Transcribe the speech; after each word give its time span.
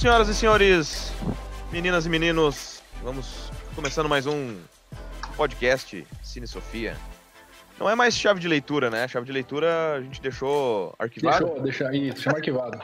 senhoras 0.00 0.28
e 0.30 0.34
senhores, 0.34 1.12
meninas 1.70 2.06
e 2.06 2.08
meninos, 2.08 2.82
vamos 3.02 3.50
começando 3.76 4.08
mais 4.08 4.26
um 4.26 4.56
podcast 5.36 6.06
Cine 6.22 6.46
Sofia. 6.46 6.96
Não 7.78 7.88
é 7.88 7.94
mais 7.94 8.16
chave 8.16 8.40
de 8.40 8.48
leitura, 8.48 8.88
né? 8.88 9.06
Chave 9.06 9.26
de 9.26 9.32
leitura 9.32 9.96
a 9.96 10.00
gente 10.00 10.22
deixou 10.22 10.94
arquivado. 10.98 11.44
Deixou, 11.44 11.62
deixa 11.62 11.94
isso, 11.94 12.22
chama 12.22 12.38
arquivado. 12.38 12.80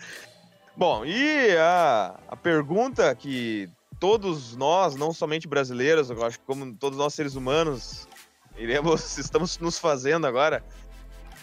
Bom, 0.74 1.04
e 1.04 1.54
a, 1.58 2.18
a 2.26 2.36
pergunta 2.36 3.14
que 3.14 3.68
todos 3.98 4.56
nós, 4.56 4.96
não 4.96 5.12
somente 5.12 5.46
brasileiros, 5.46 6.08
eu 6.08 6.24
acho 6.24 6.38
que 6.38 6.46
como 6.46 6.74
todos 6.74 6.98
nós 6.98 7.12
seres 7.12 7.34
humanos, 7.34 8.08
iremos, 8.56 9.18
estamos 9.20 9.58
nos 9.58 9.78
fazendo 9.78 10.26
agora. 10.26 10.64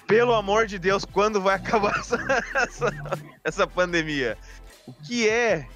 Pelo 0.08 0.34
amor 0.34 0.66
de 0.66 0.80
Deus, 0.80 1.06
quando 1.06 1.40
vai 1.40 1.56
acabar 1.56 1.94
essa, 2.00 2.18
essa, 2.56 2.90
essa 3.44 3.68
pandemia? 3.68 4.36
O 4.88 4.94
que 4.94 5.28
é? 5.28 5.68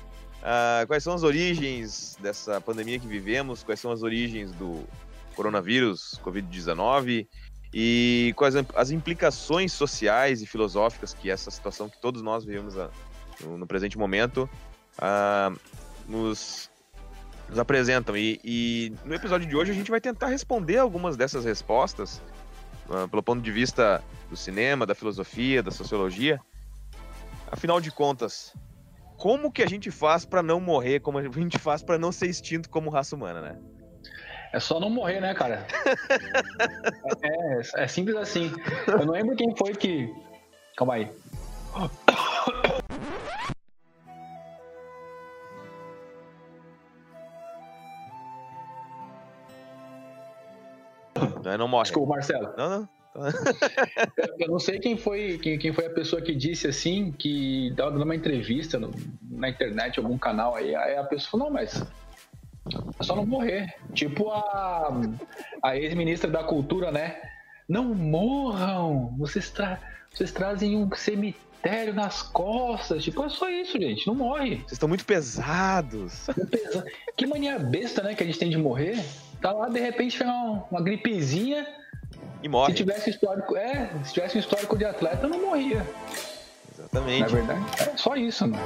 Uh, 0.41 0.87
quais 0.87 1.03
são 1.03 1.13
as 1.13 1.21
origens 1.21 2.17
dessa 2.19 2.59
pandemia 2.61 2.97
que 2.97 3.07
vivemos? 3.07 3.61
Quais 3.61 3.79
são 3.79 3.91
as 3.91 4.01
origens 4.01 4.51
do 4.53 4.83
coronavírus, 5.35 6.19
Covid-19? 6.23 7.27
E 7.73 8.33
quais 8.35 8.55
as 8.75 8.91
implicações 8.91 9.71
sociais 9.71 10.41
e 10.41 10.45
filosóficas 10.45 11.13
que 11.13 11.29
essa 11.29 11.51
situação 11.51 11.87
que 11.87 11.97
todos 12.01 12.21
nós 12.21 12.43
vivemos 12.43 12.75
no, 13.41 13.57
no, 13.57 13.67
presente 13.67 13.97
momento 13.97 14.49
uh, 14.97 15.57
nos, 16.07 16.69
nos 17.47 17.59
apresentam? 17.59 18.17
E, 18.17 18.39
e 18.43 18.93
no 19.05 19.13
episódio 19.13 19.47
de 19.47 19.55
hoje 19.55 19.71
a 19.71 19.75
gente 19.75 19.91
vai 19.91 20.01
tentar 20.01 20.27
responder 20.27 20.77
algumas 20.77 21.15
dessas 21.15 21.45
respostas 21.45 22.21
uh, 22.89 23.07
pelo 23.07 23.23
ponto 23.23 23.41
de 23.41 23.51
vista 23.51 24.03
do 24.29 24.35
cinema, 24.35 24.85
da 24.85 24.95
filosofia, 24.95 25.61
da 25.61 25.71
sociologia. 25.71 26.41
Afinal 27.49 27.79
de 27.79 27.91
contas, 27.91 28.53
como 29.21 29.51
que 29.51 29.61
a 29.61 29.67
gente 29.67 29.91
faz 29.91 30.25
para 30.25 30.41
não 30.41 30.59
morrer, 30.59 30.99
como 30.99 31.19
a 31.19 31.21
gente 31.21 31.59
faz 31.59 31.83
para 31.83 31.99
não 31.99 32.11
ser 32.11 32.25
extinto 32.25 32.67
como 32.67 32.89
raça 32.89 33.15
humana, 33.15 33.39
né? 33.39 33.55
É 34.51 34.59
só 34.59 34.79
não 34.79 34.89
morrer, 34.89 35.21
né, 35.21 35.31
cara? 35.35 35.67
é, 37.21 37.83
é, 37.83 37.87
simples 37.87 38.15
assim. 38.15 38.51
Eu 38.87 39.05
não 39.05 39.13
lembro 39.13 39.35
quem 39.35 39.55
foi 39.55 39.75
que. 39.75 40.11
Calma 40.75 40.95
aí. 40.95 41.11
Não 51.59 51.67
morre. 51.67 51.83
Desculpa, 51.83 52.15
Marcelo. 52.15 52.53
Não, 52.57 52.69
não. 52.69 53.00
Eu 54.39 54.47
não 54.47 54.59
sei 54.59 54.79
quem 54.79 54.97
foi, 54.97 55.37
quem, 55.37 55.57
quem, 55.57 55.73
foi 55.73 55.85
a 55.85 55.89
pessoa 55.89 56.21
que 56.21 56.33
disse 56.33 56.67
assim, 56.67 57.11
que 57.11 57.71
dava 57.75 58.01
uma 58.01 58.15
entrevista 58.15 58.79
no, 58.79 58.91
na 59.29 59.49
internet, 59.49 59.99
algum 59.99 60.17
canal 60.17 60.55
aí, 60.55 60.73
aí 60.73 60.95
a 60.95 61.03
pessoa 61.03 61.31
falou, 61.31 61.47
não, 61.47 61.53
mas 61.53 61.83
é 62.99 63.03
só 63.03 63.15
não 63.15 63.25
morrer. 63.25 63.73
Tipo 63.93 64.29
a, 64.29 65.01
a 65.61 65.77
ex-ministra 65.77 66.29
da 66.29 66.43
cultura, 66.43 66.91
né? 66.91 67.17
Não 67.67 67.93
morram! 67.93 69.13
Vocês, 69.17 69.49
tra 69.49 69.79
vocês 70.13 70.31
trazem 70.31 70.75
um 70.75 70.89
cemitério 70.95 71.93
nas 71.93 72.21
costas. 72.21 73.03
Tipo, 73.03 73.25
é 73.25 73.29
só 73.29 73.49
isso, 73.49 73.79
gente. 73.79 74.05
Não 74.07 74.15
morre. 74.15 74.57
Vocês 74.57 74.73
estão 74.73 74.89
muito 74.89 75.05
pesados. 75.05 76.27
Que 77.15 77.25
mania 77.25 77.59
besta, 77.59 78.01
né, 78.01 78.15
que 78.15 78.23
a 78.23 78.25
gente 78.25 78.39
tem 78.39 78.49
de 78.49 78.57
morrer. 78.57 79.03
Tá 79.41 79.51
lá, 79.51 79.69
de 79.69 79.79
repente, 79.79 80.21
uma, 80.23 80.65
uma 80.71 80.81
gripezinha 80.81 81.65
e 82.41 82.49
morre. 82.49 82.71
Se 82.71 82.77
tivesse 82.77 83.09
histórico, 83.09 83.55
é, 83.55 83.89
se 84.03 84.13
tivesse 84.13 84.37
um 84.37 84.39
histórico 84.39 84.77
de 84.77 84.85
atleta, 84.85 85.27
não 85.27 85.41
morria. 85.41 85.85
Exatamente. 86.73 87.21
Na 87.21 87.27
verdade, 87.27 87.65
é 87.79 87.97
só 87.97 88.15
isso, 88.15 88.47
né? 88.47 88.57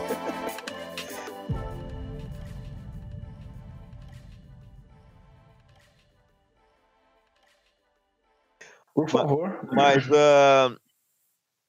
Por 8.95 9.09
favor. 9.09 9.59
Mas, 9.73 10.07
uh, 10.07 10.79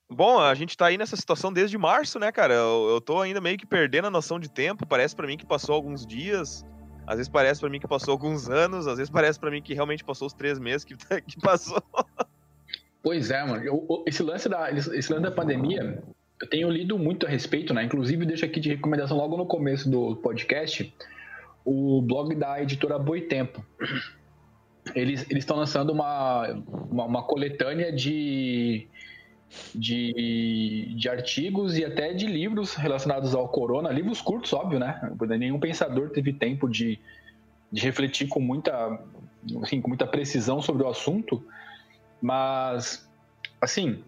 bom, 0.08 0.38
a 0.38 0.54
gente 0.54 0.76
tá 0.76 0.86
aí 0.86 0.96
nessa 0.96 1.16
situação 1.16 1.52
desde 1.52 1.76
março, 1.76 2.20
né, 2.20 2.30
cara? 2.30 2.54
Eu, 2.54 2.88
eu 2.90 3.00
tô 3.00 3.20
ainda 3.20 3.40
meio 3.40 3.58
que 3.58 3.66
perdendo 3.66 4.06
a 4.06 4.10
noção 4.10 4.38
de 4.38 4.48
tempo. 4.48 4.86
Parece 4.86 5.16
para 5.16 5.26
mim 5.26 5.36
que 5.36 5.44
passou 5.44 5.74
alguns 5.74 6.06
dias. 6.06 6.64
Às 7.06 7.16
vezes 7.16 7.28
parece 7.28 7.60
para 7.60 7.70
mim 7.70 7.78
que 7.78 7.86
passou 7.86 8.12
alguns 8.12 8.48
anos, 8.48 8.86
às 8.86 8.98
vezes 8.98 9.10
parece 9.10 9.38
para 9.38 9.50
mim 9.50 9.62
que 9.62 9.74
realmente 9.74 10.02
passou 10.02 10.26
os 10.26 10.32
três 10.32 10.58
meses 10.58 10.84
que, 10.84 10.96
que 11.22 11.40
passou. 11.40 11.82
Pois 13.02 13.30
é, 13.30 13.44
mano. 13.44 13.62
Eu, 13.62 14.04
esse, 14.06 14.22
lance 14.22 14.48
da, 14.48 14.70
esse 14.72 14.90
lance 14.90 15.20
da 15.22 15.30
pandemia, 15.30 16.02
eu 16.40 16.48
tenho 16.48 16.68
lido 16.68 16.98
muito 16.98 17.24
a 17.24 17.28
respeito, 17.28 17.72
né? 17.72 17.84
Inclusive, 17.84 18.26
deixo 18.26 18.44
aqui 18.44 18.58
de 18.58 18.70
recomendação 18.70 19.16
logo 19.16 19.36
no 19.36 19.46
começo 19.46 19.88
do 19.88 20.16
podcast 20.16 20.92
o 21.64 22.02
blog 22.02 22.34
da 22.34 22.60
editora 22.62 22.98
Boitempo. 22.98 23.64
Eles 24.94 25.26
estão 25.30 25.56
lançando 25.56 25.92
uma, 25.92 26.48
uma, 26.90 27.04
uma 27.04 27.22
coletânea 27.22 27.92
de, 27.92 28.86
de, 29.74 30.94
de 30.96 31.08
artigos 31.08 31.78
e 31.78 31.84
até 31.84 32.12
de 32.12 32.26
livros 32.26 32.74
relacionados 32.74 33.34
ao 33.34 33.48
corona, 33.48 33.90
livros 33.90 34.20
curtos, 34.20 34.52
óbvio, 34.52 34.78
né? 34.78 35.00
Nenhum 35.38 35.58
pensador 35.58 36.10
teve 36.10 36.32
tempo 36.32 36.68
de, 36.68 36.98
de 37.70 37.80
refletir 37.82 38.28
com 38.28 38.40
muita, 38.40 38.98
assim, 39.62 39.80
com 39.80 39.88
muita 39.88 40.06
precisão 40.06 40.60
sobre 40.60 40.82
o 40.82 40.88
assunto, 40.88 41.42
mas, 42.20 43.08
assim, 43.60 44.02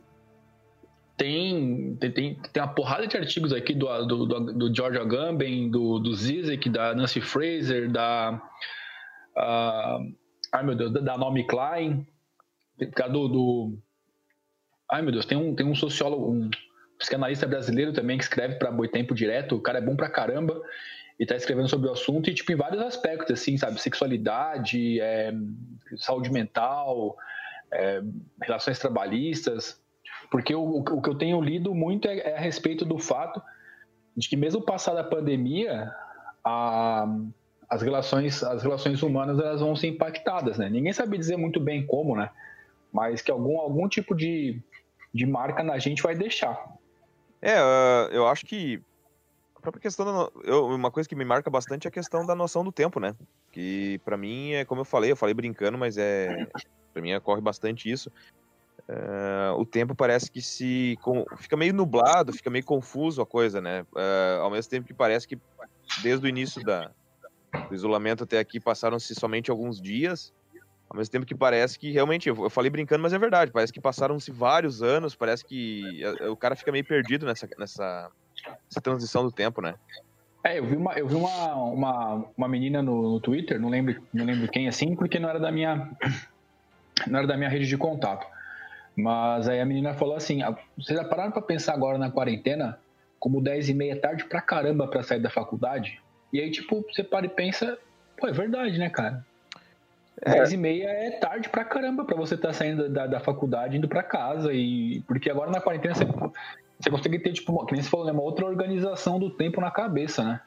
tem, 1.16 1.96
tem, 1.96 2.12
tem 2.12 2.62
uma 2.62 2.68
porrada 2.68 3.06
de 3.06 3.16
artigos 3.16 3.52
aqui 3.52 3.74
do, 3.74 4.06
do, 4.06 4.26
do, 4.26 4.52
do 4.54 4.74
George 4.74 4.98
Agamben, 4.98 5.70
do, 5.70 5.98
do 5.98 6.14
Zizek, 6.14 6.68
da 6.70 6.94
Nancy 6.94 7.20
Fraser, 7.20 7.90
da. 7.90 8.40
Uh, 9.36 10.14
ai 10.52 10.64
meu 10.64 10.76
Deus, 10.76 10.92
da 10.92 11.18
Naomi 11.18 11.44
Klein, 11.44 12.06
do, 13.10 13.28
do 13.28 13.78
Ai, 14.90 15.02
meu 15.02 15.12
Deus, 15.12 15.26
tem 15.26 15.36
um, 15.36 15.54
tem 15.54 15.66
um 15.66 15.74
sociólogo, 15.74 16.30
um 16.30 16.50
psicanalista 16.98 17.46
brasileiro 17.46 17.92
também 17.92 18.16
que 18.18 18.24
escreve 18.24 18.56
para 18.56 18.70
Boitempo 18.70 19.14
direto, 19.14 19.56
o 19.56 19.60
cara 19.60 19.78
é 19.78 19.82
bom 19.82 19.94
pra 19.94 20.08
caramba 20.08 20.60
e 21.18 21.26
tá 21.26 21.34
escrevendo 21.36 21.68
sobre 21.68 21.88
o 21.88 21.92
assunto 21.92 22.30
e, 22.30 22.34
tipo, 22.34 22.52
em 22.52 22.56
vários 22.56 22.80
aspectos, 22.80 23.40
assim, 23.40 23.56
sabe? 23.56 23.80
Sexualidade, 23.80 25.00
é, 25.00 25.32
saúde 25.96 26.30
mental, 26.30 27.16
é, 27.72 28.02
relações 28.40 28.78
trabalhistas, 28.78 29.80
porque 30.30 30.54
o, 30.54 30.78
o 30.78 31.02
que 31.02 31.10
eu 31.10 31.14
tenho 31.14 31.40
lido 31.40 31.74
muito 31.74 32.06
é, 32.08 32.18
é, 32.18 32.36
a 32.36 32.40
respeito 32.40 32.84
do 32.84 32.98
fato 32.98 33.42
de 34.16 34.28
que 34.28 34.36
mesmo 34.36 34.62
passada 34.62 35.00
a 35.00 35.04
pandemia, 35.04 35.92
a, 36.44 37.06
as 37.68 37.82
relações 37.82 38.42
as 38.42 38.62
relações 38.62 39.02
humanas 39.02 39.38
elas 39.38 39.60
vão 39.60 39.76
ser 39.76 39.88
impactadas, 39.88 40.58
né? 40.58 40.68
Ninguém 40.68 40.92
sabe 40.92 41.18
dizer 41.18 41.36
muito 41.36 41.60
bem 41.60 41.86
como, 41.86 42.16
né? 42.16 42.30
Mas 42.92 43.22
que 43.22 43.30
algum, 43.30 43.58
algum 43.58 43.88
tipo 43.88 44.14
de 44.14 44.60
de 45.12 45.26
marca 45.26 45.62
na 45.62 45.78
gente 45.78 46.02
vai 46.02 46.14
deixar. 46.14 46.58
É, 47.40 47.60
uh, 47.60 48.10
eu 48.10 48.26
acho 48.26 48.44
que 48.44 48.82
a 49.54 49.60
própria 49.60 49.82
questão 49.82 50.04
da, 50.04 50.30
eu, 50.44 50.66
uma 50.66 50.90
coisa 50.90 51.08
que 51.08 51.16
me 51.16 51.24
marca 51.24 51.50
bastante 51.50 51.86
é 51.86 51.88
a 51.88 51.92
questão 51.92 52.24
da 52.26 52.34
noção 52.34 52.64
do 52.64 52.72
tempo, 52.72 53.00
né? 53.00 53.14
Que 53.52 54.00
para 54.04 54.16
mim 54.16 54.52
é 54.52 54.64
como 54.64 54.80
eu 54.80 54.84
falei, 54.84 55.10
eu 55.10 55.16
falei 55.16 55.34
brincando, 55.34 55.78
mas 55.78 55.96
é 55.96 56.46
para 56.92 57.02
mim 57.02 57.14
ocorre 57.14 57.40
bastante 57.40 57.90
isso. 57.90 58.10
Uh, 58.88 59.58
o 59.58 59.66
tempo 59.66 59.94
parece 59.94 60.30
que 60.30 60.40
se 60.40 60.96
fica 61.36 61.56
meio 61.56 61.74
nublado, 61.74 62.32
fica 62.32 62.48
meio 62.48 62.64
confuso 62.64 63.20
a 63.20 63.26
coisa, 63.26 63.60
né? 63.60 63.82
Uh, 63.92 64.40
ao 64.42 64.50
mesmo 64.50 64.70
tempo 64.70 64.86
que 64.86 64.94
parece 64.94 65.26
que 65.28 65.38
desde 66.02 66.24
o 66.24 66.28
início 66.28 66.62
da, 66.64 66.90
do 67.68 67.74
isolamento 67.74 68.24
até 68.24 68.38
aqui 68.38 68.58
passaram-se 68.58 69.14
somente 69.14 69.50
alguns 69.50 69.80
dias 69.80 70.32
ao 70.90 70.96
mesmo 70.96 71.12
tempo 71.12 71.26
que 71.26 71.34
parece 71.34 71.78
que 71.78 71.90
realmente, 71.90 72.28
eu 72.28 72.48
falei 72.48 72.70
brincando, 72.70 73.02
mas 73.02 73.12
é 73.12 73.18
verdade, 73.18 73.52
parece 73.52 73.72
que 73.72 73.80
passaram-se 73.80 74.30
vários 74.30 74.82
anos, 74.82 75.14
parece 75.14 75.44
que 75.44 76.02
o 76.30 76.36
cara 76.36 76.56
fica 76.56 76.72
meio 76.72 76.84
perdido 76.84 77.26
nessa, 77.26 77.48
nessa, 77.58 78.10
nessa 78.66 78.80
transição 78.80 79.22
do 79.22 79.30
tempo, 79.30 79.60
né? 79.60 79.74
É, 80.42 80.58
eu 80.58 80.64
vi 80.64 80.76
uma, 80.76 80.92
eu 80.94 81.06
vi 81.06 81.14
uma, 81.14 81.54
uma, 81.56 82.24
uma 82.36 82.48
menina 82.48 82.80
no, 82.80 83.02
no, 83.02 83.20
Twitter, 83.20 83.60
não 83.60 83.68
lembro, 83.68 84.00
não 84.14 84.24
lembro 84.24 84.48
quem 84.48 84.68
assim, 84.68 84.94
porque 84.94 85.18
não 85.18 85.28
era 85.28 85.38
da 85.38 85.50
minha 85.50 85.90
não 87.06 87.18
era 87.18 87.28
da 87.28 87.36
minha 87.36 87.50
rede 87.50 87.66
de 87.66 87.76
contato. 87.76 88.26
Mas 88.96 89.48
aí 89.48 89.60
a 89.60 89.66
menina 89.66 89.94
falou 89.94 90.16
assim: 90.16 90.42
ah, 90.42 90.56
vocês 90.76 90.98
já 90.98 91.04
pararam 91.04 91.32
para 91.32 91.42
pensar 91.42 91.74
agora 91.74 91.98
na 91.98 92.10
quarentena 92.10 92.78
como 93.18 93.42
10 93.42 93.68
e 93.68 93.74
meia 93.74 93.92
é 93.92 93.96
tarde 93.96 94.24
pra 94.24 94.40
caramba 94.40 94.86
para 94.88 95.02
sair 95.02 95.20
da 95.20 95.30
faculdade? 95.30 96.00
E 96.32 96.40
aí, 96.40 96.50
tipo, 96.50 96.84
você 96.88 97.02
para 97.02 97.26
e 97.26 97.28
pensa, 97.28 97.78
pô, 98.16 98.26
é 98.26 98.32
verdade, 98.32 98.78
né, 98.78 98.90
cara? 98.90 99.24
É. 100.22 100.32
10 100.32 100.52
e 100.52 100.56
meia 100.56 100.88
é 100.88 101.10
tarde 101.12 101.48
pra 101.48 101.64
caramba 101.64 102.04
pra 102.04 102.16
você 102.16 102.34
estar 102.34 102.48
tá 102.48 102.54
saindo 102.54 102.88
da, 102.88 103.06
da 103.06 103.20
faculdade 103.20 103.76
indo 103.76 103.88
pra 103.88 104.02
casa. 104.02 104.52
e 104.52 105.02
Porque 105.06 105.30
agora 105.30 105.50
na 105.50 105.60
quarentena 105.60 105.94
você, 105.94 106.04
você 106.78 106.90
consegue 106.90 107.18
ter, 107.18 107.32
tipo, 107.32 107.66
que 107.66 107.74
nem 107.74 107.82
você 107.82 107.88
falou, 107.88 108.06
né, 108.06 108.12
uma 108.12 108.22
outra 108.22 108.46
organização 108.46 109.18
do 109.18 109.30
tempo 109.30 109.60
na 109.60 109.70
cabeça, 109.70 110.24
né? 110.24 110.40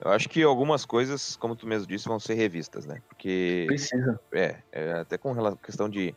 Eu 0.00 0.10
acho 0.10 0.28
que 0.28 0.42
algumas 0.42 0.84
coisas, 0.84 1.36
como 1.36 1.56
tu 1.56 1.66
mesmo 1.66 1.86
disse, 1.86 2.08
vão 2.08 2.20
ser 2.20 2.34
revistas, 2.34 2.84
né? 2.84 3.00
Porque. 3.08 3.64
Precisa. 3.66 4.20
É, 4.32 4.56
é 4.72 4.92
até 4.92 5.16
com 5.16 5.34
questão 5.56 5.88
de, 5.88 6.14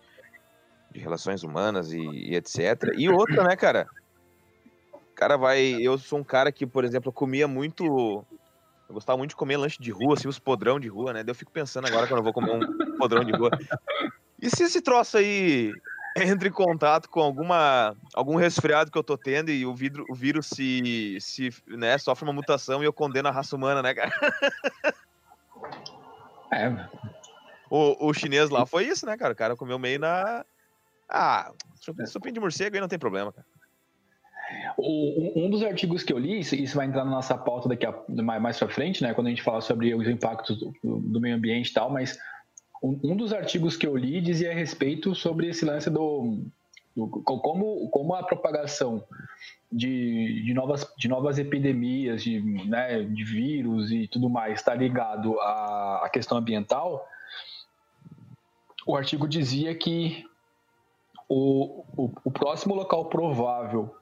de 0.92 1.00
relações 1.00 1.44
humanas 1.44 1.94
e, 1.94 2.00
e, 2.00 2.36
etc. 2.36 2.94
E 2.98 3.08
outra, 3.08 3.44
né, 3.44 3.56
cara? 3.56 3.88
cara 5.16 5.38
vai. 5.38 5.78
Eu 5.82 5.98
sou 5.98 6.20
um 6.20 6.24
cara 6.24 6.52
que, 6.52 6.66
por 6.66 6.84
exemplo, 6.84 7.12
comia 7.12 7.48
muito. 7.48 8.26
Eu 8.88 8.94
gostava 8.94 9.18
muito 9.18 9.32
de 9.32 9.36
comer 9.36 9.58
lanche 9.58 9.82
de 9.82 9.92
rua, 9.92 10.14
assim, 10.14 10.28
os 10.28 10.40
podrão 10.40 10.80
de 10.80 10.88
rua, 10.88 11.14
né? 11.14 11.24
Daí 11.24 11.32
eu 11.32 11.36
fico 11.36 11.52
pensando 11.52 11.88
agora 11.88 12.08
quando 12.08 12.20
eu 12.20 12.24
vou 12.24 12.34
comer 12.34 12.52
um 12.52 12.98
podrão 12.98 13.24
de 13.24 13.32
rua. 13.32 13.52
E 14.42 14.50
se 14.50 14.64
esse 14.64 14.82
troço 14.82 15.18
aí 15.18 15.74
entra 16.16 16.48
em 16.48 16.52
contato 16.52 17.10
com 17.10 17.20
alguma 17.20 17.96
algum 18.14 18.36
resfriado 18.36 18.90
que 18.90 18.98
eu 18.98 19.04
tô 19.04 19.18
tendo 19.18 19.52
e 19.52 19.66
o, 19.66 19.76
vidro, 19.76 20.06
o 20.10 20.16
vírus 20.16 20.48
se, 20.48 21.18
se 21.20 21.50
né, 21.68 21.98
sofre 21.98 22.24
uma 22.24 22.34
mutação 22.34 22.82
e 22.82 22.86
eu 22.86 22.94
condeno 22.94 23.28
a 23.28 23.32
raça 23.32 23.56
humana, 23.56 23.82
né, 23.82 23.94
cara? 23.94 24.12
É. 26.52 26.70
O, 27.70 28.08
o 28.08 28.14
chinês 28.14 28.50
lá 28.50 28.66
foi 28.66 28.86
isso, 28.86 29.06
né, 29.06 29.18
cara? 29.18 29.34
O 29.34 29.36
cara 29.36 29.56
comeu 29.56 29.78
meio 29.78 30.00
na. 30.00 30.46
Ah, 31.10 31.52
sopinha 32.06 32.34
de 32.34 32.40
morcego 32.40 32.76
aí 32.76 32.82
não 32.82 32.88
tem 32.88 33.00
problema, 33.00 33.32
cara. 33.34 33.46
O, 34.78 35.46
um 35.46 35.50
dos 35.50 35.64
artigos 35.64 36.04
que 36.04 36.14
eu 36.14 36.18
li, 36.18 36.40
isso 36.40 36.76
vai 36.76 36.86
entrar 36.86 37.04
na 37.04 37.12
nossa 37.12 37.38
pauta 37.38 37.68
daqui 37.68 37.86
a, 37.86 37.94
mais, 38.22 38.58
pra 38.58 38.70
frente, 38.70 39.04
né? 39.04 39.14
Quando 39.14 39.28
a 39.28 39.30
gente 39.30 39.42
fala 39.42 39.62
sobre 39.62 39.94
os 39.94 40.08
impactos 40.08 40.58
do, 40.58 40.74
do 40.84 41.20
meio 41.20 41.36
ambiente 41.36 41.70
e 41.70 41.74
tal, 41.74 41.90
mas 41.90 42.18
um, 42.82 43.00
um, 43.04 43.16
dos 43.16 43.34
artigos 43.34 43.76
que 43.76 43.86
eu 43.86 43.96
li 43.98 44.22
dizia 44.22 44.52
a 44.52 44.54
respeito 44.54 45.14
sobre 45.16 45.48
esse 45.48 45.66
lance 45.66 45.90
do, 45.90 46.40
do 46.96 47.08
como, 47.08 47.90
como 47.90 48.16
a 48.16 48.24
propagação 48.24 49.04
de, 49.72 50.44
de, 50.44 50.54
novas, 50.54 50.88
de 50.98 51.08
novas 51.08 51.38
epidemias, 51.38 52.24
de, 52.24 52.40
né, 52.68 53.04
de 53.04 53.24
vírus 53.24 53.92
e 53.92 54.08
tudo 54.08 54.30
mais 54.30 54.60
está 54.60 54.74
ligado 54.74 55.40
à, 55.42 56.06
à 56.06 56.10
questão 56.10 56.38
ambiental. 56.38 57.06
O 58.86 58.96
artigo 58.96 59.28
dizia 59.28 59.76
que 59.76 60.26
o, 61.28 61.84
o, 61.98 62.12
o 62.24 62.32
próximo 62.32 62.74
local 62.74 63.06
provável 63.06 63.94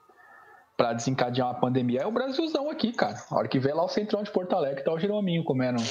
para 0.77 0.93
desencadear 0.93 1.47
uma 1.47 1.59
pandemia 1.59 2.01
é 2.01 2.05
o 2.05 2.11
Brasilzão 2.11 2.69
aqui, 2.69 2.91
cara. 2.91 3.17
A 3.29 3.35
hora 3.35 3.47
que 3.47 3.59
vê 3.59 3.73
lá 3.73 3.83
o 3.83 3.89
centrão 3.89 4.23
de 4.23 4.31
Porto 4.31 4.53
Alegre, 4.53 4.83
tá 4.83 4.91
o 4.91 4.99
Jerominho 4.99 5.43
comendo. 5.43 5.81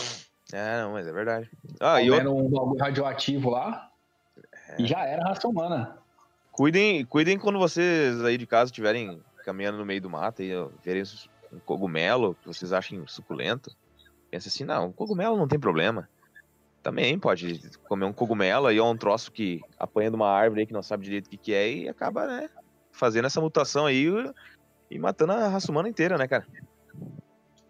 É, 0.52 0.82
não, 0.82 0.92
mas 0.92 1.06
é 1.06 1.12
verdade. 1.12 1.50
Ah, 1.81 1.98
comendo 1.98 2.31
eu... 2.31 2.36
um 2.36 2.50
bagulho 2.50 2.81
radioativo 2.81 3.50
lá. 3.50 3.90
É. 4.69 4.82
E 4.82 4.86
já 4.86 5.04
era 5.04 5.25
raça 5.25 5.48
humana. 5.48 5.98
Cuidem, 6.52 7.04
cuidem 7.04 7.38
quando 7.38 7.58
vocês 7.58 8.22
aí 8.25 8.38
de 8.38 8.46
casa 8.46 8.70
estiverem 8.70 9.20
caminhando 9.44 9.78
no 9.78 9.84
meio 9.84 10.00
do 10.00 10.10
mato 10.10 10.42
e 10.42 10.52
verem 10.84 11.02
um 11.52 11.58
cogumelo 11.58 12.37
que 12.40 12.46
vocês 12.46 12.72
achem 12.72 13.02
suculento. 13.06 13.75
Pensa 14.30 14.48
assim, 14.48 14.64
não, 14.64 14.92
cogumelo 14.92 15.37
não 15.37 15.48
tem 15.48 15.58
problema. 15.58 16.08
Também 16.82 17.19
pode 17.19 17.60
comer 17.88 18.04
um 18.04 18.12
cogumelo 18.12 18.66
aí, 18.66 18.78
ou 18.78 18.90
um 18.90 18.96
troço 18.96 19.32
que 19.32 19.62
apanha 19.78 20.10
de 20.10 20.16
uma 20.16 20.28
árvore 20.28 20.60
aí 20.60 20.66
que 20.66 20.72
não 20.72 20.82
sabe 20.82 21.04
direito 21.04 21.26
o 21.26 21.30
que, 21.30 21.37
que 21.38 21.54
é 21.54 21.72
e 21.72 21.88
acaba, 21.88 22.26
né, 22.26 22.50
fazendo 22.92 23.26
essa 23.26 23.40
mutação 23.40 23.87
aí 23.87 24.06
e 24.90 24.98
matando 24.98 25.32
a 25.32 25.48
raça 25.48 25.70
humana 25.70 25.88
inteira, 25.88 26.16
né, 26.16 26.26
cara? 26.26 26.46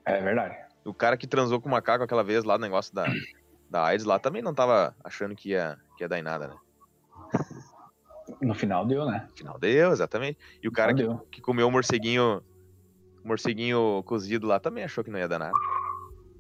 É 0.05 0.21
verdade. 0.21 0.57
O 0.85 0.93
cara 0.93 1.17
que 1.17 1.27
transou 1.27 1.61
com 1.61 1.69
o 1.69 1.73
macaco 1.73 2.05
aquela 2.05 2.23
vez 2.23 2.45
lá 2.45 2.59
no 2.59 2.63
negócio 2.63 2.95
da, 2.95 3.07
da 3.71 3.85
AIDS 3.85 4.05
lá 4.05 4.19
também 4.19 4.43
não 4.43 4.55
tava 4.55 4.95
achando 5.03 5.35
que 5.35 5.51
ia, 5.51 5.79
que 5.97 6.05
ia 6.05 6.09
dar 6.09 6.19
em 6.19 6.23
nada, 6.23 6.49
né? 6.49 6.57
No 8.41 8.55
final 8.55 8.87
deu, 8.87 9.07
né? 9.07 9.27
No 9.31 9.37
final 9.37 9.59
deu, 9.59 9.93
exatamente. 9.93 10.39
E 10.63 10.69
o 10.69 10.73
cara 10.73 10.95
que, 10.95 11.07
que, 11.31 11.41
comeu 11.41 11.69
o 11.69 11.71
morceguinho, 11.71 12.43
morceguinho 13.25 14.03
cozido 14.05 14.47
lá 14.47 14.61
também 14.61 14.85
achou 14.85 15.03
que 15.03 15.11
não 15.11 15.19
ia 15.19 15.29
dar 15.29 15.39
nada. 15.39 15.53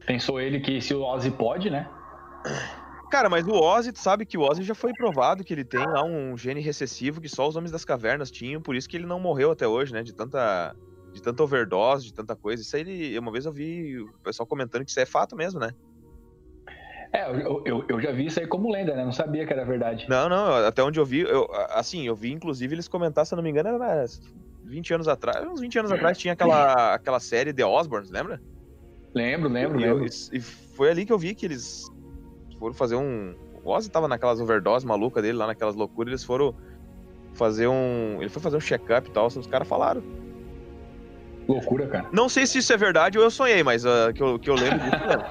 Pensou 0.06 0.40
ele 0.40 0.60
que 0.60 0.80
se 0.80 0.94
o 0.94 1.02
Ozzy 1.02 1.30
pode, 1.30 1.70
né? 1.70 1.88
Cara, 3.14 3.30
mas 3.30 3.46
o 3.46 3.52
Ozzy, 3.52 3.92
tu 3.92 4.00
sabe 4.00 4.26
que 4.26 4.36
o 4.36 4.40
Ozzy 4.40 4.64
já 4.64 4.74
foi 4.74 4.92
provado 4.92 5.44
que 5.44 5.54
ele 5.54 5.64
tem 5.64 5.86
lá 5.86 6.02
um 6.02 6.36
gene 6.36 6.60
recessivo 6.60 7.20
que 7.20 7.28
só 7.28 7.46
os 7.46 7.54
homens 7.54 7.70
das 7.70 7.84
cavernas 7.84 8.28
tinham, 8.28 8.60
por 8.60 8.74
isso 8.74 8.88
que 8.88 8.96
ele 8.96 9.06
não 9.06 9.20
morreu 9.20 9.52
até 9.52 9.68
hoje, 9.68 9.92
né? 9.92 10.02
De 10.02 10.12
tanta, 10.12 10.74
de 11.12 11.22
tanta 11.22 11.40
overdose, 11.40 12.06
de 12.06 12.12
tanta 12.12 12.34
coisa. 12.34 12.60
Isso 12.60 12.74
aí, 12.74 13.16
uma 13.16 13.30
vez 13.30 13.46
eu 13.46 13.52
vi 13.52 14.00
o 14.00 14.12
pessoal 14.24 14.48
comentando 14.48 14.84
que 14.84 14.90
isso 14.90 14.98
é 14.98 15.06
fato 15.06 15.36
mesmo, 15.36 15.60
né? 15.60 15.70
É, 17.12 17.30
eu, 17.30 17.62
eu, 17.64 17.84
eu, 17.88 18.00
já 18.00 18.10
vi 18.10 18.26
isso 18.26 18.40
aí 18.40 18.48
como 18.48 18.68
lenda, 18.68 18.96
né? 18.96 19.04
Não 19.04 19.12
sabia 19.12 19.46
que 19.46 19.52
era 19.52 19.64
verdade. 19.64 20.06
Não, 20.08 20.28
não, 20.28 20.66
até 20.66 20.82
onde 20.82 20.98
eu 20.98 21.06
vi, 21.06 21.20
eu, 21.20 21.46
assim, 21.70 22.08
eu 22.08 22.16
vi 22.16 22.32
inclusive 22.32 22.74
eles 22.74 22.88
comentar, 22.88 23.24
se 23.24 23.32
eu 23.32 23.36
não 23.36 23.44
me 23.44 23.50
engano, 23.50 23.68
era 23.68 24.06
20 24.64 24.92
anos 24.92 25.06
atrás, 25.06 25.46
uns 25.46 25.60
20 25.60 25.78
anos 25.78 25.92
atrás 25.92 26.18
tinha 26.18 26.32
aquela, 26.32 26.94
aquela 26.94 27.20
série 27.20 27.54
The 27.54 27.64
Osborns, 27.64 28.10
lembra? 28.10 28.42
Lembro, 29.14 29.48
lembro, 29.48 29.78
e, 29.78 29.84
lembro. 29.84 30.04
E, 30.32 30.40
foi 30.40 30.90
ali 30.90 31.06
que 31.06 31.12
eu 31.12 31.18
vi 31.18 31.36
que 31.36 31.46
eles 31.46 31.84
foram 32.64 32.74
fazer 32.74 32.96
um. 32.96 33.34
O 33.62 33.70
Ozzy 33.70 33.90
tava 33.90 34.08
naquelas 34.08 34.40
overdose 34.40 34.86
maluca 34.86 35.20
dele, 35.20 35.36
lá 35.36 35.46
naquelas 35.46 35.74
loucuras, 35.74 36.10
eles 36.12 36.24
foram 36.24 36.54
fazer 37.34 37.68
um. 37.68 38.16
Ele 38.20 38.30
foi 38.30 38.40
fazer 38.40 38.56
um 38.56 38.60
check-up 38.60 39.06
e 39.06 39.12
tal, 39.12 39.26
os 39.26 39.46
caras 39.46 39.68
falaram. 39.68 40.02
Loucura, 41.46 41.86
cara. 41.86 42.08
Não 42.10 42.26
sei 42.26 42.46
se 42.46 42.56
isso 42.58 42.72
é 42.72 42.76
verdade 42.76 43.18
ou 43.18 43.24
eu 43.24 43.30
sonhei, 43.30 43.62
mas 43.62 43.84
uh, 43.84 44.14
que, 44.14 44.22
eu, 44.22 44.38
que 44.38 44.48
eu 44.48 44.54
lembro 44.54 44.78
disso, 44.78 44.96
não. 44.96 45.24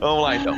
Vamos 0.00 0.22
lá, 0.22 0.36
então. 0.36 0.54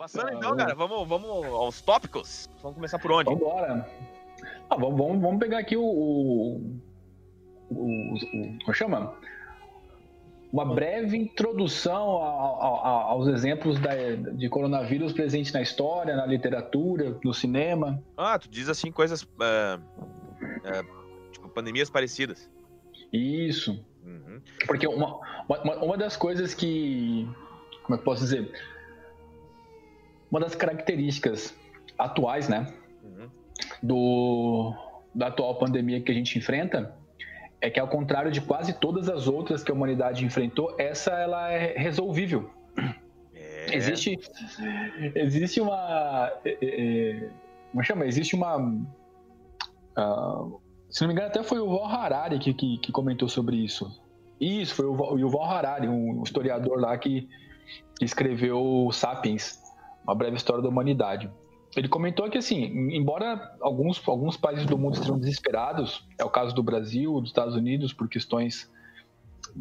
Passando 0.00 0.32
então, 0.32 0.56
cara, 0.56 0.74
vamos, 0.74 1.06
vamos 1.06 1.44
aos 1.44 1.82
tópicos. 1.82 2.48
Vamos 2.62 2.76
começar 2.76 2.98
por 2.98 3.12
onde? 3.12 3.26
Vamos 3.26 3.42
embora. 3.42 3.86
Ah, 4.70 4.76
vamos, 4.76 4.96
vamos, 4.96 5.20
vamos 5.20 5.38
pegar 5.38 5.58
aqui 5.58 5.76
o. 5.76 5.82
o, 5.82 6.74
o, 7.70 8.14
o 8.14 8.58
como 8.64 8.74
chama? 8.74 9.14
uma 10.50 10.64
breve 10.64 11.18
introdução 11.18 12.02
aos 12.02 13.28
exemplos 13.28 13.78
da, 13.78 13.94
de 14.14 14.48
coronavírus 14.48 15.12
presentes 15.12 15.52
na 15.52 15.60
história, 15.60 16.16
na 16.16 16.24
literatura, 16.24 17.18
no 17.22 17.34
cinema. 17.34 18.02
Ah, 18.16 18.38
tu 18.38 18.48
diz 18.48 18.70
assim 18.70 18.90
coisas 18.90 19.28
é, 19.38 19.78
é, 20.64 20.82
tipo 21.30 21.46
pandemias 21.50 21.90
parecidas. 21.90 22.50
Isso. 23.12 23.84
Uhum. 24.02 24.40
Porque 24.66 24.88
uma, 24.88 25.20
uma, 25.46 25.76
uma 25.76 25.96
das 25.98 26.16
coisas 26.16 26.54
que, 26.54 27.28
como 27.82 27.96
é 27.96 27.98
que 27.98 28.04
posso 28.04 28.22
dizer, 28.22 28.50
uma 30.30 30.40
das 30.40 30.54
características 30.54 31.54
atuais, 31.98 32.48
né, 32.48 32.72
uhum. 33.02 33.28
do 33.82 34.74
da 35.14 35.26
atual 35.26 35.56
pandemia 35.56 36.00
que 36.00 36.12
a 36.12 36.14
gente 36.14 36.38
enfrenta 36.38 36.94
é 37.60 37.68
que 37.68 37.78
ao 37.78 37.88
contrário 37.88 38.30
de 38.30 38.40
quase 38.40 38.72
todas 38.72 39.08
as 39.08 39.28
outras 39.28 39.62
que 39.62 39.70
a 39.70 39.74
humanidade 39.74 40.24
enfrentou, 40.24 40.74
essa 40.78 41.12
ela 41.12 41.50
é 41.50 41.74
resolvível. 41.76 42.50
É. 43.34 43.74
Existe, 43.74 44.18
existe 45.14 45.60
uma, 45.60 46.32
é, 46.44 46.50
é, 46.50 46.56
é 46.62 47.28
como 47.70 47.84
chama? 47.84 48.06
Existe 48.06 48.34
uma, 48.34 48.56
uh, 48.56 50.60
se 50.88 51.02
não 51.02 51.08
me 51.08 51.14
engano 51.14 51.28
até 51.28 51.42
foi 51.42 51.60
o 51.60 51.68
Val 51.68 51.86
Harari 51.86 52.38
que, 52.38 52.54
que, 52.54 52.78
que, 52.78 52.92
comentou 52.92 53.28
sobre 53.28 53.56
isso. 53.56 54.00
Isso 54.40 54.74
foi 54.74 54.86
o 54.86 55.18
Yuval 55.18 55.44
Harari, 55.44 55.86
um 55.86 56.22
historiador 56.22 56.80
lá 56.80 56.96
que, 56.96 57.28
que 57.98 58.04
escreveu 58.04 58.88
Sapiens, 58.90 59.60
uma 60.04 60.14
breve 60.14 60.36
história 60.36 60.62
da 60.62 60.68
humanidade 60.68 61.30
ele 61.76 61.88
comentou 61.88 62.28
que, 62.28 62.36
assim, 62.36 62.64
embora 62.92 63.56
alguns, 63.60 64.02
alguns 64.08 64.36
países 64.36 64.66
do 64.66 64.76
mundo 64.76 64.94
estejam 64.94 65.16
desesperados, 65.16 66.04
é 66.18 66.24
o 66.24 66.28
caso 66.28 66.52
do 66.52 66.64
Brasil, 66.64 67.20
dos 67.20 67.30
Estados 67.30 67.54
Unidos, 67.54 67.92
por 67.92 68.08
questões 68.08 68.68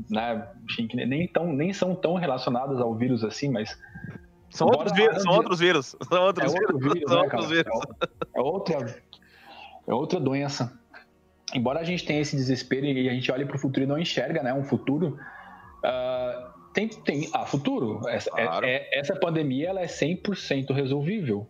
né, 0.09 0.47
enfim, 0.69 0.87
que 0.87 0.95
nem, 0.95 1.27
tão, 1.27 1.51
nem 1.53 1.73
são 1.73 1.95
tão 1.95 2.15
relacionadas 2.15 2.79
ao 2.79 2.93
vírus 2.95 3.23
assim, 3.23 3.49
mas. 3.49 3.77
São 4.49 4.67
outros 4.67 4.91
vírus, 4.93 5.21
são 5.21 5.33
outros 5.33 5.59
vírus. 5.59 5.95
São 6.09 6.23
outros 6.23 6.53
é 6.53 6.57
vírus. 6.57 6.81
vírus, 6.81 7.03
são 7.07 7.17
né, 7.17 7.23
outros 7.23 7.49
vírus. 7.49 7.73
É, 8.01 8.39
é, 8.39 8.41
outra, 8.41 9.01
é 9.87 9.93
outra 9.93 10.19
doença. 10.19 10.73
Embora 11.53 11.79
a 11.79 11.83
gente 11.83 12.03
tenha 12.03 12.19
esse 12.19 12.35
desespero 12.35 12.85
e 12.85 13.09
a 13.09 13.13
gente 13.13 13.31
olhe 13.31 13.45
para 13.45 13.55
o 13.55 13.59
futuro 13.59 13.83
e 13.83 13.87
não 13.87 13.99
enxerga 13.99 14.41
né, 14.41 14.51
um 14.51 14.63
futuro, 14.63 15.19
uh, 15.83 16.18
tem, 16.73 16.87
tem 16.87 17.29
ah, 17.33 17.45
futuro. 17.45 18.01
Essa, 18.07 18.29
é, 18.37 18.45
claro. 18.45 18.65
é, 18.65 18.89
essa 18.93 19.15
pandemia 19.15 19.69
ela 19.69 19.81
é 19.81 19.87
100% 19.87 20.73
resolvível. 20.73 21.47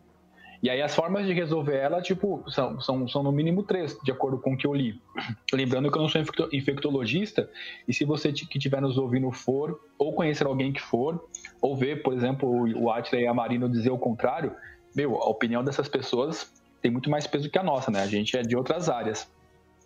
E 0.62 0.70
aí 0.70 0.82
as 0.82 0.94
formas 0.94 1.26
de 1.26 1.34
resolver 1.34 1.78
ela, 1.78 2.02
tipo, 2.02 2.44
são, 2.50 2.82
são, 2.82 3.08
são 3.08 3.24
no 3.24 3.32
mínimo 3.32 3.64
três, 3.64 3.98
de 4.04 4.12
acordo 4.12 4.38
com 4.40 4.54
o 4.54 4.58
que 4.58 4.68
eu 4.68 4.74
li. 4.74 5.02
Lembrando 5.54 5.90
que 5.90 5.98
eu 5.98 6.02
não 6.02 6.10
sou 6.10 6.22
infectologista, 6.52 7.50
e 7.88 7.94
se 7.94 8.04
você 8.04 8.32
que 8.34 8.58
estiver 8.58 8.82
nos 8.82 8.98
ouvindo 8.98 9.32
for, 9.32 9.80
ou 9.98 10.14
conhecer 10.14 10.46
alguém 10.46 10.74
que 10.74 10.82
for, 10.82 11.26
ou 11.62 11.78
ver, 11.78 12.04
por 12.04 12.14
exemplo, 12.14 12.50
o 12.78 12.92
Atila 12.92 13.22
e 13.22 13.28
a 13.28 13.34
Marino 13.34 13.70
dizer 13.70 13.92
o 13.92 13.98
contrário, 13.98 14.54
meu, 14.94 15.16
a 15.16 15.30
opinião 15.30 15.64
dessas 15.64 15.88
pessoas 15.88 16.52
tem 16.82 16.92
muito 16.92 17.10
mais 17.10 17.26
peso 17.26 17.50
que 17.50 17.58
a 17.58 17.64
nossa, 17.64 17.90
né? 17.92 18.02
A 18.02 18.08
gente 18.08 18.38
é 18.38 18.42
de 18.42 18.56
outras 18.56 18.90
áreas. 18.90 19.32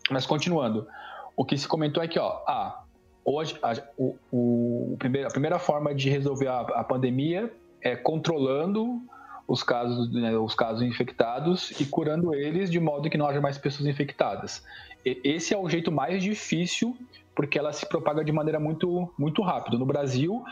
Mas 0.09 0.25
continuando, 0.25 0.87
o 1.35 1.45
que 1.45 1.57
se 1.57 1.67
comentou 1.67 2.03
é 2.03 2.07
que, 2.07 2.19
ó, 2.19 2.43
ah, 2.47 2.82
hoje 3.25 3.57
a, 3.61 3.73
o, 3.97 4.15
o, 4.31 4.97
a 5.25 5.29
primeira 5.29 5.59
forma 5.59 5.93
de 5.93 6.09
resolver 6.09 6.47
a, 6.47 6.59
a 6.59 6.83
pandemia 6.83 7.51
é 7.81 7.95
controlando 7.95 9.01
os 9.47 9.61
casos, 9.61 10.11
né, 10.11 10.37
os 10.37 10.55
casos 10.55 10.81
infectados 10.81 11.71
e 11.79 11.85
curando 11.85 12.33
eles 12.33 12.71
de 12.71 12.79
modo 12.79 13.09
que 13.09 13.17
não 13.17 13.27
haja 13.27 13.41
mais 13.41 13.57
pessoas 13.57 13.87
infectadas. 13.87 14.63
E 15.05 15.19
esse 15.23 15.53
é 15.53 15.57
o 15.57 15.69
jeito 15.69 15.91
mais 15.91 16.23
difícil 16.23 16.97
porque 17.35 17.57
ela 17.57 17.73
se 17.73 17.85
propaga 17.85 18.23
de 18.23 18.31
maneira 18.31 18.59
muito, 18.59 19.11
muito 19.17 19.41
rápida. 19.41 19.77
No 19.77 19.85
Brasil, 19.85 20.43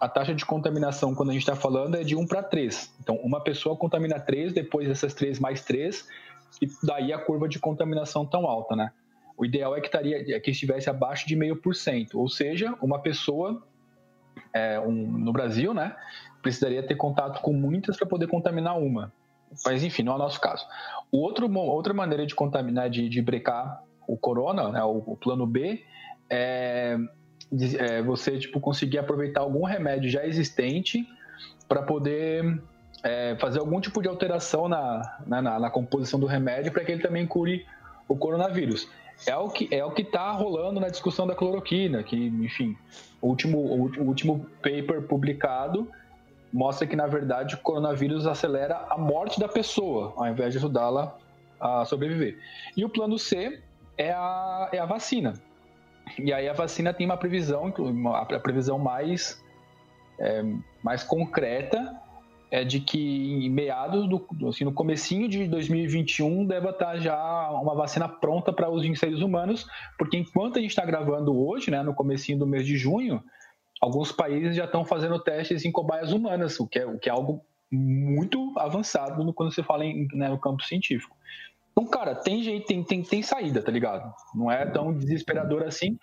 a 0.00 0.08
taxa 0.08 0.34
de 0.34 0.44
contaminação, 0.44 1.14
quando 1.14 1.30
a 1.30 1.32
gente 1.32 1.42
está 1.42 1.56
falando, 1.56 1.96
é 1.96 2.04
de 2.04 2.14
1 2.14 2.26
para 2.26 2.42
3. 2.42 2.94
Então, 3.00 3.16
uma 3.16 3.40
pessoa 3.40 3.76
contamina 3.76 4.20
3, 4.20 4.52
depois 4.52 4.88
essas 4.88 5.14
3 5.14 5.40
mais 5.40 5.64
3, 5.64 6.06
e 6.60 6.68
daí 6.82 7.12
a 7.12 7.18
curva 7.18 7.48
de 7.48 7.58
contaminação 7.58 8.24
tão 8.24 8.46
alta, 8.46 8.76
né? 8.76 8.92
O 9.36 9.44
ideal 9.44 9.76
é 9.76 9.80
que, 9.80 9.86
estaria, 9.86 10.36
é 10.36 10.40
que 10.40 10.50
estivesse 10.50 10.88
abaixo 10.88 11.28
de 11.28 11.36
0,5%, 11.36 12.14
ou 12.14 12.28
seja, 12.28 12.74
uma 12.80 13.00
pessoa 13.00 13.62
é, 14.52 14.80
um, 14.80 14.92
no 14.92 15.32
Brasil, 15.32 15.74
né, 15.74 15.94
precisaria 16.40 16.82
ter 16.82 16.94
contato 16.94 17.42
com 17.42 17.52
muitas 17.52 17.96
para 17.96 18.06
poder 18.06 18.26
contaminar 18.28 18.78
uma. 18.78 19.12
Mas 19.64 19.84
enfim, 19.84 20.02
não 20.02 20.12
é 20.12 20.16
o 20.16 20.18
nosso 20.18 20.40
caso. 20.40 20.66
O 21.12 21.18
outro, 21.18 21.50
outra 21.58 21.92
maneira 21.92 22.26
de 22.26 22.34
contaminar, 22.34 22.90
de, 22.90 23.08
de 23.08 23.22
brecar 23.22 23.82
o 24.06 24.16
corona, 24.16 24.70
né, 24.70 24.82
o, 24.82 25.02
o 25.06 25.16
plano 25.16 25.46
B, 25.46 25.84
é, 26.30 26.96
é, 27.78 28.02
você 28.02 28.38
tipo, 28.38 28.60
conseguir 28.60 28.98
aproveitar 28.98 29.40
algum 29.40 29.64
remédio 29.64 30.10
já 30.10 30.26
existente 30.26 31.06
para 31.68 31.82
poder 31.82 32.60
é, 33.02 33.36
fazer 33.36 33.58
algum 33.58 33.80
tipo 33.80 34.00
de 34.00 34.08
alteração 34.08 34.68
na, 34.68 35.18
na, 35.26 35.42
na, 35.42 35.60
na 35.60 35.70
composição 35.70 36.18
do 36.18 36.26
remédio 36.26 36.72
para 36.72 36.84
que 36.84 36.92
ele 36.92 37.02
também 37.02 37.26
cure 37.26 37.66
o 38.08 38.16
coronavírus. 38.16 38.88
É 39.24 39.36
o 39.36 39.48
que 39.48 39.68
é 39.70 39.84
o 39.84 39.90
que 39.90 40.02
está 40.02 40.30
rolando 40.32 40.78
na 40.78 40.88
discussão 40.88 41.26
da 41.26 41.34
cloroquina, 41.34 42.02
que, 42.02 42.16
enfim, 42.16 42.76
o 43.20 43.28
último, 43.28 43.58
o 43.58 44.02
último 44.02 44.46
paper 44.62 45.02
publicado 45.02 45.88
mostra 46.52 46.86
que, 46.86 46.96
na 46.96 47.06
verdade, 47.06 47.54
o 47.54 47.58
coronavírus 47.58 48.26
acelera 48.26 48.86
a 48.90 48.98
morte 48.98 49.40
da 49.40 49.48
pessoa, 49.48 50.12
ao 50.16 50.26
invés 50.26 50.52
de 50.52 50.58
ajudá-la 50.58 51.16
a 51.58 51.84
sobreviver. 51.84 52.38
E 52.76 52.84
o 52.84 52.88
plano 52.88 53.18
C 53.18 53.60
é 53.96 54.12
a, 54.12 54.68
é 54.72 54.78
a 54.78 54.86
vacina. 54.86 55.34
E 56.18 56.32
aí 56.32 56.48
a 56.48 56.52
vacina 56.52 56.92
tem 56.92 57.06
uma 57.06 57.16
previsão, 57.16 57.72
a 58.14 58.24
previsão 58.38 58.78
mais, 58.78 59.42
é, 60.20 60.44
mais 60.82 61.02
concreta 61.02 62.00
é 62.50 62.64
de 62.64 62.80
que 62.80 62.98
em 62.98 63.50
meados 63.50 64.08
do 64.08 64.24
assim, 64.48 64.64
no 64.64 64.72
comecinho 64.72 65.28
de 65.28 65.46
2021 65.48 66.46
deve 66.46 66.68
estar 66.68 66.96
já 66.98 67.50
uma 67.50 67.74
vacina 67.74 68.08
pronta 68.08 68.52
para 68.52 68.68
uso 68.68 68.86
em 68.86 68.94
seres 68.94 69.20
humanos, 69.20 69.66
porque 69.98 70.16
enquanto 70.16 70.58
a 70.58 70.60
gente 70.60 70.70
está 70.70 70.84
gravando 70.84 71.36
hoje, 71.36 71.70
né, 71.70 71.82
no 71.82 71.94
comecinho 71.94 72.38
do 72.38 72.46
mês 72.46 72.64
de 72.64 72.76
junho, 72.76 73.22
alguns 73.80 74.12
países 74.12 74.54
já 74.56 74.64
estão 74.64 74.84
fazendo 74.84 75.18
testes 75.18 75.64
em 75.64 75.72
cobaias 75.72 76.12
humanas, 76.12 76.58
o 76.60 76.66
que 76.66 76.78
é, 76.78 76.86
o 76.86 76.98
que 76.98 77.08
é 77.08 77.12
algo 77.12 77.42
muito 77.70 78.52
avançado 78.56 79.32
quando 79.34 79.52
você 79.52 79.62
fala 79.62 79.84
em, 79.84 80.06
né, 80.14 80.28
no 80.28 80.38
campo 80.38 80.62
científico. 80.62 81.16
Então, 81.72 81.86
cara, 81.86 82.14
tem 82.14 82.42
jeito, 82.42 82.66
tem, 82.66 82.82
tem, 82.82 83.02
tem 83.02 83.22
saída, 83.22 83.60
tá 83.60 83.70
ligado? 83.70 84.10
Não 84.34 84.50
é 84.50 84.64
tão 84.64 84.96
desesperador 84.96 85.62
assim. 85.64 85.98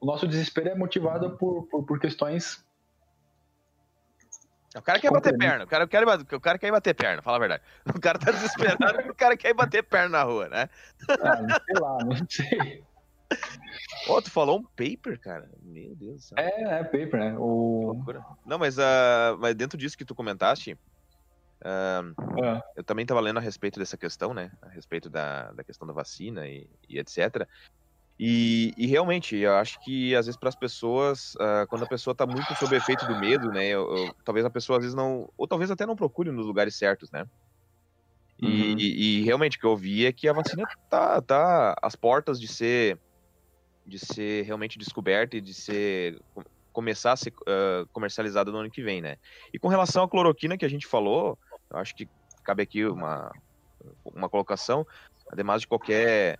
O 0.00 0.06
nosso 0.06 0.28
desespero 0.28 0.68
é 0.68 0.74
motivado 0.74 1.36
por, 1.36 1.66
por, 1.68 1.84
por 1.84 1.98
questões 1.98 2.64
o 4.78 4.82
cara 4.82 5.00
quer 5.00 5.10
bater 5.10 5.36
perna, 5.36 5.64
o 5.64 5.66
cara, 5.66 5.86
quer, 5.86 6.04
o 6.34 6.40
cara 6.40 6.58
quer 6.58 6.68
ir 6.68 6.72
bater 6.72 6.94
perna, 6.94 7.22
fala 7.22 7.36
a 7.36 7.40
verdade. 7.40 7.62
O 7.94 8.00
cara 8.00 8.18
tá 8.18 8.30
desesperado 8.30 8.94
porque 8.94 9.10
o 9.10 9.14
cara 9.14 9.36
quer 9.36 9.50
ir 9.50 9.54
bater 9.54 9.82
perna 9.82 10.08
na 10.08 10.22
rua, 10.22 10.48
né? 10.48 10.68
Ah, 11.08 11.60
sei 11.64 11.80
lá, 11.80 11.98
não 12.04 12.26
sei. 12.28 12.84
Ô, 14.08 14.12
oh, 14.12 14.22
tu 14.22 14.30
falou 14.30 14.58
um 14.58 14.62
paper, 14.62 15.18
cara? 15.18 15.50
Meu 15.62 15.94
Deus 15.94 16.16
do 16.16 16.20
céu. 16.20 16.38
É, 16.38 16.80
é 16.80 16.84
paper, 16.84 17.16
né? 17.16 17.34
O... 17.38 18.00
Não, 18.44 18.58
mas, 18.58 18.78
uh, 18.78 19.36
mas 19.38 19.54
dentro 19.54 19.76
disso 19.76 19.98
que 19.98 20.04
tu 20.04 20.14
comentaste, 20.14 20.74
uh, 20.74 22.44
é. 22.44 22.62
eu 22.76 22.84
também 22.84 23.04
tava 23.04 23.20
lendo 23.20 23.38
a 23.38 23.42
respeito 23.42 23.80
dessa 23.80 23.96
questão, 23.96 24.32
né? 24.32 24.52
A 24.62 24.68
respeito 24.68 25.10
da, 25.10 25.50
da 25.52 25.64
questão 25.64 25.86
da 25.86 25.92
vacina 25.92 26.46
e, 26.46 26.68
e 26.88 26.98
etc. 26.98 27.48
E, 28.18 28.72
e, 28.78 28.86
realmente, 28.86 29.36
eu 29.36 29.54
acho 29.56 29.78
que 29.80 30.14
às 30.14 30.24
vezes 30.24 30.38
para 30.38 30.48
as 30.48 30.54
pessoas, 30.54 31.34
uh, 31.34 31.66
quando 31.68 31.84
a 31.84 31.88
pessoa 31.88 32.12
está 32.12 32.26
muito 32.26 32.54
sob 32.54 32.74
efeito 32.74 33.06
do 33.06 33.18
medo, 33.18 33.50
né? 33.50 33.66
Eu, 33.66 33.94
eu, 33.94 34.14
talvez 34.24 34.46
a 34.46 34.50
pessoa 34.50 34.78
às 34.78 34.84
vezes 34.84 34.96
não. 34.96 35.30
Ou 35.36 35.46
talvez 35.46 35.70
até 35.70 35.84
não 35.84 35.94
procure 35.94 36.30
nos 36.30 36.46
lugares 36.46 36.74
certos, 36.76 37.10
né? 37.10 37.26
E, 38.40 38.46
uhum. 38.46 38.78
e, 38.78 39.20
e, 39.20 39.24
realmente 39.24 39.58
o 39.58 39.60
que 39.60 39.66
eu 39.66 39.76
vi 39.76 40.06
é 40.06 40.12
que 40.12 40.28
a 40.28 40.32
vacina 40.32 40.64
tá, 40.88 41.20
tá 41.20 41.76
às 41.82 41.94
portas 41.94 42.40
de 42.40 42.48
ser 42.48 42.98
de 43.86 43.98
ser 43.98 44.44
realmente 44.44 44.78
descoberta 44.78 45.36
e 45.36 45.40
de 45.40 45.54
ser 45.54 46.20
começar 46.72 47.12
a 47.12 47.16
ser 47.16 47.30
uh, 47.30 47.86
comercializada 47.92 48.50
no 48.50 48.58
ano 48.58 48.70
que 48.70 48.82
vem, 48.82 49.00
né? 49.00 49.16
E 49.52 49.58
com 49.58 49.68
relação 49.68 50.02
à 50.02 50.08
cloroquina 50.08 50.58
que 50.58 50.64
a 50.64 50.68
gente 50.68 50.86
falou, 50.86 51.38
eu 51.70 51.78
acho 51.78 51.94
que 51.94 52.08
cabe 52.42 52.62
aqui 52.62 52.84
uma, 52.84 53.30
uma 54.04 54.28
colocação, 54.28 54.86
ademais 55.30 55.62
de 55.62 55.68
qualquer 55.68 56.38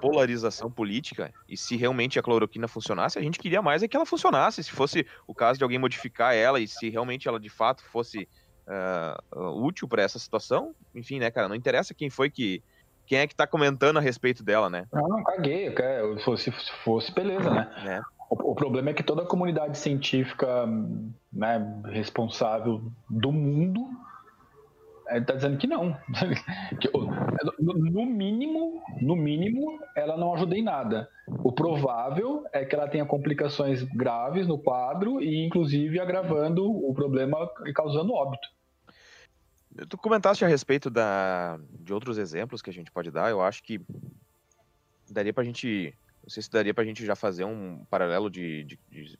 polarização 0.00 0.70
política 0.70 1.32
e 1.48 1.56
se 1.56 1.76
realmente 1.76 2.18
a 2.18 2.22
cloroquina 2.22 2.68
funcionasse, 2.68 3.18
a 3.18 3.22
gente 3.22 3.38
queria 3.38 3.60
mais 3.60 3.82
é 3.82 3.88
que 3.88 3.96
ela 3.96 4.06
funcionasse. 4.06 4.62
Se 4.62 4.70
fosse 4.70 5.04
o 5.26 5.34
caso 5.34 5.58
de 5.58 5.64
alguém 5.64 5.78
modificar 5.78 6.34
ela 6.34 6.60
e 6.60 6.68
se 6.68 6.88
realmente 6.88 7.26
ela 7.26 7.40
de 7.40 7.48
fato 7.48 7.82
fosse 7.84 8.28
uh, 8.68 9.64
útil 9.64 9.88
para 9.88 10.02
essa 10.02 10.18
situação, 10.18 10.74
enfim, 10.94 11.18
né, 11.18 11.30
cara, 11.30 11.48
não 11.48 11.56
interessa 11.56 11.94
quem 11.94 12.08
foi 12.08 12.30
que. 12.30 12.62
Quem 13.06 13.20
é 13.20 13.26
que 13.26 13.34
tá 13.34 13.46
comentando 13.46 13.96
a 13.96 14.02
respeito 14.02 14.44
dela, 14.44 14.68
né? 14.68 14.86
Não, 14.92 15.08
não, 15.08 15.24
caguei. 15.24 15.74
Se 16.18 16.24
fosse, 16.24 16.52
fosse 16.84 17.10
beleza, 17.10 17.48
né? 17.48 17.66
É. 17.86 18.00
O, 18.28 18.52
o, 18.52 18.54
problema 18.54 18.90
é 18.90 18.92
que 18.92 19.02
toda 19.02 19.22
a 19.22 19.26
comunidade 19.26 19.78
científica 19.78 20.66
né, 21.32 21.80
responsável 21.86 22.92
do 23.08 23.32
mundo 23.32 23.88
ele 25.10 25.24
tá 25.24 25.34
dizendo 25.34 25.58
que 25.58 25.66
não. 25.66 25.96
no 27.58 28.06
mínimo, 28.06 28.82
no 29.00 29.16
mínimo, 29.16 29.78
ela 29.96 30.16
não 30.16 30.34
ajuda 30.34 30.56
em 30.56 30.62
nada. 30.62 31.08
O 31.26 31.52
provável 31.52 32.44
é 32.52 32.64
que 32.64 32.74
ela 32.74 32.88
tenha 32.88 33.04
complicações 33.04 33.82
graves 33.82 34.46
no 34.46 34.58
quadro 34.58 35.22
e, 35.22 35.44
inclusive, 35.44 36.00
agravando 36.00 36.70
o 36.70 36.92
problema 36.94 37.50
e 37.66 37.72
causando 37.72 38.12
óbito. 38.12 38.48
Tu 39.88 39.96
comentaste 39.98 40.44
a 40.44 40.48
respeito 40.48 40.90
da, 40.90 41.58
de 41.70 41.92
outros 41.92 42.18
exemplos 42.18 42.60
que 42.60 42.70
a 42.70 42.72
gente 42.72 42.90
pode 42.90 43.10
dar. 43.10 43.30
Eu 43.30 43.40
acho 43.40 43.62
que 43.62 43.80
daria 45.08 45.32
pra 45.32 45.44
gente. 45.44 45.94
Não 46.22 46.30
sei 46.30 46.42
se 46.42 46.50
daria 46.50 46.74
pra 46.74 46.84
gente 46.84 47.06
já 47.06 47.14
fazer 47.14 47.44
um 47.44 47.84
paralelo 47.88 48.28
de, 48.28 48.64
de, 48.64 48.78
de 48.90 49.18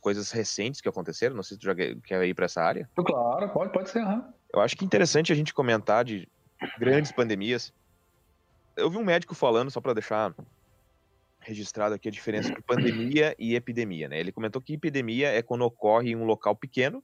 coisas 0.00 0.30
recentes 0.32 0.80
que 0.80 0.88
aconteceram. 0.88 1.36
Não 1.36 1.42
sei 1.42 1.54
se 1.54 1.60
tu 1.60 1.64
já 1.64 1.74
quer 1.74 2.26
ir 2.26 2.34
para 2.34 2.46
essa 2.46 2.62
área. 2.62 2.90
Claro, 2.96 3.48
pode, 3.50 3.72
pode 3.72 3.88
ser. 3.88 4.02
Uhum. 4.02 4.24
Eu 4.54 4.60
acho 4.60 4.76
que 4.76 4.84
é 4.84 4.86
interessante 4.86 5.32
a 5.32 5.34
gente 5.34 5.52
comentar 5.52 6.04
de 6.04 6.28
grandes 6.78 7.10
pandemias. 7.10 7.74
Eu 8.76 8.88
vi 8.88 8.96
um 8.96 9.04
médico 9.04 9.34
falando, 9.34 9.68
só 9.68 9.80
para 9.80 9.94
deixar 9.94 10.32
registrado 11.40 11.92
aqui 11.92 12.08
a 12.08 12.12
diferença 12.12 12.50
entre 12.50 12.62
pandemia 12.62 13.34
e 13.36 13.56
epidemia, 13.56 14.08
né? 14.08 14.20
Ele 14.20 14.30
comentou 14.30 14.62
que 14.62 14.74
epidemia 14.74 15.28
é 15.28 15.42
quando 15.42 15.62
ocorre 15.62 16.10
em 16.10 16.16
um 16.16 16.24
local 16.24 16.54
pequeno, 16.54 17.02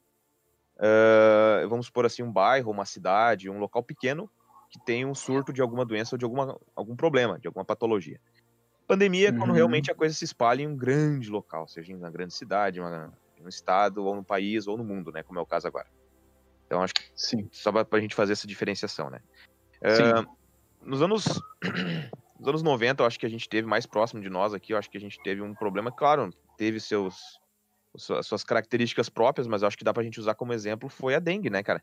uh, 0.76 1.68
vamos 1.68 1.86
supor 1.86 2.06
assim, 2.06 2.22
um 2.22 2.30
bairro, 2.30 2.70
uma 2.70 2.84
cidade, 2.84 3.50
um 3.50 3.58
local 3.58 3.82
pequeno 3.82 4.30
que 4.70 4.78
tem 4.84 5.04
um 5.04 5.14
surto 5.14 5.52
de 5.52 5.60
alguma 5.60 5.84
doença 5.84 6.14
ou 6.14 6.18
de 6.18 6.24
alguma, 6.24 6.56
algum 6.76 6.94
problema, 6.94 7.36
de 7.36 7.48
alguma 7.48 7.64
patologia. 7.64 8.20
Pandemia 8.86 9.30
é 9.30 9.32
quando 9.32 9.50
uhum. 9.50 9.56
realmente 9.56 9.90
a 9.90 9.94
coisa 9.94 10.14
se 10.14 10.24
espalha 10.24 10.62
em 10.62 10.68
um 10.68 10.76
grande 10.76 11.28
local, 11.28 11.66
seja 11.66 11.90
em 11.90 11.96
uma 11.96 12.10
grande 12.10 12.32
cidade, 12.32 12.80
uma, 12.80 13.12
em 13.36 13.44
um 13.44 13.48
estado, 13.48 14.04
ou 14.04 14.14
no 14.14 14.22
país, 14.22 14.68
ou 14.68 14.78
no 14.78 14.84
mundo, 14.84 15.10
né? 15.10 15.24
Como 15.24 15.40
é 15.40 15.42
o 15.42 15.46
caso 15.46 15.66
agora. 15.66 15.88
Então 16.70 16.84
acho 16.84 16.94
que 16.94 17.02
Sim. 17.16 17.48
só 17.50 17.72
para 17.72 17.98
a 17.98 18.00
gente 18.00 18.14
fazer 18.14 18.32
essa 18.32 18.46
diferenciação, 18.46 19.10
né? 19.10 19.18
Uh, 19.82 20.86
nos 20.86 21.02
anos 21.02 21.42
nos 22.38 22.48
anos 22.48 22.62
90, 22.62 23.02
eu 23.02 23.06
acho 23.08 23.18
que 23.18 23.26
a 23.26 23.28
gente 23.28 23.48
teve 23.48 23.66
mais 23.66 23.86
próximo 23.86 24.22
de 24.22 24.30
nós 24.30 24.54
aqui, 24.54 24.72
eu 24.72 24.78
acho 24.78 24.88
que 24.88 24.96
a 24.96 25.00
gente 25.00 25.20
teve 25.20 25.42
um 25.42 25.52
problema, 25.52 25.90
claro, 25.90 26.30
teve 26.56 26.78
seus 26.78 27.40
suas 27.98 28.44
características 28.44 29.08
próprias, 29.08 29.48
mas 29.48 29.62
eu 29.62 29.68
acho 29.68 29.76
que 29.76 29.82
dá 29.82 29.92
pra 29.92 30.04
gente 30.04 30.20
usar 30.20 30.36
como 30.36 30.52
exemplo 30.52 30.88
foi 30.88 31.16
a 31.16 31.18
dengue, 31.18 31.50
né, 31.50 31.60
cara? 31.60 31.82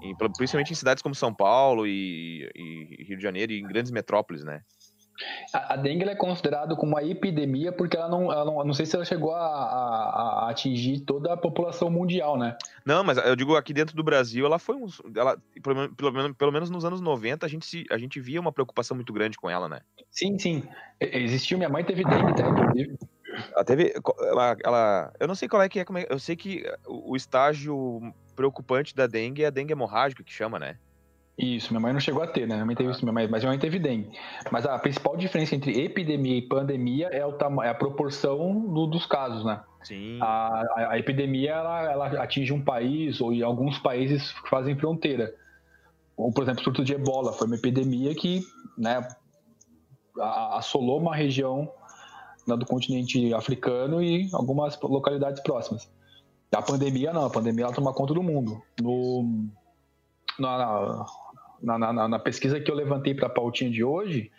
E, 0.00 0.14
principalmente 0.14 0.72
em 0.72 0.76
cidades 0.76 1.02
como 1.02 1.12
São 1.12 1.34
Paulo 1.34 1.88
e, 1.88 2.48
e 2.54 3.04
Rio 3.04 3.16
de 3.16 3.22
Janeiro 3.22 3.50
e 3.50 3.60
em 3.60 3.66
grandes 3.66 3.90
metrópoles, 3.90 4.44
né? 4.44 4.62
A, 5.52 5.76
dengue 5.76 6.08
é 6.08 6.14
considerada 6.14 6.74
como 6.76 6.92
uma 6.92 7.02
epidemia 7.02 7.72
porque 7.72 7.96
ela 7.96 8.08
não, 8.08 8.32
ela 8.32 8.44
não, 8.44 8.64
não 8.64 8.72
sei 8.72 8.86
se 8.86 8.94
ela 8.96 9.04
chegou 9.04 9.34
a, 9.34 9.40
a, 9.40 10.44
a, 10.46 10.50
atingir 10.50 11.00
toda 11.00 11.32
a 11.32 11.36
população 11.36 11.90
mundial, 11.90 12.38
né? 12.38 12.56
Não, 12.84 13.02
mas 13.02 13.18
eu 13.18 13.36
digo 13.36 13.56
aqui 13.56 13.72
dentro 13.72 13.96
do 13.96 14.02
Brasil, 14.02 14.46
ela 14.46 14.58
foi 14.58 14.76
um, 14.76 14.86
ela 15.16 15.36
pelo, 15.62 15.94
pelo, 15.94 16.34
pelo 16.34 16.52
menos 16.52 16.70
nos 16.70 16.84
anos 16.84 17.00
90 17.00 17.44
a 17.44 17.48
gente 17.48 17.66
se, 17.66 17.84
a 17.90 17.98
gente 17.98 18.20
via 18.20 18.40
uma 18.40 18.52
preocupação 18.52 18.94
muito 18.94 19.12
grande 19.12 19.36
com 19.36 19.50
ela, 19.50 19.68
né? 19.68 19.80
Sim, 20.10 20.38
sim. 20.38 20.62
Existiu, 21.00 21.58
minha 21.58 21.70
mãe 21.70 21.84
teve 21.84 22.04
dengue, 22.04 22.34
tá, 22.34 22.48
inclusive. 22.48 22.98
Ela 23.52 23.64
teve, 23.64 23.94
ela, 24.20 24.56
ela, 24.64 25.12
eu 25.18 25.28
não 25.28 25.34
sei 25.34 25.48
qual 25.48 25.62
é 25.62 25.68
que 25.68 25.78
é, 25.78 25.82
é 25.82 26.06
eu 26.08 26.18
sei 26.18 26.36
que 26.36 26.64
o 26.86 27.16
estágio 27.16 28.00
preocupante 28.34 28.94
da 28.94 29.06
dengue 29.06 29.44
é 29.44 29.46
a 29.46 29.50
dengue 29.50 29.72
hemorrágica 29.72 30.24
que 30.24 30.32
chama, 30.32 30.58
né? 30.58 30.76
Isso, 31.38 31.72
minha 31.72 31.80
mãe 31.80 31.92
não 31.92 32.00
chegou 32.00 32.22
a 32.22 32.26
ter, 32.26 32.46
né? 32.46 32.54
Minha 32.56 32.66
mãe 32.66 32.76
teve 32.76 32.90
isso, 32.90 33.04
mas 33.06 33.30
minha 33.30 33.48
mãe 33.48 33.58
teve 33.58 33.78
dengue. 33.78 34.10
Mas 34.50 34.66
a 34.66 34.78
principal 34.78 35.16
diferença 35.16 35.54
entre 35.54 35.80
epidemia 35.80 36.36
e 36.36 36.42
pandemia 36.42 37.08
é, 37.08 37.24
o 37.24 37.34
é 37.62 37.68
a 37.68 37.74
proporção 37.74 38.60
do, 38.60 38.86
dos 38.86 39.06
casos, 39.06 39.44
né? 39.44 39.62
Sim. 39.82 40.18
A, 40.20 40.62
a, 40.76 40.92
a 40.92 40.98
epidemia 40.98 41.52
ela, 41.52 41.92
ela, 41.92 42.06
atinge 42.22 42.52
um 42.52 42.62
país 42.62 43.20
ou 43.20 43.32
alguns 43.42 43.78
países 43.78 44.32
que 44.32 44.50
fazem 44.50 44.76
fronteira. 44.76 45.34
Ou, 46.16 46.30
por 46.30 46.42
exemplo, 46.42 46.60
o 46.60 46.64
surto 46.64 46.84
de 46.84 46.92
ebola 46.92 47.32
foi 47.32 47.46
uma 47.46 47.56
epidemia 47.56 48.14
que 48.14 48.42
né, 48.76 49.06
assolou 50.52 50.98
uma 50.98 51.16
região 51.16 51.70
né, 52.46 52.56
do 52.56 52.66
continente 52.66 53.32
africano 53.32 54.02
e 54.02 54.28
algumas 54.34 54.78
localidades 54.82 55.42
próximas. 55.42 55.90
A 56.52 56.60
pandemia 56.60 57.12
não, 57.12 57.24
a 57.24 57.30
pandemia 57.30 57.64
ela 57.64 57.74
toma 57.74 57.94
conta 57.94 58.12
do 58.12 58.22
mundo. 58.22 58.60
No, 58.80 59.48
na, 60.40 61.06
na, 61.62 61.92
na, 61.92 62.08
na 62.08 62.18
pesquisa 62.18 62.60
que 62.60 62.70
eu 62.70 62.74
levantei 62.74 63.14
para 63.14 63.26
a 63.26 63.30
pautinha 63.30 63.70
de 63.70 63.84
hoje, 63.84 64.30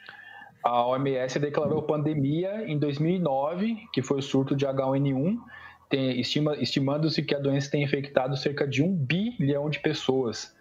a 0.64 0.86
OMS 0.86 1.40
declarou 1.40 1.82
pandemia 1.84 2.64
em 2.70 2.78
2009, 2.78 3.78
que 3.92 4.02
foi 4.02 4.20
o 4.20 4.22
surto 4.22 4.56
de 4.56 4.66
H1N1, 4.66 5.38
estima, 6.20 6.56
estimando-se 6.58 7.24
que 7.24 7.36
a 7.36 7.40
doença 7.40 7.72
tem 7.72 7.84
infectado 7.84 8.38
cerca 8.38 8.68
de 8.68 8.84
um 8.84 8.94
bilhão 8.94 9.70
de 9.70 9.80
pessoas. 9.80 10.56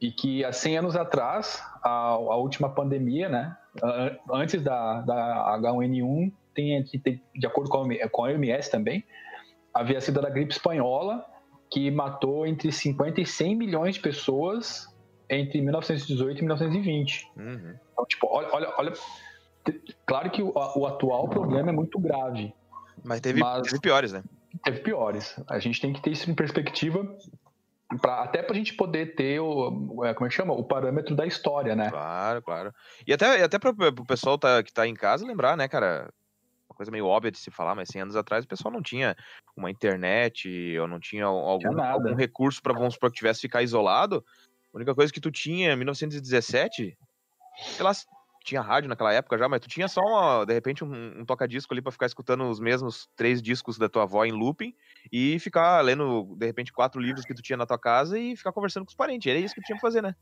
E 0.00 0.10
que 0.10 0.44
há 0.44 0.52
100 0.52 0.78
anos 0.78 0.96
atrás, 0.96 1.62
a, 1.82 1.90
a 1.90 2.36
última 2.36 2.68
pandemia, 2.70 3.28
né, 3.28 3.56
antes 4.32 4.62
da, 4.62 5.00
da 5.02 5.58
H1N1, 5.58 6.32
tem, 6.54 6.84
tem, 6.84 7.22
de 7.34 7.46
acordo 7.46 7.70
com 7.70 7.82
a, 7.82 8.08
com 8.08 8.24
a 8.24 8.28
OMS 8.28 8.70
também, 8.70 9.04
havia 9.72 10.00
sido 10.00 10.24
a 10.24 10.30
gripe 10.30 10.52
espanhola, 10.52 11.24
que 11.70 11.90
matou 11.90 12.46
entre 12.46 12.72
50 12.72 13.20
e 13.20 13.26
100 13.26 13.56
milhões 13.56 13.94
de 13.94 14.00
pessoas 14.00 14.88
entre 15.28 15.60
1918 15.60 16.38
e 16.38 16.42
1920. 16.42 17.30
Uhum. 17.36 17.74
Então, 17.92 18.04
tipo, 18.06 18.26
olha, 18.28 18.48
olha, 18.52 18.74
olha, 18.76 18.92
claro 20.04 20.30
que 20.30 20.42
o, 20.42 20.52
o 20.52 20.86
atual 20.86 21.28
problema 21.28 21.70
é 21.70 21.72
muito 21.72 21.98
grave. 22.00 22.52
Mas 23.04 23.20
teve, 23.20 23.40
mas 23.40 23.62
teve 23.62 23.80
piores, 23.80 24.12
né? 24.12 24.22
Teve 24.64 24.80
piores. 24.80 25.40
A 25.48 25.58
gente 25.60 25.80
tem 25.80 25.92
que 25.92 26.02
ter 26.02 26.10
isso 26.10 26.28
em 26.28 26.34
perspectiva, 26.34 27.06
pra, 28.02 28.22
até 28.22 28.42
para 28.42 28.54
a 28.54 28.58
gente 28.58 28.74
poder 28.74 29.14
ter 29.14 29.40
o, 29.40 30.04
é, 30.04 30.12
como 30.12 30.26
é 30.26 30.28
que 30.28 30.34
chama? 30.34 30.52
O 30.52 30.64
parâmetro 30.64 31.14
da 31.14 31.24
história, 31.24 31.76
né? 31.76 31.88
Claro, 31.88 32.42
claro. 32.42 32.74
E 33.06 33.12
até, 33.12 33.42
até 33.42 33.58
para 33.58 33.70
o 33.70 34.04
pessoal 34.04 34.36
tá, 34.36 34.62
que 34.62 34.70
está 34.70 34.86
em 34.86 34.94
casa 34.94 35.24
lembrar, 35.24 35.56
né, 35.56 35.68
cara? 35.68 36.12
Coisa 36.80 36.90
meio 36.90 37.04
óbvia 37.04 37.30
de 37.30 37.36
se 37.36 37.50
falar, 37.50 37.74
mas 37.74 37.90
100 37.90 38.00
anos 38.00 38.16
atrás 38.16 38.42
o 38.42 38.48
pessoal 38.48 38.72
não 38.72 38.80
tinha 38.80 39.14
uma 39.54 39.70
internet 39.70 40.78
ou 40.78 40.88
não 40.88 40.98
tinha 40.98 41.26
algum, 41.26 41.58
tinha 41.58 41.90
algum 41.90 42.14
recurso 42.14 42.62
para, 42.62 42.72
vamos 42.72 42.94
supor, 42.94 43.10
que 43.10 43.18
tivesse 43.18 43.42
ficar 43.42 43.62
isolado. 43.62 44.24
A 44.72 44.78
única 44.78 44.94
coisa 44.94 45.12
que 45.12 45.20
tu 45.20 45.30
tinha 45.30 45.74
em 45.74 45.76
1917, 45.76 46.96
sei 47.58 47.84
lá, 47.84 47.92
tinha 48.42 48.62
rádio 48.62 48.88
naquela 48.88 49.12
época 49.12 49.36
já, 49.36 49.46
mas 49.46 49.60
tu 49.60 49.68
tinha 49.68 49.88
só, 49.88 50.00
uma, 50.00 50.46
de 50.46 50.54
repente, 50.54 50.82
um, 50.82 51.20
um 51.20 51.24
toca-disco 51.26 51.74
ali 51.74 51.82
pra 51.82 51.92
ficar 51.92 52.06
escutando 52.06 52.48
os 52.48 52.58
mesmos 52.58 53.06
três 53.14 53.42
discos 53.42 53.76
da 53.76 53.86
tua 53.86 54.04
avó 54.04 54.24
em 54.24 54.32
looping 54.32 54.74
e 55.12 55.38
ficar 55.38 55.82
lendo, 55.82 56.34
de 56.34 56.46
repente, 56.46 56.72
quatro 56.72 56.98
livros 56.98 57.26
que 57.26 57.34
tu 57.34 57.42
tinha 57.42 57.58
na 57.58 57.66
tua 57.66 57.78
casa 57.78 58.18
e 58.18 58.34
ficar 58.34 58.52
conversando 58.52 58.86
com 58.86 58.90
os 58.90 58.96
parentes. 58.96 59.30
Era 59.30 59.38
isso 59.38 59.54
que 59.54 59.60
tu 59.60 59.66
tinha 59.66 59.76
que 59.76 59.82
fazer, 59.82 60.00
né? 60.00 60.14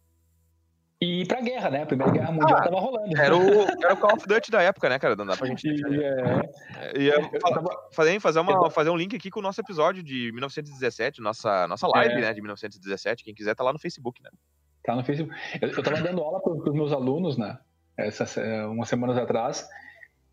E 1.00 1.22
ir 1.22 1.28
pra 1.28 1.40
guerra, 1.40 1.70
né? 1.70 1.82
A 1.82 1.86
Primeira 1.86 2.12
Guerra 2.12 2.32
Mundial 2.32 2.58
ah, 2.58 2.62
tava 2.62 2.80
rolando. 2.80 3.16
Era 3.16 3.36
o, 3.36 3.62
era 3.84 3.94
o 3.94 3.96
Call 3.96 4.16
of 4.16 4.26
Duty 4.26 4.50
da 4.50 4.62
época, 4.62 4.88
né, 4.88 4.98
cara? 4.98 5.14
Não 5.14 5.24
dá 5.24 5.36
pra 5.36 5.46
gente. 5.46 5.68
É... 6.78 7.00
Ia 7.00 7.30
fazer, 7.92 8.20
fazer, 8.20 8.40
uma, 8.40 8.70
fazer 8.70 8.90
um 8.90 8.96
link 8.96 9.14
aqui 9.14 9.30
com 9.30 9.40
o 9.40 9.42
nosso 9.42 9.60
episódio 9.60 10.02
de 10.02 10.32
1917, 10.32 11.20
nossa, 11.20 11.68
nossa 11.68 11.86
live, 11.88 12.14
é. 12.14 12.20
né, 12.20 12.32
de 12.32 12.40
1917. 12.40 13.24
Quem 13.24 13.34
quiser 13.34 13.54
tá 13.54 13.62
lá 13.62 13.72
no 13.72 13.78
Facebook, 13.78 14.22
né? 14.22 14.30
Tá 14.84 14.96
no 14.96 15.04
Facebook. 15.04 15.34
Eu, 15.60 15.68
eu 15.68 15.82
tava 15.82 16.00
dando 16.00 16.20
aula 16.20 16.40
pros 16.40 16.74
meus 16.74 16.92
alunos, 16.92 17.36
né? 17.36 17.58
essas, 17.98 18.36
umas 18.70 18.88
semanas 18.88 19.16
atrás 19.18 19.68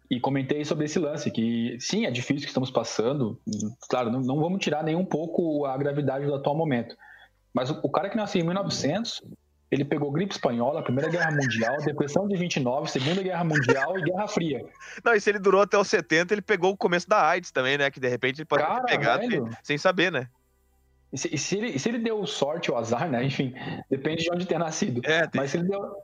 e 0.10 0.20
comentei 0.20 0.64
sobre 0.64 0.86
esse 0.86 1.00
lance, 1.00 1.32
que 1.32 1.78
sim, 1.80 2.06
é 2.06 2.12
difícil 2.12 2.44
que 2.44 2.50
estamos 2.50 2.70
passando, 2.70 3.42
claro, 3.90 4.12
não, 4.12 4.22
não 4.22 4.40
vamos 4.40 4.64
tirar 4.64 4.84
nem 4.84 4.96
um 4.96 5.04
pouco 5.04 5.66
a 5.66 5.76
gravidade 5.76 6.28
do 6.28 6.36
atual 6.36 6.56
momento, 6.56 6.96
mas 7.52 7.72
o, 7.72 7.80
o 7.82 7.90
cara 7.90 8.10
que 8.10 8.16
nasceu 8.16 8.40
em 8.40 8.46
1900, 8.46 9.24
ele 9.72 9.84
pegou 9.84 10.12
gripe 10.12 10.34
espanhola, 10.34 10.84
Primeira 10.84 11.10
Guerra 11.10 11.32
Mundial, 11.32 11.78
Depressão 11.84 12.28
de 12.28 12.36
29, 12.36 12.90
Segunda 12.90 13.22
Guerra 13.22 13.44
Mundial 13.44 13.98
e 13.98 14.04
Guerra 14.04 14.28
Fria. 14.28 14.66
Não, 15.04 15.14
e 15.14 15.20
se 15.20 15.30
ele 15.30 15.40
durou 15.40 15.62
até 15.62 15.78
os 15.78 15.88
70, 15.88 16.34
ele 16.34 16.42
pegou 16.42 16.72
o 16.72 16.78
começo 16.78 17.10
da 17.10 17.28
AIDS 17.28 17.52
também, 17.52 17.78
né? 17.78 17.90
Que 17.90 18.00
de 18.00 18.08
repente 18.08 18.38
ele 18.38 18.46
pode 18.46 18.64
cara, 18.64 18.84
ter 18.84 18.98
pegado 18.98 19.22
velho, 19.22 19.50
sem 19.64 19.78
saber, 19.78 20.12
né? 20.12 20.28
E 21.12 21.18
se, 21.18 21.34
e 21.34 21.38
se, 21.38 21.58
ele, 21.58 21.80
se 21.80 21.90
ele 21.90 22.00
deu 22.00 22.26
sorte 22.28 22.70
ou 22.70 22.78
azar, 22.78 23.10
né? 23.10 23.24
Enfim, 23.24 23.54
depende 23.90 24.24
de 24.24 24.32
onde 24.32 24.46
ter 24.46 24.60
nascido. 24.60 25.02
É, 25.04 25.28
tem... 25.28 25.42
Mas 25.42 25.52
se 25.52 25.58
ele 25.58 25.68
deu, 25.68 25.96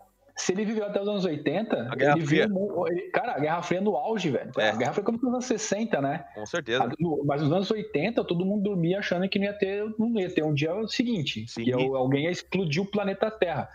se 0.41 0.51
ele 0.54 0.65
viveu 0.65 0.86
até 0.86 0.99
os 0.99 1.08
anos 1.08 1.23
80, 1.23 1.89
a 1.91 1.95
Guerra 1.95 2.17
ele 2.17 2.25
Fria. 2.25 2.47
viu. 2.47 2.88
Ele, 2.88 3.01
cara, 3.12 3.36
a 3.36 3.39
Guerra 3.39 3.62
Fria 3.62 3.80
no 3.80 3.95
auge, 3.95 4.32
velho. 4.32 4.51
É. 4.58 4.69
A 4.69 4.75
Guerra 4.75 4.93
Fria 4.93 5.04
começou 5.04 5.30
nos 5.30 5.36
anos 5.36 5.45
60, 5.45 6.01
né? 6.01 6.25
Com 6.34 6.45
certeza. 6.45 6.91
No, 6.99 7.23
mas 7.25 7.41
nos 7.41 7.51
anos 7.51 7.69
80, 7.69 8.23
todo 8.23 8.45
mundo 8.45 8.63
dormia 8.63 8.99
achando 8.99 9.27
que 9.30 9.38
não 9.38 9.45
ia 9.45 9.54
ter, 9.54 9.86
não 9.99 10.19
ia 10.19 10.34
ter 10.34 10.43
um 10.43 10.54
dia 10.54 10.71
seguinte. 10.88 11.45
Sim. 11.47 11.63
Que 11.63 11.73
alguém 11.73 12.23
ia 12.25 12.32
explodir 12.32 12.82
o 12.82 12.86
planeta 12.86 13.30
Terra. 13.30 13.69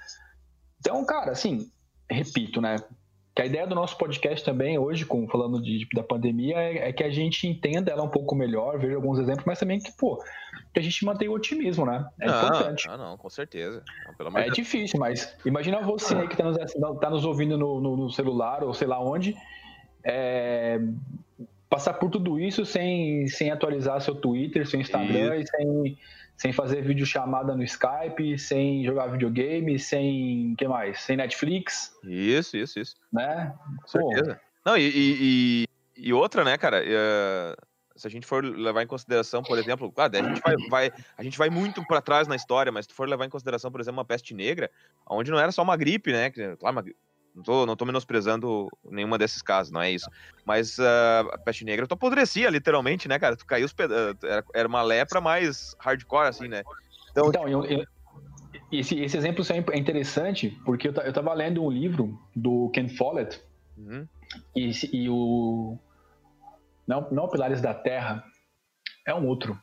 Então, 0.80 1.04
cara, 1.04 1.30
assim, 1.30 1.70
repito, 2.10 2.60
né? 2.60 2.76
Que 3.34 3.42
a 3.42 3.46
ideia 3.46 3.66
do 3.66 3.74
nosso 3.74 3.96
podcast 3.98 4.44
também, 4.44 4.78
hoje, 4.78 5.04
com, 5.04 5.28
falando 5.28 5.62
de, 5.62 5.86
da 5.92 6.02
pandemia, 6.02 6.56
é, 6.56 6.88
é, 6.88 6.92
que 6.92 7.04
a 7.04 7.10
gente 7.10 7.46
entenda 7.46 7.92
ela 7.92 8.02
um 8.02 8.08
pouco 8.08 8.34
melhor, 8.34 8.78
veja 8.78 8.96
alguns 8.96 9.18
exemplos, 9.18 9.44
mas 9.44 9.58
também 9.58 9.78
que, 9.78 9.92
pô, 9.92 10.18
que 10.76 10.80
a 10.80 10.82
gente 10.82 11.06
mantenha 11.06 11.30
o 11.30 11.34
otimismo, 11.34 11.86
né? 11.86 12.06
É 12.20 12.26
não, 12.26 12.36
importante. 12.36 12.86
Ah, 12.86 12.98
não, 12.98 13.16
com 13.16 13.30
certeza. 13.30 13.82
Não, 14.18 14.38
é 14.38 14.50
difícil, 14.50 15.00
mas 15.00 15.34
imagina 15.42 15.80
você 15.80 16.14
aí 16.14 16.28
que 16.28 16.34
está 16.34 16.44
nos, 16.44 16.98
tá 17.00 17.08
nos 17.08 17.24
ouvindo 17.24 17.56
no, 17.56 17.80
no, 17.80 17.96
no, 17.96 18.10
celular 18.10 18.62
ou 18.62 18.74
sei 18.74 18.86
lá 18.86 19.00
onde, 19.00 19.34
é, 20.04 20.78
passar 21.70 21.94
por 21.94 22.10
tudo 22.10 22.38
isso 22.38 22.66
sem, 22.66 23.26
sem 23.26 23.50
atualizar 23.50 24.02
seu 24.02 24.14
Twitter, 24.14 24.68
seu 24.68 24.78
Instagram 24.78 25.36
e 25.36 25.46
sem 25.46 25.98
sem 26.36 26.52
fazer 26.52 26.82
videochamada 26.82 27.56
no 27.56 27.62
Skype, 27.62 28.38
sem 28.38 28.84
jogar 28.84 29.06
videogame, 29.06 29.78
sem. 29.78 30.54
que 30.58 30.68
mais? 30.68 31.00
Sem 31.00 31.16
Netflix. 31.16 31.96
Isso, 32.04 32.58
isso, 32.58 32.78
isso. 32.78 32.96
Né? 33.10 33.54
Com 33.80 33.88
certeza. 33.88 34.34
Pô. 34.34 34.70
Não, 34.70 34.76
e, 34.76 34.92
e, 34.94 35.64
e, 35.96 36.12
outra, 36.12 36.44
né, 36.44 36.58
cara? 36.58 36.82
Uh, 36.82 37.65
se 37.96 38.06
a 38.06 38.10
gente 38.10 38.26
for 38.26 38.44
levar 38.44 38.82
em 38.82 38.86
consideração, 38.86 39.42
por 39.42 39.58
exemplo, 39.58 39.92
ah, 39.96 40.04
a 40.04 40.16
gente 40.16 40.40
vai, 40.40 40.56
vai, 40.68 40.92
a 41.16 41.22
gente 41.22 41.38
vai 41.38 41.50
muito 41.50 41.84
para 41.86 42.00
trás 42.00 42.28
na 42.28 42.36
história, 42.36 42.70
mas 42.70 42.84
se 42.84 42.90
tu 42.90 42.94
for 42.94 43.08
levar 43.08 43.24
em 43.24 43.30
consideração, 43.30 43.70
por 43.70 43.80
exemplo, 43.80 43.98
uma 43.98 44.04
peste 44.04 44.34
negra, 44.34 44.70
onde 45.08 45.30
não 45.30 45.38
era 45.38 45.50
só 45.50 45.62
uma 45.62 45.76
gripe, 45.76 46.12
né? 46.12 46.30
Claro, 46.30 46.84
não 47.34 47.42
tô, 47.42 47.66
não 47.66 47.76
tô 47.76 47.84
menosprezando 47.84 48.68
nenhuma 48.84 49.18
desses 49.18 49.42
casos, 49.42 49.72
não 49.72 49.82
é 49.82 49.90
isso. 49.90 50.08
Mas 50.44 50.78
uh, 50.78 51.28
a 51.32 51.38
peste 51.38 51.64
negra 51.64 51.86
tu 51.86 51.92
apodrecia, 51.92 52.48
literalmente, 52.48 53.08
né, 53.08 53.18
cara? 53.18 53.36
Tu 53.36 53.44
caiu 53.44 53.66
os 53.66 53.72
pedaços. 53.72 54.16
Era 54.54 54.66
uma 54.66 54.82
lepra 54.82 55.20
mais 55.20 55.76
hardcore, 55.78 56.28
assim, 56.28 56.48
né? 56.48 56.62
Então, 57.10 57.28
então 57.28 57.48
eu, 57.48 57.64
eu, 57.64 57.84
esse, 58.72 58.98
esse 59.00 59.16
exemplo 59.16 59.44
é 59.72 59.78
interessante, 59.78 60.58
porque 60.64 60.88
eu, 60.88 60.92
eu 60.92 61.12
tava 61.12 61.32
lendo 61.34 61.62
um 61.62 61.70
livro 61.70 62.18
do 62.34 62.70
Ken 62.70 62.88
Follett, 62.88 63.40
uhum. 63.76 64.06
e, 64.54 64.70
e 64.92 65.08
o. 65.08 65.78
Não, 66.86 67.08
não 67.10 67.28
Pilares 67.28 67.60
da 67.60 67.74
Terra, 67.74 68.24
é 69.06 69.14
um 69.14 69.26
outro. 69.26 69.58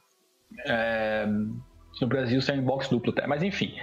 É, 0.67 1.25
no 2.01 2.07
Brasil 2.07 2.41
sai 2.41 2.57
em 2.57 2.61
box 2.61 2.89
duplo, 2.89 3.13
tá? 3.13 3.27
mas 3.27 3.43
enfim. 3.43 3.75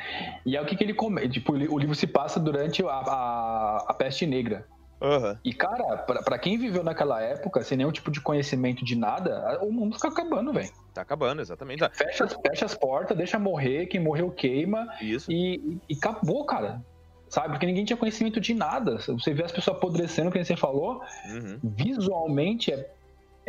E 0.44 0.57
é 0.57 0.61
o 0.61 0.66
que, 0.66 0.76
que 0.76 0.85
ele 0.85 0.94
come. 0.94 1.29
Tipo, 1.29 1.53
o 1.53 1.79
livro 1.79 1.94
se 1.94 2.07
passa 2.07 2.40
durante 2.40 2.83
a, 2.85 2.88
a, 2.88 3.85
a 3.88 3.94
peste 3.94 4.26
negra. 4.26 4.66
Uhum. 5.00 5.37
E, 5.42 5.55
cara, 5.55 5.96
para 5.96 6.38
quem 6.38 6.59
viveu 6.59 6.85
naquela 6.85 7.22
época, 7.22 7.62
sem 7.62 7.79
nenhum 7.79 7.90
tipo 7.90 8.11
de 8.11 8.20
conhecimento 8.20 8.85
de 8.85 8.94
nada, 8.94 9.59
o 9.62 9.72
mundo 9.72 9.94
fica 9.94 10.09
acabando, 10.09 10.53
velho. 10.53 10.70
Tá 10.92 11.00
acabando, 11.00 11.40
exatamente. 11.40 11.83
Fecha, 11.92 12.29
fecha 12.29 12.66
as 12.66 12.74
portas, 12.74 13.16
deixa 13.16 13.38
morrer, 13.38 13.87
quem 13.87 14.00
morreu 14.00 14.31
queima. 14.31 14.87
Isso. 15.00 15.33
E, 15.33 15.81
e, 15.88 15.94
acabou, 15.94 16.44
cara. 16.44 16.83
Sabe? 17.29 17.50
Porque 17.50 17.64
ninguém 17.64 17.85
tinha 17.85 17.96
conhecimento 17.96 18.40
de 18.40 18.53
nada. 18.53 18.98
Você 18.98 19.33
vê 19.33 19.44
as 19.44 19.53
pessoas 19.53 19.76
apodrecendo, 19.76 20.31
como 20.31 20.44
você 20.44 20.57
falou, 20.57 21.00
uhum. 21.26 21.59
visualmente 21.62 22.72
é, 22.72 22.90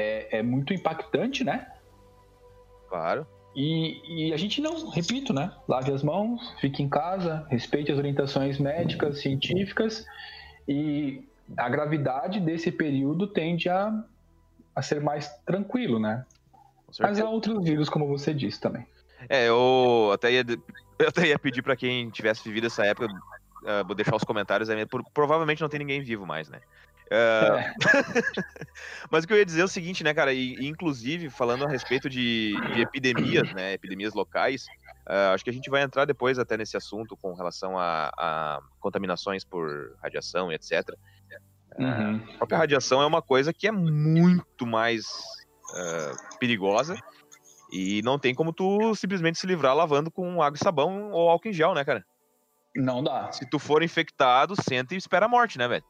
é, 0.01 0.39
é 0.39 0.43
muito 0.43 0.73
impactante, 0.73 1.43
né? 1.43 1.67
Claro. 2.89 3.25
E, 3.55 4.29
e, 4.29 4.33
a 4.33 4.37
gente 4.37 4.61
não, 4.61 4.89
repito, 4.89 5.33
né? 5.33 5.51
Lave 5.67 5.91
as 5.91 6.03
mãos, 6.03 6.53
fique 6.59 6.81
em 6.81 6.89
casa, 6.89 7.45
respeite 7.49 7.91
as 7.91 7.97
orientações 7.97 8.57
médicas, 8.57 9.19
científicas 9.21 10.05
e 10.67 11.27
a 11.57 11.67
gravidade 11.67 12.39
desse 12.39 12.71
período 12.71 13.27
tende 13.27 13.67
a, 13.67 14.03
a 14.75 14.81
ser 14.81 15.01
mais 15.01 15.27
tranquilo, 15.45 15.99
né? 15.99 16.25
Mas 16.99 17.19
há 17.19 17.29
outros 17.29 17.63
vírus, 17.63 17.89
como 17.89 18.07
você 18.07 18.33
disse 18.33 18.59
também. 18.59 18.85
É, 19.29 19.47
eu 19.49 20.11
até 20.13 20.31
ia, 20.31 20.45
eu 20.99 21.07
até 21.07 21.27
ia 21.27 21.39
pedir 21.39 21.61
para 21.61 21.75
quem 21.75 22.09
tivesse 22.09 22.43
vivido 22.43 22.67
essa 22.67 22.85
época, 22.85 23.07
uh, 23.07 23.85
vou 23.85 23.95
deixar 23.95 24.15
os 24.15 24.23
comentários 24.23 24.69
aí, 24.69 24.85
por, 24.85 25.03
provavelmente 25.13 25.61
não 25.61 25.69
tem 25.69 25.79
ninguém 25.79 26.01
vivo 26.01 26.25
mais, 26.25 26.49
né? 26.49 26.59
Uh... 27.11 27.59
Mas 29.11 29.23
o 29.23 29.27
que 29.27 29.33
eu 29.33 29.37
ia 29.37 29.45
dizer 29.45 29.61
é 29.61 29.65
o 29.65 29.67
seguinte, 29.67 30.03
né, 30.03 30.13
cara? 30.13 30.31
E, 30.33 30.53
inclusive, 30.65 31.29
falando 31.29 31.65
a 31.65 31.67
respeito 31.67 32.09
de, 32.09 32.55
de 32.73 32.81
epidemias, 32.81 33.51
né? 33.53 33.73
Epidemias 33.73 34.13
locais, 34.13 34.65
uh, 35.07 35.33
acho 35.33 35.43
que 35.43 35.49
a 35.49 35.53
gente 35.53 35.69
vai 35.69 35.81
entrar 35.81 36.05
depois 36.05 36.39
até 36.39 36.55
nesse 36.55 36.77
assunto 36.77 37.17
com 37.17 37.33
relação 37.33 37.77
a, 37.77 38.11
a 38.17 38.61
contaminações 38.79 39.43
por 39.43 39.97
radiação 40.01 40.51
e 40.51 40.55
etc. 40.55 40.95
Uhum. 41.77 42.23
A 42.35 42.37
própria 42.37 42.59
radiação 42.59 43.01
é 43.01 43.05
uma 43.05 43.21
coisa 43.21 43.53
que 43.53 43.67
é 43.67 43.71
muito 43.71 44.65
mais 44.65 45.05
uh, 45.05 46.37
perigosa 46.39 46.95
e 47.71 48.01
não 48.03 48.19
tem 48.19 48.33
como 48.33 48.53
tu 48.53 48.93
simplesmente 48.95 49.37
se 49.37 49.47
livrar 49.47 49.75
lavando 49.75 50.09
com 50.09 50.41
água 50.41 50.57
e 50.57 50.63
sabão 50.63 51.11
ou 51.11 51.29
álcool 51.29 51.49
em 51.49 51.53
gel, 51.53 51.73
né, 51.73 51.83
cara? 51.83 52.05
Não 52.75 53.03
dá. 53.03 53.31
Se 53.33 53.45
tu 53.49 53.59
for 53.59 53.83
infectado, 53.83 54.55
senta 54.61 54.93
e 54.93 54.97
espera 54.97 55.25
a 55.25 55.29
morte, 55.29 55.57
né, 55.57 55.67
velho? 55.67 55.83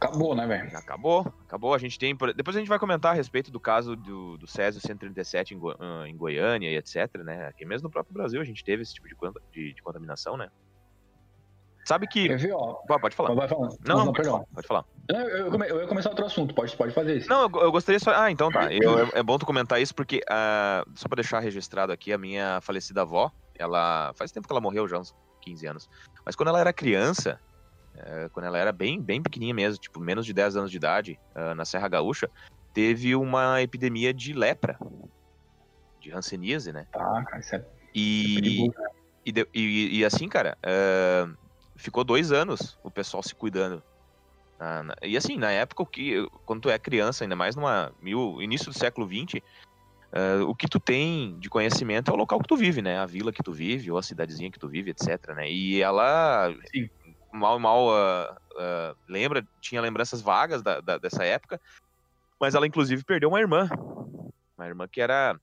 Acabou, 0.00 0.34
né, 0.34 0.46
velho? 0.46 0.76
Acabou, 0.76 1.26
acabou. 1.44 1.74
A 1.74 1.78
gente 1.78 1.98
tem. 1.98 2.16
Depois 2.36 2.56
a 2.56 2.60
gente 2.60 2.68
vai 2.68 2.78
comentar 2.78 3.12
a 3.12 3.14
respeito 3.14 3.50
do 3.50 3.58
caso 3.58 3.96
do, 3.96 4.38
do 4.38 4.46
Césio 4.46 4.80
137 4.80 5.54
em, 5.54 5.58
Go... 5.58 5.74
Ah, 5.78 6.04
em 6.06 6.16
Goiânia 6.16 6.70
e 6.70 6.76
etc, 6.76 7.16
né? 7.24 7.48
Aqui 7.48 7.64
mesmo 7.64 7.88
no 7.88 7.90
próprio 7.90 8.14
Brasil 8.14 8.40
a 8.40 8.44
gente 8.44 8.64
teve 8.64 8.82
esse 8.82 8.94
tipo 8.94 9.08
de, 9.08 9.16
de, 9.52 9.74
de 9.74 9.82
contaminação, 9.82 10.36
né? 10.36 10.48
Sabe 11.84 12.06
que. 12.06 12.28
Eu 12.28 12.38
vi, 12.38 12.52
ó. 12.52 12.74
Pode 13.00 13.16
falar. 13.16 13.34
Vai 13.34 13.48
falar. 13.48 13.68
Não, 13.84 13.96
não, 13.96 14.04
não 14.04 14.12
pode, 14.12 14.28
falar, 14.28 14.44
pode 14.54 14.68
falar. 14.68 14.84
Não, 15.10 15.20
eu, 15.20 15.46
eu, 15.46 15.64
eu, 15.64 15.80
ia 15.80 15.86
começar 15.88 16.10
outro 16.10 16.26
assunto, 16.26 16.54
pode, 16.54 16.76
pode 16.76 16.92
fazer 16.92 17.16
isso. 17.16 17.28
Não, 17.28 17.42
eu, 17.42 17.62
eu 17.62 17.72
gostaria 17.72 17.98
só. 17.98 18.12
Ah, 18.14 18.30
então 18.30 18.52
tá. 18.52 18.72
Eu, 18.72 19.06
é, 19.06 19.10
é 19.14 19.22
bom 19.22 19.38
tu 19.38 19.46
comentar 19.46 19.80
isso, 19.80 19.94
porque 19.94 20.18
uh, 20.30 20.88
só 20.94 21.08
pra 21.08 21.16
deixar 21.16 21.40
registrado 21.40 21.90
aqui, 21.90 22.12
a 22.12 22.18
minha 22.18 22.60
falecida 22.60 23.02
avó, 23.02 23.32
ela. 23.58 24.12
Faz 24.14 24.30
tempo 24.30 24.46
que 24.46 24.52
ela 24.52 24.60
morreu 24.60 24.86
já, 24.86 24.98
uns 24.98 25.14
15 25.40 25.66
anos. 25.66 25.90
Mas 26.26 26.36
quando 26.36 26.50
ela 26.50 26.60
era 26.60 26.74
criança, 26.74 27.40
uh, 27.98 28.30
quando 28.30 28.46
ela 28.46 28.58
era 28.58 28.72
bem, 28.72 29.00
bem 29.00 29.22
pequenininha 29.22 29.54
mesmo, 29.54 29.78
tipo, 29.78 30.00
menos 30.00 30.24
de 30.24 30.32
10 30.32 30.56
anos 30.56 30.70
de 30.70 30.76
idade, 30.76 31.18
uh, 31.34 31.54
na 31.54 31.64
Serra 31.64 31.88
Gaúcha, 31.88 32.30
teve 32.72 33.14
uma 33.14 33.60
epidemia 33.62 34.12
de 34.12 34.32
lepra. 34.32 34.78
De 36.00 36.12
hanseníase, 36.12 36.72
né? 36.72 36.86
Ah, 36.94 37.24
cara, 37.24 37.40
isso 37.40 37.54
é. 37.56 37.64
E, 37.94 38.66
é 38.66 38.98
e, 39.26 39.46
e, 39.54 39.98
e, 39.98 40.04
assim, 40.04 40.28
cara, 40.28 40.56
uh, 40.64 41.36
ficou 41.76 42.04
dois 42.04 42.32
anos 42.32 42.78
o 42.82 42.90
pessoal 42.90 43.22
se 43.22 43.34
cuidando. 43.34 43.82
Ah, 44.60 44.82
e 45.02 45.16
assim, 45.16 45.36
na 45.36 45.50
época, 45.52 45.84
que, 45.86 46.26
quando 46.44 46.62
tu 46.62 46.70
é 46.70 46.78
criança, 46.78 47.24
ainda 47.24 47.36
mais 47.36 47.54
numa 47.54 47.92
mil, 48.00 48.42
início 48.42 48.70
do 48.70 48.78
século 48.78 49.06
XX, 49.06 49.34
uh, 49.34 49.40
ah, 50.12 50.44
o 50.46 50.54
que 50.54 50.68
tu 50.68 50.80
tem 50.80 51.38
de 51.38 51.48
conhecimento 51.48 52.10
é 52.10 52.14
o 52.14 52.16
local 52.16 52.40
que 52.40 52.48
tu 52.48 52.56
vive, 52.56 52.82
né? 52.82 52.98
A 52.98 53.06
vila 53.06 53.32
que 53.32 53.42
tu 53.42 53.52
vive, 53.52 53.90
ou 53.90 53.98
a 53.98 54.02
cidadezinha 54.02 54.50
que 54.50 54.58
tu 54.58 54.68
vive, 54.68 54.90
etc. 54.90 55.34
Né? 55.34 55.50
E 55.50 55.80
ela 55.80 56.52
Sim. 56.74 56.88
Mal 57.32 57.58
mal 57.58 57.88
uh, 57.88 58.32
uh, 58.52 58.96
lembra, 59.08 59.46
tinha 59.60 59.80
lembranças 59.80 60.20
vagas 60.20 60.62
da, 60.62 60.80
da, 60.80 60.98
dessa 60.98 61.24
época, 61.24 61.60
mas 62.40 62.54
ela 62.54 62.66
inclusive 62.66 63.04
perdeu 63.04 63.28
uma 63.28 63.40
irmã. 63.40 63.68
Uma 64.56 64.66
irmã 64.66 64.88
que 64.88 65.00
era 65.00 65.38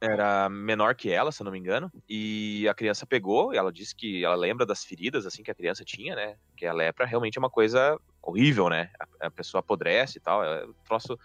era 0.00 0.48
menor 0.48 0.94
que 0.94 1.10
ela, 1.10 1.32
se 1.32 1.42
eu 1.42 1.44
não 1.44 1.50
me 1.50 1.58
engano, 1.58 1.90
e 2.08 2.68
a 2.68 2.74
criança 2.74 3.04
pegou, 3.04 3.52
e 3.52 3.56
ela 3.56 3.72
disse 3.72 3.94
que 3.96 4.24
ela 4.24 4.36
lembra 4.36 4.64
das 4.64 4.84
feridas, 4.84 5.26
assim, 5.26 5.42
que 5.42 5.50
a 5.50 5.54
criança 5.54 5.84
tinha, 5.84 6.14
né, 6.14 6.36
que 6.56 6.64
a 6.64 6.72
lepra 6.72 7.04
realmente 7.04 7.36
é 7.36 7.40
uma 7.40 7.50
coisa 7.50 7.98
horrível, 8.22 8.68
né, 8.68 8.90
a, 9.00 9.26
a 9.26 9.30
pessoa 9.30 9.58
apodrece 9.58 10.18
e 10.18 10.20
tal, 10.20 10.44
é 10.44 10.64
um 10.64 10.74
troço... 10.84 11.18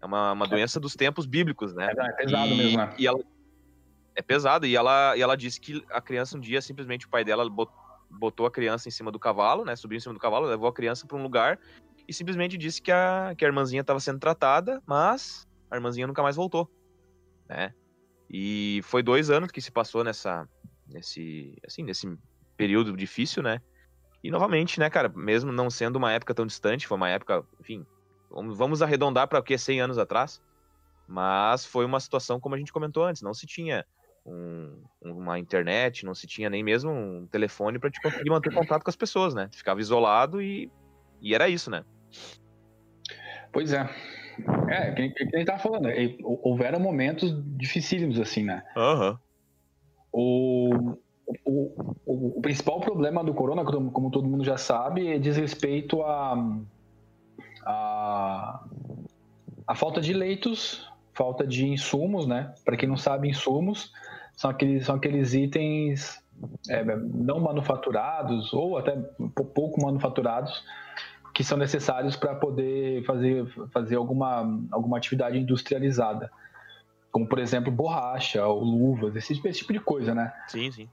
É 0.00 0.06
uma, 0.06 0.32
uma 0.32 0.48
doença 0.48 0.80
dos 0.80 0.94
tempos 0.94 1.26
bíblicos, 1.26 1.72
né? 1.74 1.92
É, 1.96 2.06
é 2.06 2.12
pesado 2.12 2.48
e, 2.48 2.56
mesmo, 2.56 2.78
né? 2.78 2.94
E 2.98 3.06
ela, 3.06 3.20
é 4.16 4.22
pesado, 4.22 4.66
e 4.66 4.74
ela, 4.74 5.16
e 5.16 5.22
ela 5.22 5.36
disse 5.36 5.60
que 5.60 5.84
a 5.90 6.00
criança 6.00 6.36
um 6.36 6.40
dia, 6.40 6.60
simplesmente 6.60 7.06
o 7.06 7.08
pai 7.08 7.24
dela 7.24 7.48
botou 7.48 7.81
a 8.46 8.50
criança 8.50 8.88
em 8.88 8.92
cima 8.92 9.10
do 9.10 9.18
cavalo, 9.18 9.64
né, 9.64 9.76
subiu 9.76 9.96
em 9.96 10.00
cima 10.00 10.14
do 10.14 10.20
cavalo, 10.20 10.46
levou 10.46 10.68
a 10.68 10.72
criança 10.72 11.06
para 11.06 11.16
um 11.16 11.22
lugar 11.22 11.58
e 12.06 12.12
simplesmente 12.12 12.56
disse 12.58 12.80
que 12.80 12.92
a, 12.92 13.34
que 13.36 13.44
a 13.44 13.48
irmãzinha 13.48 13.80
estava 13.80 14.00
sendo 14.00 14.18
tratada, 14.18 14.82
mas 14.86 15.46
a 15.70 15.76
irmãzinha 15.76 16.06
nunca 16.06 16.22
mais 16.22 16.36
voltou 16.36 16.68
né? 17.52 17.74
E 18.30 18.80
foi 18.84 19.02
dois 19.02 19.30
anos 19.30 19.50
que 19.50 19.60
se 19.60 19.70
passou 19.70 20.02
nessa, 20.02 20.48
nesse, 20.86 21.54
assim, 21.66 21.82
nesse 21.82 22.18
período 22.56 22.96
difícil, 22.96 23.42
né? 23.42 23.60
E 24.24 24.30
novamente, 24.30 24.78
né, 24.80 24.88
cara, 24.88 25.08
mesmo 25.08 25.52
não 25.52 25.68
sendo 25.68 25.96
uma 25.96 26.12
época 26.12 26.34
tão 26.34 26.46
distante, 26.46 26.86
foi 26.86 26.96
uma 26.96 27.08
época, 27.08 27.44
enfim, 27.60 27.84
vamos 28.30 28.80
arredondar 28.80 29.28
para 29.28 29.40
o 29.40 29.42
que 29.42 29.58
100 29.58 29.80
anos 29.80 29.98
atrás, 29.98 30.40
mas 31.06 31.66
foi 31.66 31.84
uma 31.84 32.00
situação 32.00 32.40
como 32.40 32.54
a 32.54 32.58
gente 32.58 32.72
comentou 32.72 33.04
antes, 33.04 33.20
não 33.20 33.34
se 33.34 33.46
tinha 33.46 33.84
um, 34.24 34.82
uma 35.02 35.38
internet, 35.38 36.04
não 36.04 36.14
se 36.14 36.26
tinha 36.26 36.48
nem 36.48 36.62
mesmo 36.62 36.90
um 36.90 37.26
telefone 37.26 37.78
para 37.78 37.90
te 37.90 38.00
conseguir 38.00 38.30
manter 38.30 38.52
contato 38.52 38.82
com 38.82 38.90
as 38.90 38.96
pessoas, 38.96 39.34
né? 39.34 39.48
Ficava 39.52 39.80
isolado 39.80 40.40
e, 40.40 40.70
e 41.20 41.34
era 41.34 41.48
isso, 41.48 41.70
né? 41.70 41.84
Pois 43.52 43.72
é. 43.72 43.88
É, 44.68 44.92
que, 44.92 45.10
que 45.10 45.36
a 45.36 45.38
gente 45.38 45.46
tava 45.46 45.58
falando, 45.58 45.88
houveram 46.22 46.80
momentos 46.80 47.34
dificílimos, 47.56 48.18
assim, 48.18 48.44
né? 48.44 48.62
Uhum. 48.76 49.18
O, 50.12 50.96
o, 51.44 51.96
o, 52.06 52.38
o, 52.38 52.42
principal 52.42 52.80
problema 52.80 53.22
do 53.22 53.34
corona, 53.34 53.64
como 53.64 54.10
todo 54.10 54.28
mundo 54.28 54.44
já 54.44 54.56
sabe, 54.56 55.08
é 55.08 55.18
diz 55.18 55.36
respeito 55.36 56.02
a, 56.02 56.34
a, 57.64 58.64
a 59.66 59.74
falta 59.74 60.00
de 60.00 60.12
leitos, 60.12 60.90
falta 61.12 61.46
de 61.46 61.66
insumos, 61.66 62.26
né? 62.26 62.54
Para 62.64 62.76
quem 62.76 62.88
não 62.88 62.96
sabe, 62.96 63.28
insumos 63.28 63.92
são 64.42 64.50
aqueles, 64.50 64.84
são 64.84 64.96
aqueles 64.96 65.34
itens 65.34 66.20
é, 66.68 66.84
não 66.96 67.38
manufaturados 67.38 68.52
ou 68.52 68.76
até 68.76 68.96
pouco 69.54 69.80
manufaturados 69.80 70.64
que 71.32 71.44
são 71.44 71.56
necessários 71.56 72.16
para 72.16 72.34
poder 72.34 73.04
fazer, 73.04 73.46
fazer 73.72 73.94
alguma, 73.94 74.60
alguma 74.72 74.96
atividade 74.96 75.38
industrializada. 75.38 76.28
Como, 77.12 77.28
por 77.28 77.38
exemplo, 77.38 77.70
borracha 77.70 78.44
ou 78.44 78.64
luvas, 78.64 79.14
esse, 79.14 79.40
esse 79.46 79.60
tipo 79.60 79.72
de 79.72 79.78
coisa, 79.78 80.12
né? 80.12 80.32
Sim, 80.48 80.72
sim. 80.72 80.88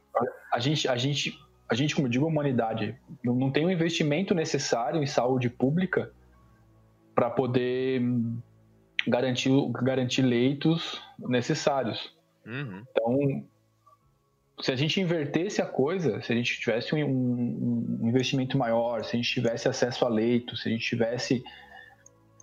A, 0.53 0.59
gente, 0.59 0.87
a, 0.87 0.95
gente, 0.95 1.33
a 1.67 1.73
gente, 1.73 1.95
como 1.95 2.05
eu 2.05 2.11
digo, 2.11 2.25
a 2.25 2.27
humanidade, 2.27 2.95
não, 3.23 3.49
tem 3.49 3.65
o 3.65 3.71
investimento 3.71 4.35
necessário 4.35 5.01
em 5.01 5.07
saúde 5.07 5.49
pública 5.49 6.11
para 7.15 7.31
poder 7.31 7.99
garantir, 9.07 9.49
garantir 9.81 10.21
leitos 10.21 11.01
necessários. 11.17 12.18
Uhum. 12.45 12.83
Então, 12.89 13.45
se 14.61 14.71
a 14.71 14.75
gente 14.75 14.99
invertesse 14.99 15.61
a 15.61 15.65
coisa, 15.65 16.21
se 16.21 16.31
a 16.31 16.35
gente 16.35 16.59
tivesse 16.59 16.93
um, 16.93 17.05
um, 17.05 18.07
investimento 18.07 18.57
maior, 18.57 19.03
se 19.03 19.15
a 19.15 19.17
gente 19.17 19.31
tivesse 19.31 19.67
acesso 19.67 20.05
a 20.05 20.09
leito, 20.09 20.57
se 20.57 20.67
a 20.67 20.71
gente 20.71 20.85
tivesse 20.85 21.43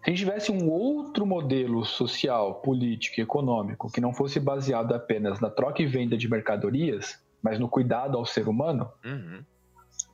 se 0.07 0.11
a 0.11 0.15
gente 0.15 0.21
tivesse 0.21 0.53
um 0.53 0.71
outro 0.71 1.27
modelo 1.27 1.85
social, 1.85 2.57
político 2.57 3.19
e 3.19 3.23
econômico 3.25 3.91
que 3.91 4.01
não 4.01 4.15
fosse 4.15 4.39
baseado 4.39 4.95
apenas 4.95 5.41
na 5.41 5.51
troca 5.51 5.83
e 5.83 5.87
venda 5.87 6.17
de 6.17 6.29
mercadorias, 6.29 7.21
mas 7.43 7.59
no 7.59 7.69
cuidado 7.69 8.17
ao 8.17 8.25
ser 8.25 8.47
humano, 8.49 8.89
uhum. 9.05 9.43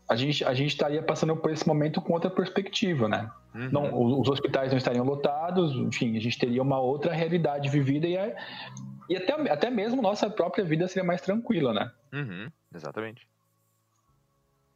a, 0.08 0.16
gente, 0.16 0.42
a 0.46 0.54
gente 0.54 0.70
estaria 0.70 1.02
passando 1.02 1.36
por 1.36 1.50
esse 1.50 1.68
momento 1.68 2.00
com 2.00 2.14
outra 2.14 2.30
perspectiva, 2.30 3.06
né? 3.06 3.30
Uhum. 3.54 3.68
Não, 3.70 4.20
os 4.20 4.28
hospitais 4.30 4.70
não 4.70 4.78
estariam 4.78 5.04
lotados, 5.04 5.74
enfim, 5.76 6.16
a 6.16 6.20
gente 6.20 6.38
teria 6.38 6.62
uma 6.62 6.80
outra 6.80 7.12
realidade 7.12 7.68
vivida 7.68 8.06
e, 8.06 8.16
é, 8.16 8.34
e 9.12 9.16
até, 9.16 9.32
até 9.50 9.70
mesmo 9.70 10.00
nossa 10.00 10.30
própria 10.30 10.64
vida 10.64 10.88
seria 10.88 11.04
mais 11.04 11.20
tranquila, 11.20 11.74
né? 11.74 11.92
Uhum, 12.12 12.50
exatamente. 12.74 13.28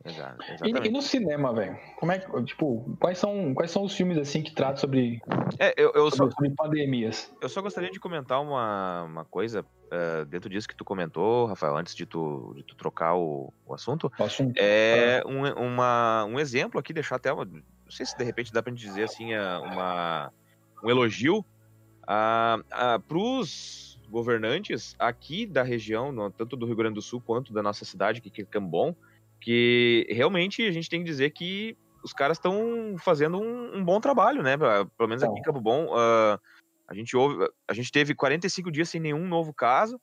Exato. 0.05 0.39
E, 0.63 0.87
e, 0.87 0.91
no 0.91 1.01
cinema, 1.01 1.53
velho? 1.55 1.77
Como 1.97 2.13
é 2.13 2.19
que, 2.19 2.45
tipo, 2.45 2.97
quais 3.01 3.19
são, 3.19 3.55
quais 3.55 3.71
são 3.71 3.83
os 3.83 3.95
filmes 3.97 4.19
assim 4.19 4.43
que 4.43 4.55
tratam 4.55 4.77
sobre, 4.77 5.21
é, 5.59 5.75
eu, 5.77 5.91
eu 5.95 6.11
sobre, 6.11 6.31
só, 6.33 6.37
sobre 6.37 6.51
pandemias? 6.51 7.35
Eu 7.41 7.49
só 7.49 7.63
gostaria 7.63 7.91
de 7.91 7.99
comentar 7.99 8.41
uma, 8.41 9.05
uma 9.05 9.25
coisa 9.25 9.63
uh, 9.63 10.25
dentro 10.27 10.51
disso 10.51 10.69
que 10.69 10.77
tu 10.77 10.85
comentou, 10.85 11.47
Rafael, 11.47 11.77
antes 11.77 11.95
de 11.95 12.05
tu, 12.05 12.53
de 12.55 12.63
tu 12.63 12.77
trocar 12.77 13.17
o, 13.17 13.53
o 13.67 13.75
assunto. 13.75 14.13
O 14.19 14.23
assunto. 14.23 14.55
É 14.59 15.23
um, 15.27 15.45
uma, 15.61 16.25
um 16.27 16.39
exemplo 16.39 16.79
aqui, 16.79 16.93
deixar 16.93 17.17
até 17.17 17.33
uma, 17.33 17.45
não 17.45 17.91
sei 17.91 18.05
se 18.05 18.17
de 18.17 18.23
repente 18.23 18.53
dá 18.53 18.63
pra 18.63 18.71
gente 18.71 18.87
dizer 18.87 19.05
assim, 19.05 19.33
é 19.33 19.59
uma, 19.59 20.31
um 20.85 20.91
elogio 20.91 21.39
uh, 21.39 22.61
uh, 22.61 23.01
pros 23.09 23.96
governantes 24.09 24.95
aqui 24.99 25.47
da 25.47 25.63
região, 25.63 26.31
tanto 26.31 26.57
do 26.57 26.67
Rio 26.67 26.77
Grande 26.77 26.95
do 26.95 27.03
Sul 27.03 27.21
quanto 27.21 27.53
da 27.53 27.63
nossa 27.63 27.85
cidade, 27.85 28.21
que 28.21 28.43
é 28.43 28.45
Cambon, 28.45 28.95
que 29.41 30.07
realmente 30.11 30.63
a 30.63 30.73
gente 30.73 30.89
tem 30.89 31.01
que 31.01 31.07
dizer 31.07 31.31
que 31.31 31.77
os 32.03 32.13
caras 32.13 32.37
estão 32.37 32.95
fazendo 32.99 33.39
um, 33.39 33.79
um, 33.79 33.85
bom 33.85 34.01
trabalho, 34.01 34.43
né? 34.43 34.57
Pelo 34.57 35.09
menos 35.09 35.23
aqui 35.23 35.39
em 35.39 35.43
Campo 35.43 35.61
Bom, 35.61 35.87
uh, 35.87 36.39
a 36.87 36.95
gente 36.95 37.17
ouve, 37.17 37.49
a 37.67 37.75
gente 37.75 37.91
teve 37.91 38.15
45 38.15 38.71
dias 38.71 38.89
sem 38.89 39.01
nenhum 39.01 39.27
novo 39.27 39.53
caso. 39.53 40.01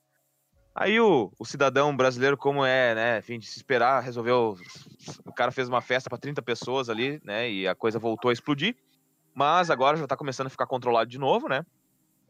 Aí 0.76 1.00
o, 1.00 1.32
o 1.40 1.46
cidadão 1.46 1.96
brasileiro, 1.96 2.36
como 2.36 2.66
é, 2.66 2.96
né, 2.96 3.20
enfim, 3.20 3.38
de 3.38 3.46
se 3.46 3.58
esperar, 3.58 4.02
resolveu. 4.02 4.58
O 5.26 5.32
cara 5.32 5.52
fez 5.52 5.70
uma 5.70 5.82
festa 5.82 6.10
para 6.10 6.18
30 6.18 6.42
pessoas 6.42 6.90
ali, 6.90 7.22
né? 7.24 7.50
E 7.50 7.68
a 7.68 7.76
coisa 7.76 8.00
voltou 8.00 8.30
a 8.30 8.34
explodir. 8.34 8.76
Mas 9.34 9.70
agora 9.70 9.98
já 9.98 10.08
tá 10.08 10.18
começando 10.18 10.48
a 10.48 10.50
ficar 10.50 10.66
controlado 10.66 11.10
de 11.10 11.18
novo, 11.18 11.48
né? 11.48 11.66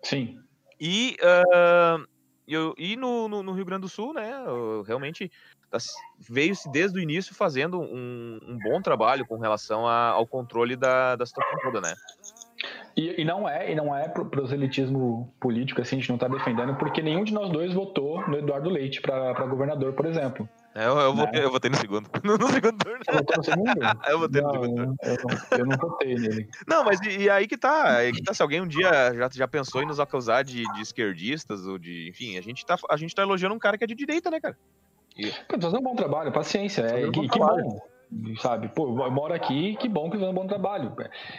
Sim. 0.04 0.40
E, 0.80 1.18
uh, 1.22 2.06
eu, 2.48 2.74
e 2.78 2.96
no, 2.96 3.28
no, 3.28 3.44
no, 3.44 3.52
Rio 3.54 3.66
Grande 3.66 3.82
do 3.82 3.90
Sul, 3.90 4.14
né, 4.14 4.32
realmente 4.86 5.32
veio-se 6.20 6.70
desde 6.72 7.00
o 7.00 7.02
início 7.02 7.34
fazendo 7.34 7.80
um, 7.80 8.40
um, 8.48 8.58
bom 8.62 8.82
trabalho 8.82 9.26
com 9.26 9.38
relação 9.38 9.88
a, 9.88 10.10
ao 10.10 10.28
controle 10.28 10.76
da, 10.76 11.16
da 11.16 11.26
situação 11.26 11.58
toda, 11.64 11.82
né? 11.82 11.94
E, 12.96 13.22
e, 13.22 13.26
não 13.26 13.50
é, 13.50 13.72
e 13.72 13.76
não 13.76 13.96
é 13.96 14.08
proselitismo 14.08 15.34
político, 15.40 15.82
assim, 15.82 15.96
a 15.96 16.00
gente 16.00 16.10
não 16.10 16.16
está 16.16 16.28
defendendo, 16.28 16.76
porque 16.76 17.02
nenhum 17.02 17.24
de 17.24 17.34
nós 17.34 17.50
dois 17.50 17.74
votou 17.74 18.22
no 18.28 18.38
Eduardo 18.38 18.70
Leite 18.70 19.02
para 19.02 19.34
governador, 19.48 19.94
por 19.94 20.06
exemplo. 20.06 20.48
É, 20.76 20.88
eu, 20.88 20.98
eu, 20.98 21.14
votei, 21.14 21.44
eu 21.44 21.52
votei 21.52 21.70
no 21.70 21.78
segundo. 21.78 22.10
No, 22.24 22.38
no 22.38 22.48
segundo 22.48 22.78
turno. 22.78 23.00
Você 23.06 23.12
votou 23.12 23.38
no 23.38 23.44
segundo? 23.44 23.70
eu 24.10 24.20
votei 24.20 24.42
não, 24.42 24.48
no 24.48 24.54
segundo 24.54 24.76
turno. 24.76 24.96
Eu, 25.04 25.18
não, 25.18 25.58
eu 25.60 25.66
não 25.66 25.78
votei 25.78 26.16
nele. 26.16 26.50
Não, 26.68 26.84
mas 26.84 27.00
e, 27.02 27.18
e, 27.20 27.30
aí 27.30 27.48
que 27.48 27.58
tá, 27.58 27.98
aí 27.98 28.12
que 28.12 28.24
tá. 28.24 28.34
Se 28.34 28.42
alguém 28.42 28.62
um 28.62 28.68
dia 28.68 29.14
já, 29.14 29.30
já 29.32 29.48
pensou 29.48 29.84
em 29.84 29.86
nos 29.86 30.00
acusar 30.00 30.44
de, 30.44 30.64
de 30.74 30.82
esquerdistas 30.82 31.66
ou 31.68 31.78
de. 31.78 32.10
Enfim, 32.10 32.38
a 32.38 32.42
gente, 32.42 32.66
tá, 32.66 32.78
a 32.90 32.98
gente 32.98 33.14
tá 33.14 33.22
elogiando 33.22 33.54
um 33.54 33.60
cara 33.60 33.78
que 33.78 33.84
é 33.84 33.88
de 33.88 33.96
direita, 33.96 34.32
né, 34.32 34.40
cara? 34.40 34.58
E... 35.16 35.32
Fazendo 35.50 35.80
um 35.80 35.84
bom 35.84 35.96
trabalho, 35.96 36.32
paciência. 36.32 36.82
É, 36.82 37.08
um 37.08 37.12
que, 37.12 37.28
que 37.28 37.40
bom. 37.40 37.80
Sabe? 38.40 38.70
Pô, 38.70 39.04
eu 39.04 39.12
moro 39.12 39.34
aqui, 39.34 39.76
que 39.78 39.88
bom 39.88 40.10
que 40.10 40.18
faz 40.18 40.30
um 40.30 40.34
bom 40.34 40.48
trabalho. 40.48 40.96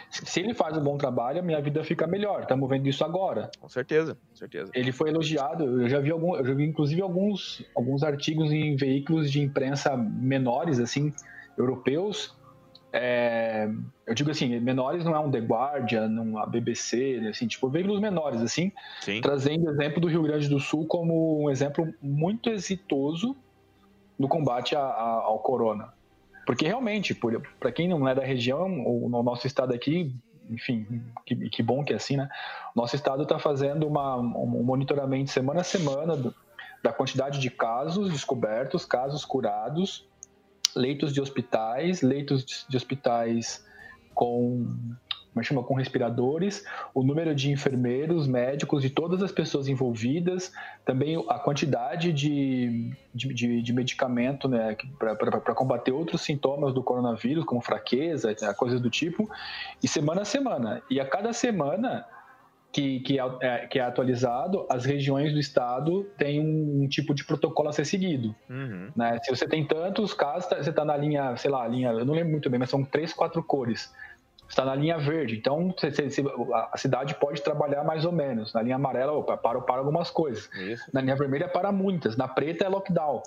Se 0.09 0.39
ele 0.39 0.53
faz 0.53 0.77
um 0.77 0.83
bom 0.83 0.97
trabalho, 0.97 1.39
a 1.39 1.43
minha 1.43 1.61
vida 1.61 1.83
fica 1.83 2.07
melhor. 2.07 2.41
Estamos 2.41 2.69
vendo 2.69 2.87
isso 2.87 3.03
agora. 3.03 3.49
Com 3.59 3.69
certeza, 3.69 4.15
com 4.15 4.35
certeza. 4.35 4.71
Ele 4.73 4.91
foi 4.91 5.09
elogiado. 5.09 5.81
Eu 5.81 5.89
já 5.89 5.99
vi 5.99 6.11
algum, 6.11 6.35
eu 6.35 6.45
já 6.45 6.53
vi 6.53 6.65
inclusive 6.65 7.01
alguns, 7.01 7.63
alguns 7.75 8.03
artigos 8.03 8.51
em 8.51 8.75
veículos 8.75 9.31
de 9.31 9.41
imprensa 9.41 9.95
menores, 9.95 10.79
assim, 10.79 11.13
europeus. 11.57 12.35
É, 12.97 13.69
eu 14.07 14.13
digo 14.13 14.31
assim, 14.31 14.57
menores 14.59 15.03
não 15.03 15.13
é 15.13 15.19
um 15.19 15.29
The 15.29 15.39
Guardian, 15.39 16.07
não 16.07 16.37
a 16.37 16.45
BBC, 16.45 17.27
assim, 17.29 17.45
tipo 17.45 17.69
veículos 17.69 17.99
menores, 17.99 18.41
assim, 18.41 18.71
Sim. 19.01 19.19
trazendo 19.19 19.65
o 19.65 19.69
exemplo 19.69 19.99
do 19.99 20.07
Rio 20.07 20.23
Grande 20.23 20.47
do 20.47 20.61
Sul 20.61 20.87
como 20.87 21.43
um 21.43 21.49
exemplo 21.49 21.93
muito 22.01 22.49
exitoso 22.49 23.35
no 24.17 24.29
combate 24.29 24.77
a, 24.77 24.79
a, 24.79 25.09
ao 25.25 25.39
corona. 25.39 25.93
Porque 26.45 26.65
realmente, 26.65 27.17
para 27.59 27.71
quem 27.71 27.87
não 27.87 28.07
é 28.07 28.13
da 28.13 28.23
região, 28.23 28.67
o, 28.85 29.09
nosso 29.23 29.47
estado 29.47 29.73
aqui, 29.73 30.15
enfim, 30.49 30.85
que, 31.25 31.35
que, 31.49 31.63
bom 31.63 31.83
que 31.83 31.91
é 31.91 31.95
assim, 31.95 32.17
né? 32.17 32.29
Nosso 32.75 32.95
estado 32.95 33.23
está 33.23 33.39
fazendo 33.39 33.87
uma, 33.87 34.17
um 34.17 34.63
monitoramento 34.63 35.31
semana 35.31 35.61
a 35.61 35.63
semana 35.63 36.15
do, 36.15 36.33
da 36.83 36.93
quantidade 36.93 37.39
de 37.39 37.49
casos 37.49 38.11
descobertos, 38.11 38.85
casos 38.85 39.25
curados, 39.25 40.07
leitos 40.75 41.13
de 41.13 41.19
hospitais, 41.19 42.01
leitos 42.01 42.45
de, 42.45 42.65
de 42.69 42.77
hospitais 42.77 43.65
com 44.13 44.67
como 45.35 45.41
é 45.41 45.43
chama, 45.43 45.63
com 45.63 45.73
respiradores, 45.73 46.63
o 46.93 47.03
número 47.03 47.35
de 47.35 47.51
enfermeiros, 47.51 48.25
médicos, 48.25 48.81
de 48.81 48.89
todas 48.89 49.21
as 49.21 49.33
pessoas 49.33 49.67
envolvidas, 49.67 50.53
também 50.85 51.21
a 51.27 51.37
quantidade 51.37 52.13
de, 52.13 52.93
de, 53.13 53.33
de, 53.33 53.61
de 53.61 53.73
medicamento 53.73 54.47
né, 54.47 54.77
para 54.97 55.53
combater 55.53 55.91
outros 55.91 56.21
sintomas 56.21 56.73
do 56.73 56.81
coronavírus, 56.81 57.43
como 57.43 57.59
fraqueza, 57.59 58.33
né, 58.41 58.53
coisas 58.53 58.79
do 58.79 58.89
tipo, 58.89 59.29
e 59.83 59.89
semana 59.89 60.21
a 60.21 60.25
semana. 60.25 60.81
E 60.89 61.01
a 61.01 61.05
cada 61.05 61.33
semana 61.33 62.05
que, 62.71 63.01
que, 63.01 63.19
é, 63.19 63.23
é, 63.41 63.67
que 63.67 63.77
é 63.77 63.81
atualizado, 63.81 64.65
as 64.69 64.85
regiões 64.85 65.33
do 65.33 65.39
estado 65.39 66.05
têm 66.17 66.39
um, 66.39 66.83
um 66.83 66.87
tipo 66.87 67.13
de 67.13 67.25
protocolo 67.25 67.67
a 67.67 67.73
ser 67.73 67.83
seguido. 67.83 68.33
Uhum. 68.49 68.89
Né? 68.95 69.19
Se 69.21 69.35
você 69.35 69.45
tem 69.45 69.65
tantos 69.65 70.13
casos, 70.13 70.47
tá, 70.47 70.63
você 70.63 70.69
está 70.69 70.85
na 70.85 70.95
linha, 70.95 71.35
sei 71.35 71.51
lá, 71.51 71.67
linha, 71.67 71.89
eu 71.89 72.05
não 72.05 72.13
lembro 72.13 72.31
muito 72.31 72.49
bem, 72.49 72.57
mas 72.57 72.69
são 72.69 72.85
três, 72.85 73.11
quatro 73.11 73.43
cores 73.43 73.93
está 74.55 74.63
na 74.63 74.73
linha 74.73 74.97
verde. 74.97 75.35
Então, 75.35 75.75
a 76.71 76.77
cidade 76.77 77.13
pode 77.15 77.41
trabalhar 77.41 77.83
mais 77.83 78.05
ou 78.05 78.11
menos. 78.11 78.53
Na 78.53 78.61
linha 78.61 78.77
amarela, 78.77 79.11
opa, 79.11 79.35
para, 79.35 79.59
para 79.59 79.79
algumas 79.79 80.09
coisas. 80.09 80.49
Isso. 80.53 80.89
Na 80.93 81.01
linha 81.01 81.15
vermelha, 81.15 81.47
para 81.49 81.73
muitas. 81.73 82.15
Na 82.15 82.27
preta, 82.27 82.63
é 82.63 82.69
lockdown. 82.69 83.21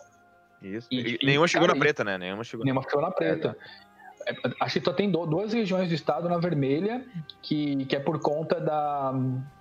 Isso. 0.62 0.88
E, 0.90 1.18
e 1.20 1.26
nenhuma 1.26 1.44
e, 1.44 1.48
chegou 1.48 1.66
cara, 1.68 1.78
na 1.78 1.84
preta, 1.84 2.02
né? 2.02 2.16
Nenhuma 2.16 2.42
chegou, 2.42 2.64
nenhuma 2.64 2.82
chegou 2.82 3.02
na 3.02 3.10
preta. 3.10 3.54
É, 4.26 4.34
acho 4.60 4.78
que 4.78 4.84
só 4.84 4.92
tem 4.92 5.10
duas 5.10 5.52
regiões 5.52 5.88
do 5.88 5.94
estado 5.94 6.28
na 6.30 6.38
vermelha, 6.38 7.04
que, 7.42 7.84
que 7.84 7.94
é 7.94 8.00
por 8.00 8.18
conta 8.20 8.58
da, 8.58 9.12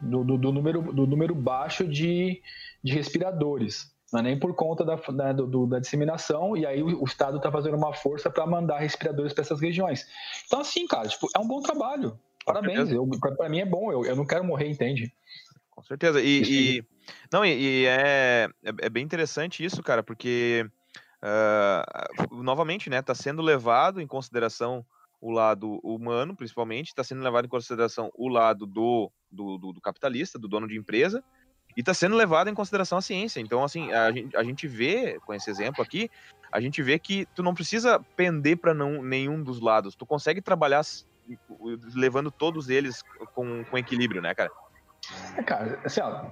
do, 0.02 0.24
do, 0.24 0.38
do 0.38 0.52
número, 0.54 0.82
do 0.82 1.06
número 1.06 1.36
baixo 1.36 1.86
de, 1.86 2.42
de 2.82 2.94
respiradores. 2.94 3.94
Não 4.12 4.22
é 4.22 4.24
nem 4.24 4.40
por 4.40 4.56
conta 4.56 4.86
da, 4.86 4.96
da, 4.96 5.34
do, 5.34 5.68
da 5.68 5.80
disseminação, 5.80 6.56
e 6.56 6.66
aí 6.66 6.82
o, 6.82 7.02
o 7.02 7.06
Estado 7.06 7.38
está 7.38 7.52
fazendo 7.52 7.76
uma 7.76 7.94
força 7.94 8.30
para 8.30 8.48
mandar 8.48 8.80
respiradores 8.80 9.34
para 9.34 9.42
essas 9.42 9.60
regiões. 9.60 10.08
Então, 10.46 10.62
assim, 10.62 10.88
cara, 10.88 11.08
tipo, 11.08 11.28
é 11.36 11.40
um 11.40 11.48
bom 11.48 11.62
trabalho. 11.62 12.18
Parabéns. 12.46 12.90
Para 13.38 13.50
mim 13.50 13.60
é 13.60 13.66
bom, 13.66 13.92
eu, 13.92 14.06
eu 14.06 14.16
não 14.16 14.26
quero 14.26 14.46
morrer, 14.46 14.70
entende? 14.70 15.14
Com 15.70 15.84
certeza. 15.84 16.22
E, 16.22 16.42
e 16.80 16.86
não, 17.32 17.46
e, 17.46 17.52
e 17.52 17.86
é, 17.86 18.50
é, 18.64 18.70
é, 18.80 18.90
bem 18.90 19.04
interessante 19.04 19.64
isso, 19.64 19.84
cara, 19.84 20.02
porque 20.02 20.66
uh, 21.22 22.44
novamente, 22.44 22.90
né, 22.90 23.00
está 23.00 23.14
sendo 23.14 23.42
levado 23.42 24.00
em 24.00 24.08
consideração 24.08 24.86
o 25.20 25.32
lado 25.32 25.80
humano, 25.84 26.36
principalmente, 26.36 26.88
está 26.88 27.04
sendo 27.04 27.24
levado 27.24 27.46
em 27.46 27.50
consideração 27.50 28.10
o 28.16 28.28
lado 28.28 28.66
do, 28.66 29.12
do, 29.32 29.58
do, 29.58 29.74
do 29.74 29.82
capitalista, 29.82 30.40
do 30.40 30.48
dono 30.48 30.68
de 30.68 30.78
empresa, 30.78 31.24
e 31.78 31.82
está 31.82 31.94
sendo 31.94 32.16
levado 32.16 32.50
em 32.50 32.56
consideração 32.56 32.98
a 32.98 33.02
ciência. 33.02 33.40
Então, 33.40 33.64
assim, 33.64 33.94
a 33.94 34.12
gente, 34.12 34.36
a 34.36 34.44
gente 34.44 34.68
vê, 34.68 35.20
com 35.24 35.32
esse 35.32 35.48
exemplo 35.48 35.84
aqui, 35.84 36.10
a 36.52 36.60
gente 36.60 36.82
vê 36.82 36.98
que 36.98 37.28
tu 37.36 37.44
não 37.44 37.54
precisa 37.54 38.04
pender 38.16 38.58
para 38.58 38.74
nenhum 38.74 39.44
dos 39.44 39.62
lados. 39.62 39.96
Tu 39.96 40.04
consegue 40.04 40.42
trabalhar 40.42 40.82
levando 41.94 42.32
todos 42.32 42.68
eles 42.68 43.04
com, 43.36 43.64
com 43.64 43.78
equilíbrio, 43.78 44.24
né, 44.24 44.34
cara? 44.34 44.50
É, 45.38 45.44
cara, 45.44 45.80
assim, 45.86 46.02
ó, 46.02 46.26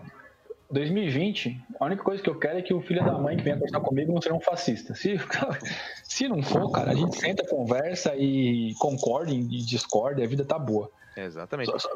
2020, 0.72 1.62
a 1.80 1.86
única 1.86 2.02
coisa 2.02 2.24
que 2.24 2.30
eu 2.30 2.40
quero 2.40 2.58
é 2.58 2.62
que 2.64 2.74
o 2.74 2.82
filho 2.82 3.06
da 3.06 3.14
mãe 3.14 3.38
que 3.38 3.44
venha 3.44 3.56
conversar 3.56 3.82
comigo 3.82 4.12
não 4.14 4.22
seja 4.22 4.34
um 4.34 4.42
fascista. 4.42 4.96
Se, 4.96 5.16
se 6.04 6.28
não 6.28 6.42
for, 6.42 6.72
cara, 6.72 6.92
a 6.92 6.96
gente 6.96 7.20
senta, 7.20 7.48
conversa 7.48 8.16
e 8.16 8.74
concorda 8.80 9.32
e 9.32 9.44
discorda 9.44 10.22
e 10.22 10.24
a 10.24 10.28
vida 10.28 10.44
tá 10.44 10.58
boa. 10.58 10.90
Exatamente. 11.16 11.72
Só, 11.72 11.78
só, 11.78 11.90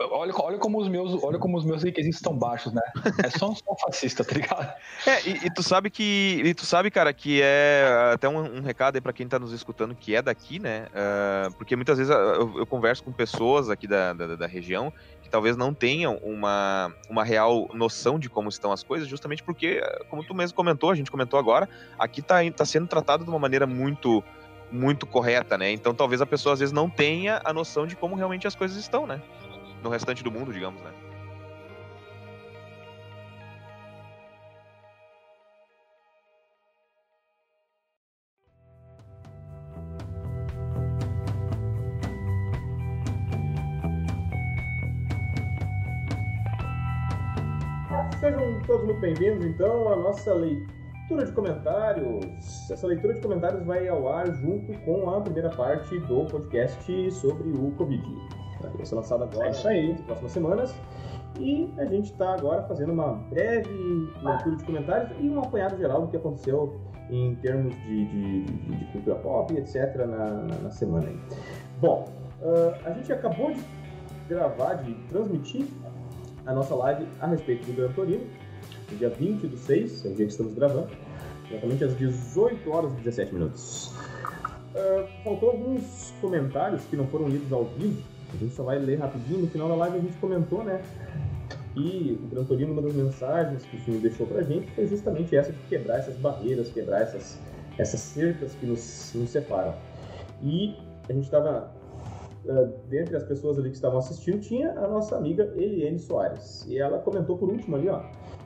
olha, 0.00 0.32
olha, 0.36 0.58
como 0.58 0.80
os 0.80 0.88
meus, 0.88 1.22
olha 1.22 1.38
como 1.38 1.56
os 1.56 1.64
meus 1.64 1.82
requisitos 1.82 2.18
estão 2.18 2.36
baixos, 2.36 2.72
né? 2.72 2.82
É 3.24 3.30
só 3.30 3.50
um, 3.50 3.54
só 3.54 3.76
fascista, 3.80 4.24
tá 4.24 4.34
ligado? 4.34 4.72
É, 5.06 5.28
e, 5.28 5.46
e, 5.46 5.50
tu 5.50 5.62
sabe 5.62 5.90
que. 5.90 6.40
E 6.44 6.54
tu 6.54 6.64
sabe, 6.64 6.90
cara, 6.90 7.12
que 7.12 7.40
é 7.42 8.10
até 8.12 8.28
um, 8.28 8.58
um 8.58 8.62
recado 8.62 8.96
aí 8.96 9.00
pra 9.00 9.12
quem 9.12 9.26
tá 9.26 9.38
nos 9.38 9.52
escutando 9.52 9.94
que 9.94 10.14
é 10.14 10.22
daqui, 10.22 10.58
né? 10.58 10.86
Uh, 10.88 11.52
porque 11.54 11.74
muitas 11.74 11.98
vezes 11.98 12.12
eu, 12.12 12.58
eu, 12.58 12.66
converso 12.66 13.02
com 13.02 13.12
pessoas 13.12 13.70
aqui 13.70 13.86
da, 13.86 14.12
da, 14.12 14.36
da, 14.36 14.46
região 14.46 14.92
que 15.22 15.28
talvez 15.28 15.56
não 15.56 15.74
tenham 15.74 16.16
uma, 16.22 16.92
uma 17.10 17.24
real 17.24 17.68
noção 17.74 18.18
de 18.18 18.30
como 18.30 18.48
estão 18.48 18.72
as 18.72 18.82
coisas, 18.82 19.08
justamente 19.08 19.42
porque, 19.42 19.82
como 20.08 20.24
tu 20.24 20.34
mesmo 20.34 20.56
comentou, 20.56 20.90
a 20.90 20.94
gente 20.94 21.10
comentou 21.10 21.38
agora, 21.38 21.68
aqui 21.98 22.22
tá, 22.22 22.36
tá 22.56 22.64
sendo 22.64 22.86
tratado 22.86 23.24
de 23.24 23.30
uma 23.30 23.38
maneira 23.38 23.66
muito 23.66 24.22
muito 24.70 25.06
correta, 25.06 25.56
né? 25.56 25.72
Então 25.72 25.94
talvez 25.94 26.20
a 26.20 26.26
pessoa 26.26 26.52
às 26.52 26.60
vezes 26.60 26.72
não 26.72 26.90
tenha 26.90 27.40
a 27.42 27.52
noção 27.52 27.86
de 27.86 27.96
como 27.96 28.14
realmente 28.14 28.46
as 28.46 28.54
coisas 28.54 28.76
estão, 28.76 29.06
né? 29.06 29.20
No 29.82 29.90
restante 29.90 30.22
do 30.22 30.30
mundo, 30.30 30.52
digamos, 30.52 30.80
né? 30.82 30.92
Sejam 48.20 48.60
todos 48.66 48.84
muito 48.84 49.00
bem-vindos, 49.00 49.44
então, 49.46 49.92
à 49.92 49.96
nossa 49.96 50.34
leitura 50.34 51.24
de 51.24 51.32
comentários. 51.32 52.68
Essa 52.68 52.86
leitura 52.88 53.14
de 53.14 53.20
comentários 53.20 53.64
vai 53.64 53.86
ao 53.86 54.08
ar 54.08 54.26
junto 54.34 54.72
com 54.80 55.08
a 55.08 55.20
primeira 55.20 55.50
parte 55.50 55.98
do 56.00 56.26
podcast 56.26 57.12
sobre 57.12 57.48
o 57.50 57.70
Covid. 57.76 58.02
Vai 58.60 58.84
ser 58.84 58.94
lançado 58.94 59.24
agora, 59.24 59.48
é 59.48 59.50
isso 59.50 59.68
aí. 59.68 59.92
nas 59.92 60.00
próximas 60.02 60.32
semanas. 60.32 60.74
E 61.38 61.72
a 61.78 61.84
gente 61.84 62.12
está 62.12 62.34
agora 62.34 62.62
fazendo 62.64 62.92
uma 62.92 63.12
breve 63.30 63.70
leitura 64.22 64.56
de 64.56 64.64
comentários 64.64 65.10
e 65.20 65.28
um 65.28 65.40
apanhado 65.40 65.76
geral 65.76 66.02
do 66.02 66.08
que 66.08 66.16
aconteceu 66.16 66.80
em 67.10 67.34
termos 67.36 67.74
de, 67.74 68.04
de, 68.06 68.44
de, 68.44 68.76
de 68.76 68.84
cultura 68.92 69.16
pop, 69.16 69.54
etc., 69.56 69.96
na, 69.96 70.06
na, 70.06 70.58
na 70.62 70.70
semana 70.70 71.06
aí. 71.06 71.18
Bom, 71.80 72.08
uh, 72.42 72.74
a 72.84 72.90
gente 72.92 73.12
acabou 73.12 73.52
de 73.52 73.62
gravar, 74.28 74.74
de 74.74 74.94
transmitir 75.08 75.66
a 76.44 76.52
nossa 76.52 76.74
live 76.74 77.06
a 77.20 77.26
respeito 77.26 77.66
do 77.66 77.74
Gran 77.74 77.92
Torino, 77.92 78.26
no 78.90 78.96
dia 78.96 79.10
20 79.10 79.46
do 79.46 79.56
6, 79.56 80.04
é 80.04 80.08
o 80.08 80.14
dia 80.14 80.26
que 80.26 80.32
estamos 80.32 80.54
gravando, 80.54 80.88
exatamente 81.50 81.84
às 81.84 81.96
18 81.96 82.70
horas 82.70 82.92
e 82.92 82.96
17 82.96 83.34
minutos. 83.34 83.92
Uh, 84.74 85.24
faltou 85.24 85.50
alguns 85.50 86.12
comentários 86.20 86.84
que 86.84 86.96
não 86.96 87.06
foram 87.06 87.28
lidos 87.28 87.52
ao 87.52 87.64
vivo, 87.64 88.02
a 88.32 88.36
gente 88.36 88.54
só 88.54 88.62
vai 88.62 88.78
ler 88.78 88.98
rapidinho. 88.98 89.40
No 89.40 89.48
final 89.48 89.68
da 89.68 89.74
live 89.74 89.98
a 89.98 90.00
gente 90.00 90.16
comentou, 90.18 90.62
né? 90.64 90.82
E 91.76 92.18
o 92.22 92.26
Gran 92.28 92.44
Torino, 92.44 92.72
uma 92.72 92.82
das 92.82 92.94
mensagens 92.94 93.62
que 93.64 93.76
o 93.76 93.80
senhor 93.80 94.00
deixou 94.00 94.26
pra 94.26 94.42
gente 94.42 94.70
foi 94.72 94.86
justamente 94.86 95.36
essa 95.36 95.52
de 95.52 95.58
quebrar 95.68 95.98
essas 95.98 96.16
barreiras, 96.16 96.70
quebrar 96.72 97.02
essas, 97.02 97.38
essas 97.78 98.00
cercas 98.00 98.54
que 98.54 98.66
nos, 98.66 99.12
nos 99.14 99.30
separam. 99.30 99.74
E 100.42 100.76
a 101.08 101.12
gente 101.12 101.24
estava, 101.24 101.72
uh, 102.44 102.50
eh, 102.50 102.70
dentre 102.88 103.16
as 103.16 103.22
pessoas 103.22 103.58
ali 103.58 103.70
que 103.70 103.76
estavam 103.76 103.98
assistindo, 103.98 104.40
tinha 104.40 104.72
a 104.72 104.88
nossa 104.88 105.16
amiga 105.16 105.52
Eliane 105.56 105.98
Soares. 105.98 106.66
E 106.66 106.78
ela 106.78 106.98
comentou 106.98 107.38
por 107.38 107.48
último 107.48 107.76
ali, 107.76 107.88
ó, 107.88 108.00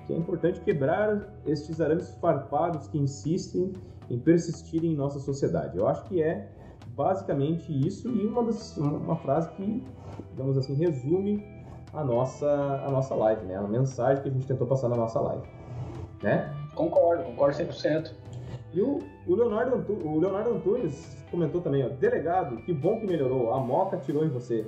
que 0.06 0.12
é 0.12 0.16
importante 0.16 0.60
quebrar 0.60 1.32
estes 1.46 1.80
arames 1.80 2.10
farpados 2.20 2.86
que 2.88 2.98
insistem 2.98 3.72
em 4.10 4.18
persistir 4.18 4.84
em 4.84 4.94
nossa 4.94 5.18
sociedade. 5.18 5.78
Eu 5.78 5.88
acho 5.88 6.04
que 6.04 6.22
é 6.22 6.48
basicamente 6.94 7.72
isso 7.86 8.08
e 8.08 8.26
uma, 8.26 8.44
das, 8.44 8.76
uma 8.76 9.16
frase 9.16 9.48
que, 9.50 9.82
digamos 10.30 10.56
assim, 10.58 10.74
resume 10.74 11.44
a 11.92 12.04
nossa, 12.04 12.50
a 12.86 12.90
nossa 12.90 13.14
live, 13.14 13.44
né? 13.44 13.56
A 13.56 13.62
mensagem 13.62 14.22
que 14.22 14.28
a 14.28 14.32
gente 14.32 14.46
tentou 14.46 14.66
passar 14.66 14.88
na 14.88 14.96
nossa 14.96 15.20
live, 15.20 15.46
né? 16.22 16.52
Concordo, 16.74 17.24
concordo 17.24 17.56
100%. 17.56 18.12
E 18.72 18.80
o, 18.80 19.00
o, 19.26 19.34
Leonardo, 19.34 19.76
Antu, 19.76 19.92
o 19.92 20.18
Leonardo 20.18 20.50
Antunes 20.54 21.16
comentou 21.30 21.60
também, 21.60 21.84
ó, 21.84 21.88
delegado, 21.88 22.56
que 22.62 22.72
bom 22.72 22.98
que 22.98 23.06
melhorou, 23.06 23.52
a 23.52 23.60
moca 23.60 23.98
tirou 23.98 24.24
em 24.24 24.28
você. 24.28 24.66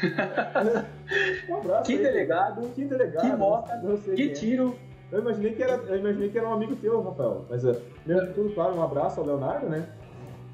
um 1.48 1.56
abraço 1.56 1.84
Que 1.84 1.92
aí, 1.92 2.02
delegado, 2.02 2.62
que 2.74 2.84
delegado, 2.84 3.30
que 3.30 3.36
moca, 3.36 3.80
que 4.14 4.30
é. 4.30 4.32
tiro. 4.32 4.74
Eu 5.12 5.20
imaginei 5.20 5.52
que, 5.52 5.62
era, 5.62 5.74
eu 5.74 5.98
imaginei 5.98 6.30
que 6.30 6.38
era 6.38 6.48
um 6.48 6.52
amigo 6.52 6.76
teu, 6.76 7.02
Rafael. 7.02 7.44
Mas, 7.50 7.62
mesmo 7.64 8.28
de 8.28 8.32
tudo, 8.32 8.54
claro, 8.54 8.76
um 8.76 8.82
abraço 8.82 9.20
ao 9.20 9.26
Leonardo, 9.26 9.68
né? 9.68 9.86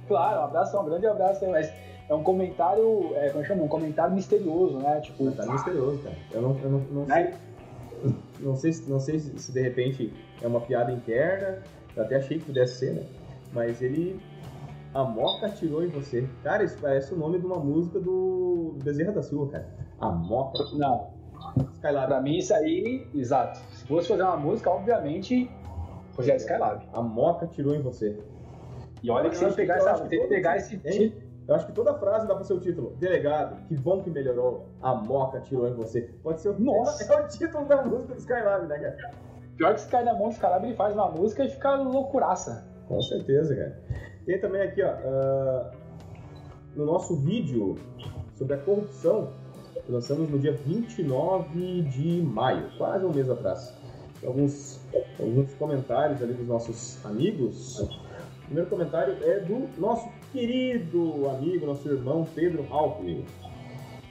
Claro, 0.07 0.41
um 0.41 0.45
abraço, 0.45 0.79
um 0.79 0.85
grande 0.85 1.07
abraço 1.07 1.45
aí, 1.45 1.51
mas 1.51 1.73
é 2.09 2.15
um 2.15 2.23
comentário, 2.23 3.15
é, 3.17 3.31
como 3.31 3.45
chama? 3.45 3.65
Um 3.65 3.69
comentário 3.69 4.15
misterioso, 4.15 4.79
né? 4.79 5.01
Tipo, 5.01 5.19
comentário 5.19 5.53
misterioso, 5.53 5.99
cara. 6.03 6.17
Eu 6.33 6.43
não, 6.43 6.59
eu 6.63 6.71
não, 6.71 6.79
não 6.79 7.07
sei. 7.07 7.35
Não 8.41 8.57
sei, 8.57 8.73
não 8.87 9.01
sei 9.01 9.19
se, 9.19 9.39
se 9.39 9.53
de 9.53 9.61
repente 9.61 10.13
é 10.43 10.47
uma 10.47 10.61
piada 10.61 10.93
interna, 10.93 11.63
eu 11.97 12.03
até 12.03 12.17
achei 12.17 12.39
que 12.39 12.45
pudesse 12.45 12.79
ser, 12.79 12.93
né? 12.93 13.07
Mas 13.53 13.83
ele. 13.83 14.21
A 14.95 15.05
Moca 15.05 15.47
atirou 15.47 15.85
em 15.85 15.89
você. 15.89 16.27
Cara, 16.43 16.65
isso 16.65 16.79
parece 16.81 17.13
o 17.13 17.19
nome 17.19 17.39
de 17.39 17.45
uma 17.45 17.59
música 17.59 17.99
do 17.99 18.77
Bezerra 18.83 19.13
da 19.13 19.23
Silva, 19.23 19.51
cara. 19.53 19.69
A 20.01 20.11
Moca. 20.11 20.65
Não. 20.75 21.11
Skylab. 21.75 22.07
Pra 22.07 22.21
mim, 22.21 22.39
isso 22.39 22.55
aí, 22.55 23.07
exato. 23.15 23.59
Se 23.73 23.85
fosse 23.87 24.09
fazer 24.09 24.23
uma 24.23 24.37
música, 24.37 24.71
obviamente, 24.71 25.51
Rogério 26.17 26.41
Skylab. 26.41 26.83
A 26.93 27.03
Moca 27.03 27.47
tirou 27.47 27.75
em 27.75 27.83
você. 27.83 28.19
E 29.03 29.11
olha 29.11 29.31
que 29.31 29.37
se 29.37 29.51
pegar, 29.53 29.77
essa, 29.77 30.09
se 30.09 30.19
pegar 30.27 30.57
esse 30.57 30.79
título. 30.79 31.27
Eu 31.49 31.55
acho 31.55 31.67
que 31.67 31.73
toda 31.73 31.95
frase 31.95 32.27
dá 32.27 32.35
pra 32.35 32.43
ser 32.43 32.55
o 32.55 32.61
título. 32.61 32.97
Delegado, 32.99 33.65
que 33.69 33.77
bom 33.77 34.03
que 34.03 34.11
melhorou. 34.11 34.67
A 34.83 34.95
Moca 34.95 35.41
tirou 35.41 35.69
em 35.69 35.75
você. 35.75 36.11
Pode 36.23 36.41
ser 36.41 36.49
o, 36.49 36.61
Nossa. 36.61 37.05
É, 37.13 37.21
o 37.21 37.29
título 37.29 37.65
da 37.67 37.83
música 37.83 38.15
do 38.15 38.19
Skylab, 38.19 38.67
né, 38.67 38.79
cara? 38.79 39.11
Pior 39.57 39.75
que 39.75 39.81
se 39.81 39.89
cai 39.89 40.05
na 40.05 40.13
mão 40.13 40.29
do 40.29 40.33
Skylab, 40.33 40.67
ele 40.67 40.75
faz 40.75 40.95
uma 40.95 41.09
música 41.09 41.45
e 41.45 41.51
fica 41.51 41.77
loucuraça. 41.77 42.67
Com 42.89 43.01
certeza, 43.01 43.55
cara. 43.55 43.81
Tem 44.27 44.41
também 44.41 44.63
aqui, 44.63 44.83
ó, 44.83 44.91
uh, 44.91 45.71
no 46.75 46.85
nosso 46.85 47.17
vídeo 47.17 47.77
sobre 48.35 48.55
a 48.55 48.59
corrupção, 48.59 49.33
que 49.85 49.93
lançamos 49.93 50.29
no 50.29 50.39
dia 50.39 50.53
29 50.53 51.83
de 51.83 52.23
maio, 52.23 52.77
quase 52.77 53.05
um 53.05 53.13
mês 53.13 53.31
atrás. 53.31 53.73
Alguns, 54.25 54.81
alguns 55.21 55.55
comentários 55.55 56.21
ali 56.23 56.35
dos 56.35 56.49
nossos 56.49 57.05
amigos. 57.05 57.89
O 58.47 58.49
primeiro 58.49 58.71
comentário 58.71 59.17
é 59.23 59.41
do 59.41 59.69
nosso 59.77 60.09
querido 60.33 61.29
amigo, 61.29 61.67
nosso 61.67 61.89
irmão 61.89 62.25
Pedro 62.33 62.65
Halpney. 62.71 63.25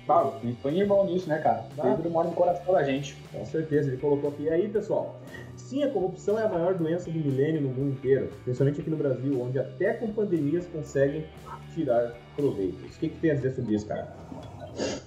Claro, 0.06 0.34
foi 0.62 0.78
irmão 0.78 1.06
nisso, 1.06 1.30
né, 1.30 1.38
cara? 1.38 1.64
Tá. 1.74 1.84
Pedro 1.84 2.12
mora 2.12 2.28
no 2.28 2.36
coração 2.36 2.74
da 2.74 2.84
gente. 2.84 3.16
Com 3.32 3.46
certeza, 3.46 3.90
ele 3.90 3.98
colocou 3.98 4.30
aqui. 4.30 4.44
E 4.44 4.50
aí, 4.50 4.68
pessoal, 4.68 5.16
sim, 5.56 5.84
a 5.84 5.90
corrupção 5.90 6.38
é 6.38 6.44
a 6.44 6.50
maior 6.50 6.74
doença 6.74 7.10
do 7.10 7.18
milênio 7.18 7.62
no 7.62 7.70
mundo 7.70 7.92
inteiro, 7.94 8.30
principalmente 8.44 8.82
aqui 8.82 8.90
no 8.90 8.98
Brasil, 8.98 9.42
onde 9.42 9.58
até 9.58 9.94
com 9.94 10.12
pandemias 10.12 10.68
conseguem 10.68 11.24
tirar 11.74 12.14
proveitos. 12.36 12.94
O 12.94 13.00
que, 13.00 13.08
que 13.08 13.18
tem 13.18 13.32
a 13.32 13.36
dizer 13.36 13.56
sobre 13.56 13.74
isso, 13.74 13.88
cara? 13.88 14.14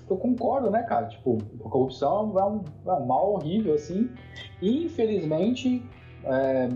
Eu 0.09 0.17
concordo, 0.17 0.71
né, 0.71 0.83
cara? 0.85 1.07
Tipo, 1.07 1.37
a 1.64 1.69
corrupção 1.69 2.35
é 2.38 2.45
um, 2.45 2.64
é 2.87 2.93
um 2.95 3.05
mal 3.05 3.35
horrível, 3.35 3.75
assim. 3.75 4.11
E, 4.62 4.87
infelizmente, 4.87 5.83
é, 6.25 6.71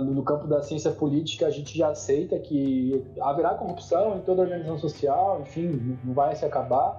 no 0.00 0.22
campo 0.22 0.46
da 0.46 0.62
ciência 0.62 0.90
política, 0.90 1.46
a 1.46 1.50
gente 1.50 1.76
já 1.76 1.90
aceita 1.90 2.38
que 2.38 3.04
haverá 3.20 3.50
corrupção 3.54 4.16
em 4.16 4.20
toda 4.20 4.42
organização 4.42 4.78
social, 4.78 5.40
enfim, 5.42 5.98
não 6.02 6.14
vai 6.14 6.34
se 6.34 6.44
acabar, 6.44 6.98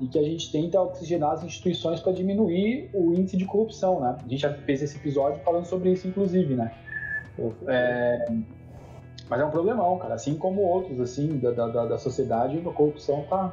e 0.00 0.06
que 0.06 0.18
a 0.18 0.22
gente 0.22 0.50
tenta 0.50 0.80
oxigenar 0.80 1.32
as 1.32 1.44
instituições 1.44 2.00
para 2.00 2.12
diminuir 2.12 2.88
o 2.94 3.12
índice 3.12 3.36
de 3.36 3.44
corrupção, 3.44 4.00
né? 4.00 4.16
A 4.18 4.28
gente 4.28 4.40
já 4.40 4.52
fez 4.52 4.82
esse 4.82 4.96
episódio 4.96 5.42
falando 5.44 5.66
sobre 5.66 5.90
isso, 5.92 6.08
inclusive, 6.08 6.54
né? 6.54 6.72
É, 7.66 8.26
mas 9.28 9.40
é 9.40 9.44
um 9.44 9.50
problemão, 9.50 9.98
cara. 9.98 10.14
Assim 10.14 10.34
como 10.36 10.62
outros, 10.62 11.00
assim, 11.00 11.38
da, 11.38 11.50
da, 11.50 11.84
da 11.86 11.98
sociedade, 11.98 12.58
a 12.58 12.72
corrupção 12.72 13.24
tá, 13.28 13.52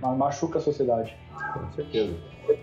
machuca 0.00 0.58
a 0.58 0.60
sociedade. 0.60 1.14
Com 1.52 1.70
certeza. 1.72 2.16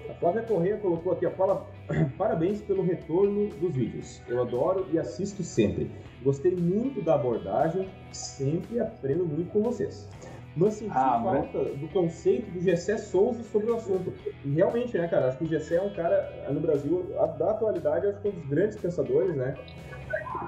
A 0.09 0.13
Flávia 0.15 0.41
Correia 0.41 0.77
colocou 0.77 1.13
aqui, 1.13 1.25
a 1.25 1.31
fala 1.31 1.65
parabéns 2.17 2.61
pelo 2.61 2.83
retorno 2.83 3.49
dos 3.49 3.75
vídeos. 3.75 4.21
Eu 4.27 4.41
adoro 4.41 4.87
e 4.91 4.99
assisto 4.99 5.43
sempre. 5.43 5.91
Gostei 6.23 6.55
muito 6.55 7.01
da 7.01 7.15
abordagem, 7.15 7.89
sempre 8.11 8.79
aprendo 8.79 9.25
muito 9.25 9.51
com 9.51 9.61
vocês. 9.61 10.07
Mas 10.55 10.75
senti 10.75 10.91
ah, 10.95 11.19
falta 11.21 11.65
do 11.65 11.87
conceito 11.89 12.49
do 12.51 12.61
Gessé 12.61 12.97
Souza 12.97 13.43
sobre 13.43 13.69
o 13.69 13.75
assunto. 13.75 14.13
E 14.43 14.49
realmente, 14.53 14.97
né, 14.97 15.07
cara, 15.07 15.27
acho 15.27 15.37
que 15.37 15.43
o 15.43 15.47
Gessé 15.47 15.75
é 15.75 15.81
um 15.81 15.93
cara, 15.93 16.47
no 16.49 16.61
Brasil, 16.61 17.05
da 17.37 17.51
atualidade, 17.51 18.07
acho 18.07 18.21
que 18.21 18.29
é 18.29 18.31
um 18.31 18.35
dos 18.35 18.47
grandes 18.47 18.77
pensadores, 18.77 19.35
né? 19.35 19.53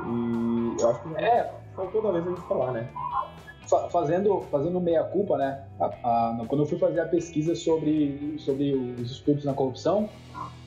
E 0.06 0.82
eu 0.82 0.90
acho 0.90 1.02
que 1.04 1.24
é. 1.24 1.54
faltou 1.76 2.02
talvez 2.02 2.26
a 2.26 2.30
gente 2.30 2.42
falar, 2.48 2.72
né? 2.72 2.90
Fazendo, 3.90 4.42
fazendo 4.52 4.80
meia-culpa, 4.80 5.38
né? 5.38 5.66
A, 5.80 5.86
a, 5.86 6.46
quando 6.48 6.62
eu 6.62 6.66
fui 6.66 6.78
fazer 6.78 7.00
a 7.00 7.08
pesquisa 7.08 7.56
sobre, 7.56 8.36
sobre 8.40 8.74
os 8.74 9.12
estudos 9.12 9.46
na 9.46 9.54
corrupção, 9.54 10.10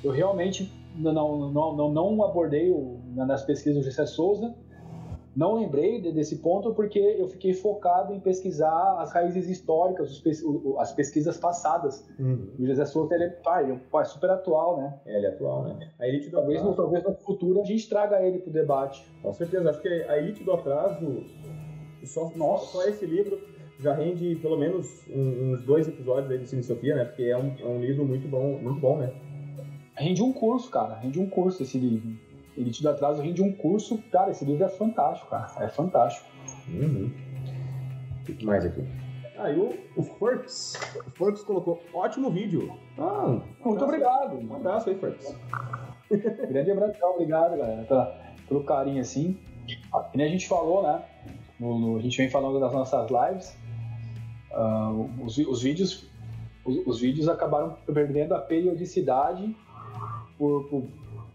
eu 0.05 0.11
realmente 0.11 0.73
não, 0.97 1.13
não, 1.51 1.77
não, 1.77 1.93
não 1.93 2.25
abordei 2.25 2.71
o, 2.71 2.99
nas 3.15 3.45
pesquisas 3.45 3.79
do 3.79 3.85
Gessé 3.85 4.07
Souza, 4.07 4.55
não 5.35 5.55
lembrei 5.55 6.01
desse 6.13 6.37
ponto 6.37 6.75
porque 6.75 6.99
eu 6.99 7.29
fiquei 7.29 7.55
focado 7.55 8.13
em 8.13 8.19
pesquisar 8.19 8.97
as 8.99 9.13
raízes 9.13 9.49
históricas, 9.49 10.23
as 10.79 10.93
pesquisas 10.93 11.37
passadas. 11.37 12.05
Uhum. 12.19 12.51
O 12.59 12.67
José 12.67 12.85
Souza 12.85 13.15
ele, 13.15 13.31
pai, 13.31 13.65
ele 13.65 13.81
é 13.95 14.05
super 14.05 14.31
atual, 14.31 14.79
né? 14.79 14.99
É, 15.07 15.17
ele 15.17 15.27
é 15.27 15.29
atual, 15.31 15.63
né? 15.63 15.89
A 16.01 16.09
elite 16.09 16.29
do 16.29 16.37
talvez, 16.37 16.59
atraso... 16.59 16.71
no, 16.71 16.77
talvez 16.77 17.05
no 17.05 17.15
futuro 17.15 17.61
a 17.61 17.65
gente 17.65 17.89
traga 17.89 18.21
ele 18.23 18.41
para 18.41 18.51
o 18.51 18.53
debate. 18.53 19.07
Com 19.23 19.33
certeza, 19.33 19.71
acho 19.71 19.81
que 19.81 19.89
a 19.89 20.19
elite 20.19 20.43
do 20.43 20.53
atraso 20.53 21.25
só, 22.07 22.31
Nossa. 22.37 22.73
só 22.73 22.89
esse 22.89 23.07
livro 23.07 23.41
já 23.79 23.95
rende 23.95 24.37
pelo 24.37 24.59
menos 24.59 25.05
uns 25.09 25.63
dois 25.63 25.89
episódios 25.89 26.31
aí 26.31 26.39
de 26.39 26.47
Cine 26.47 26.63
Sofia, 26.63 26.95
né? 26.95 27.05
Porque 27.05 27.25
é 27.25 27.37
um, 27.37 27.55
é 27.59 27.67
um 27.67 27.81
livro 27.81 28.05
muito 28.05 28.29
bom, 28.29 28.59
muito 28.59 28.81
bom, 28.81 28.99
né? 28.99 29.13
Rende 29.95 30.23
um 30.23 30.33
curso, 30.33 30.71
cara. 30.71 30.95
Rende 30.95 31.19
um 31.19 31.29
curso 31.29 31.63
esse 31.63 31.79
livro. 31.79 32.17
Elite 32.57 32.83
do 32.83 32.91
Atraso 32.91 33.23
rende 33.23 33.43
um 33.43 33.53
curso. 33.53 33.99
Cara, 34.11 34.31
esse 34.31 34.45
livro 34.45 34.65
é 34.65 34.69
fantástico, 34.69 35.31
cara. 35.31 35.51
É 35.65 35.69
fantástico. 35.69 36.27
Uhum. 36.69 37.11
O 38.23 38.25
que 38.25 38.45
mais 38.45 38.65
aqui? 38.65 38.85
Ah, 39.39 39.51
e 39.51 39.59
o, 39.59 39.75
o 39.97 40.03
Furks. 40.03 40.75
O 41.07 41.11
Furks 41.13 41.43
colocou 41.43 41.83
ótimo 41.95 42.31
vídeo. 42.31 42.71
Ah, 42.99 43.27
um 43.27 43.43
muito 43.65 43.85
obrigado. 43.85 44.37
Um 44.39 44.57
abraço 44.57 44.91
aí, 44.91 44.97
Furks. 44.97 45.35
Grande 46.51 46.71
abraço, 46.71 46.99
obrigado, 47.05 47.57
galera, 47.57 47.87
pelo 48.47 48.65
carinho 48.65 49.01
assim. 49.01 49.39
Que 50.11 50.19
nem 50.19 50.27
a 50.27 50.31
gente 50.31 50.49
falou, 50.49 50.83
né? 50.83 51.03
No, 51.61 51.99
a 51.99 52.01
gente 52.01 52.16
vem 52.16 52.31
falando 52.31 52.59
das 52.59 52.73
nossas 52.73 53.09
lives. 53.11 53.55
Uh, 54.51 55.25
os, 55.25 55.37
os, 55.37 55.62
vídeos 55.62 56.07
os, 56.64 56.87
os, 56.87 57.01
vídeos 57.01 57.29
acabaram 57.29 57.77
perdendo 57.87 58.35
a 58.35 58.40
periodicidade 58.40 59.55
por, 60.37 60.64
por 60.64 60.88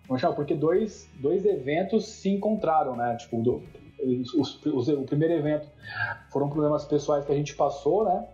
vamos 0.07 0.21
chamar, 0.21 0.35
porque 0.35 0.53
dois, 0.53 1.09
dois 1.21 1.45
eventos 1.45 2.07
se 2.07 2.29
encontraram, 2.29 2.95
né? 2.95 3.15
Tipo, 3.15 3.41
do, 3.41 3.63
os, 4.03 4.63
os, 4.65 4.88
o 4.89 5.03
primeiro 5.03 5.35
evento 5.35 5.67
foram 6.29 6.49
problemas 6.49 6.83
pessoais 6.85 7.23
que 7.23 7.31
a 7.31 7.35
gente 7.35 7.55
passou, 7.55 8.03
né? 8.03 8.27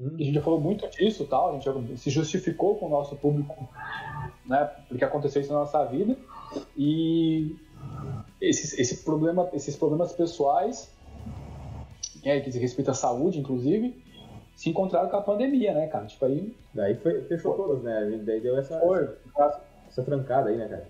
a 0.00 0.22
gente 0.22 0.34
já 0.34 0.42
falou 0.42 0.60
muito 0.60 0.88
disso, 0.90 1.26
tal. 1.26 1.50
A 1.50 1.52
gente 1.52 1.64
já 1.64 1.96
se 1.96 2.10
justificou 2.10 2.76
com 2.76 2.86
o 2.86 2.88
nosso 2.88 3.16
público, 3.16 3.68
né? 4.46 4.70
Porque 4.88 5.04
aconteceu 5.04 5.40
isso 5.40 5.52
na 5.52 5.60
nossa 5.60 5.84
vida 5.84 6.16
e 6.76 7.56
esse 8.40 9.04
problema, 9.04 9.48
esses 9.52 9.76
problemas 9.76 10.12
pessoais 10.12 10.93
é, 12.24 12.40
que 12.40 12.50
diz 12.50 12.60
respeito 12.60 12.90
à 12.90 12.94
saúde, 12.94 13.38
inclusive, 13.38 14.02
se 14.56 14.70
encontraram 14.70 15.08
com 15.08 15.16
a 15.16 15.22
pandemia, 15.22 15.74
né, 15.74 15.86
cara? 15.86 16.06
Tipo, 16.06 16.24
aí. 16.26 16.56
Daí 16.72 16.94
foi, 16.96 17.22
fechou 17.22 17.54
todas, 17.54 17.82
né? 17.82 18.20
Daí 18.24 18.40
deu 18.40 18.58
essa, 18.58 18.74
essa, 18.76 19.60
essa, 19.88 20.02
trancada 20.02 20.50
aí, 20.50 20.56
né, 20.56 20.68
cara? 20.68 20.86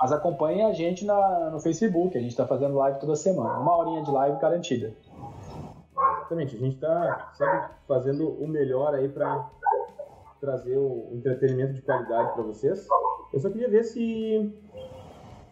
Mas 0.00 0.12
acompanhem 0.12 0.64
a 0.64 0.72
gente 0.72 1.04
na, 1.04 1.50
no 1.50 1.60
Facebook, 1.60 2.16
a 2.16 2.20
gente 2.20 2.34
tá 2.34 2.46
fazendo 2.46 2.74
live 2.76 2.98
toda 2.98 3.14
semana. 3.16 3.58
Uma 3.58 3.76
horinha 3.76 4.02
de 4.02 4.10
live 4.10 4.40
garantida. 4.40 4.94
Exatamente, 6.20 6.56
a 6.56 6.58
gente 6.58 6.76
tá 6.78 7.32
sempre 7.34 7.68
fazendo 7.86 8.30
o 8.30 8.48
melhor 8.48 8.94
aí 8.94 9.08
pra 9.08 9.50
trazer 10.40 10.78
o 10.78 11.10
entretenimento 11.12 11.74
de 11.74 11.82
qualidade 11.82 12.32
para 12.32 12.42
vocês. 12.42 12.86
Eu 13.32 13.40
só 13.40 13.50
queria 13.50 13.68
ver 13.68 13.84
se 13.84 14.54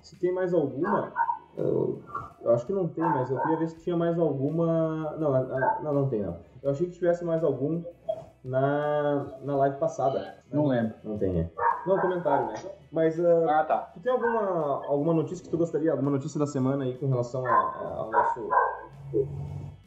se 0.01 0.17
tem 0.17 0.33
mais 0.33 0.55
alguma 0.55 1.13
eu, 1.59 2.01
eu, 2.43 2.51
acho 2.53 2.65
que 2.65 2.73
não 2.73 2.87
tem, 2.87 3.03
mas 3.03 3.31
eu 3.31 3.39
queria 3.41 3.59
ver 3.59 3.69
se 3.69 3.83
tinha 3.83 3.97
mais 3.97 4.17
alguma. 4.19 5.17
Não, 5.19 5.83
não, 5.83 5.93
não 5.93 6.09
tem 6.09 6.23
não. 6.23 6.37
Eu 6.63 6.71
achei 6.71 6.87
que 6.87 6.93
tivesse 6.93 7.25
mais 7.25 7.43
algum 7.43 7.83
na, 8.45 9.27
na 9.43 9.57
live 9.57 9.77
passada. 9.79 10.37
Não 10.53 10.67
lembro. 10.67 10.95
Não 11.03 11.19
tem, 11.19 11.41
é. 11.41 11.51
Não, 11.85 11.99
comentário, 11.99 12.47
né? 12.47 12.55
Mas. 12.93 13.19
Uh, 13.19 13.49
ah, 13.49 13.65
tá. 13.65 13.91
Tu 13.93 14.01
tem 14.01 14.13
alguma, 14.13 14.87
alguma 14.87 15.15
notícia 15.15 15.45
que 15.45 15.51
tu 15.51 15.59
gostaria, 15.59 15.91
alguma 15.91 16.13
notícia 16.13 16.39
da 16.39 16.47
semana 16.47 16.85
aí 16.85 16.97
com 16.97 17.09
relação 17.09 17.45
a, 17.45 17.51
a, 17.51 17.95
ao 17.97 18.11
nosso. 18.11 18.49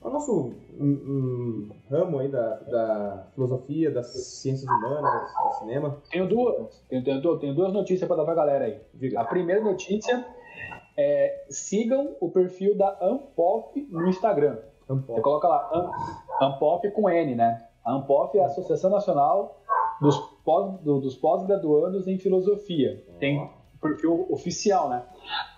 ao 0.01 0.11
nosso 0.11 0.53
um, 0.77 0.89
um, 0.89 1.69
ramo 1.89 2.19
aí 2.19 2.27
da, 2.27 2.55
da 2.55 3.27
filosofia, 3.33 3.91
das 3.91 4.07
ciências 4.07 4.69
humanas, 4.69 5.31
do 5.31 5.51
cinema? 5.59 5.97
Tenho 6.11 6.27
duas. 6.27 6.83
Tenho, 6.89 7.03
tenho, 7.03 7.39
tenho 7.39 7.55
duas 7.55 7.71
notícias 7.71 8.07
para 8.07 8.17
dar 8.17 8.25
pra 8.25 8.35
galera 8.35 8.65
aí. 8.65 8.81
Diga. 8.93 9.21
A 9.21 9.25
primeira 9.25 9.63
notícia 9.63 10.25
é, 10.97 11.45
sigam 11.49 12.15
o 12.19 12.29
perfil 12.29 12.77
da 12.77 12.97
Ampop 13.01 13.87
no 13.89 14.07
Instagram. 14.07 14.57
Ampop. 14.89 15.15
Você 15.15 15.21
coloca 15.21 15.47
lá, 15.47 15.91
Ampop 16.41 16.89
com 16.91 17.09
N, 17.09 17.35
né? 17.35 17.65
A 17.83 17.93
Ampop 17.93 18.37
é 18.37 18.43
a 18.43 18.45
Associação 18.47 18.89
Nacional 18.89 19.59
dos, 19.99 20.17
pós, 20.43 20.79
do, 20.81 20.99
dos 20.99 21.15
Pós-Graduandos 21.15 22.07
em 22.07 22.17
Filosofia. 22.17 23.03
Tem 23.19 23.49
perfil 23.81 24.27
oficial, 24.29 24.89
né? 24.89 25.03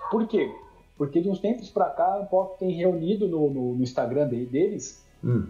Por 0.09 0.27
quê? 0.27 0.49
porque 0.97 1.21
de 1.21 1.29
uns 1.29 1.39
tempos 1.39 1.69
para 1.69 1.89
cá 1.89 2.19
a 2.19 2.25
Pop 2.25 2.57
tem 2.57 2.71
reunido 2.71 3.27
no, 3.27 3.49
no, 3.49 3.75
no 3.75 3.83
Instagram 3.83 4.27
deles 4.27 5.03
hum. 5.23 5.47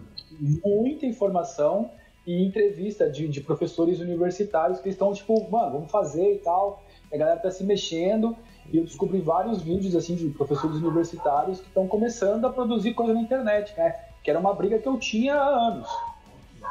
muita 0.64 1.06
informação 1.06 1.90
e 2.26 2.42
entrevista 2.42 3.08
de, 3.10 3.28
de, 3.28 3.40
professores 3.42 4.00
universitários 4.00 4.80
que 4.80 4.88
estão 4.88 5.12
tipo, 5.12 5.48
mano, 5.50 5.72
vamos 5.72 5.92
fazer 5.92 6.36
e 6.36 6.38
tal. 6.38 6.82
A 7.12 7.16
galera 7.16 7.38
tá 7.38 7.50
se 7.50 7.62
mexendo 7.62 8.34
e 8.72 8.78
eu 8.78 8.84
descobri 8.84 9.20
vários 9.20 9.62
vídeos 9.62 9.94
assim 9.94 10.14
de 10.14 10.28
professores 10.30 10.76
universitários 10.76 11.60
que 11.60 11.68
estão 11.68 11.86
começando 11.86 12.44
a 12.46 12.50
produzir 12.50 12.94
coisa 12.94 13.12
na 13.12 13.20
internet, 13.20 13.74
né? 13.76 13.94
Que 14.22 14.30
era 14.30 14.38
uma 14.38 14.54
briga 14.54 14.78
que 14.78 14.88
eu 14.88 14.98
tinha 14.98 15.34
há 15.34 15.68
anos 15.68 15.88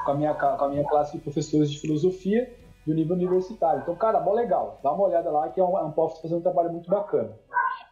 com 0.03 0.11
a 0.11 0.15
minha, 0.15 0.33
com 0.33 0.65
a 0.65 0.69
minha 0.69 0.83
classe 0.83 1.17
de 1.17 1.23
professores 1.23 1.71
de 1.71 1.79
filosofia 1.79 2.51
do 2.85 2.93
nível 2.93 3.15
universitário. 3.15 3.81
Então, 3.81 3.95
cara, 3.95 4.19
mó 4.19 4.33
legal. 4.33 4.79
Dá 4.83 4.91
uma 4.91 5.05
olhada 5.05 5.31
lá 5.31 5.49
que 5.49 5.59
é 5.59 5.63
um, 5.63 5.77
é 5.77 5.83
um 5.83 5.93
fazendo 5.93 6.39
um 6.39 6.41
trabalho 6.41 6.71
muito 6.71 6.89
bacana. 6.89 7.31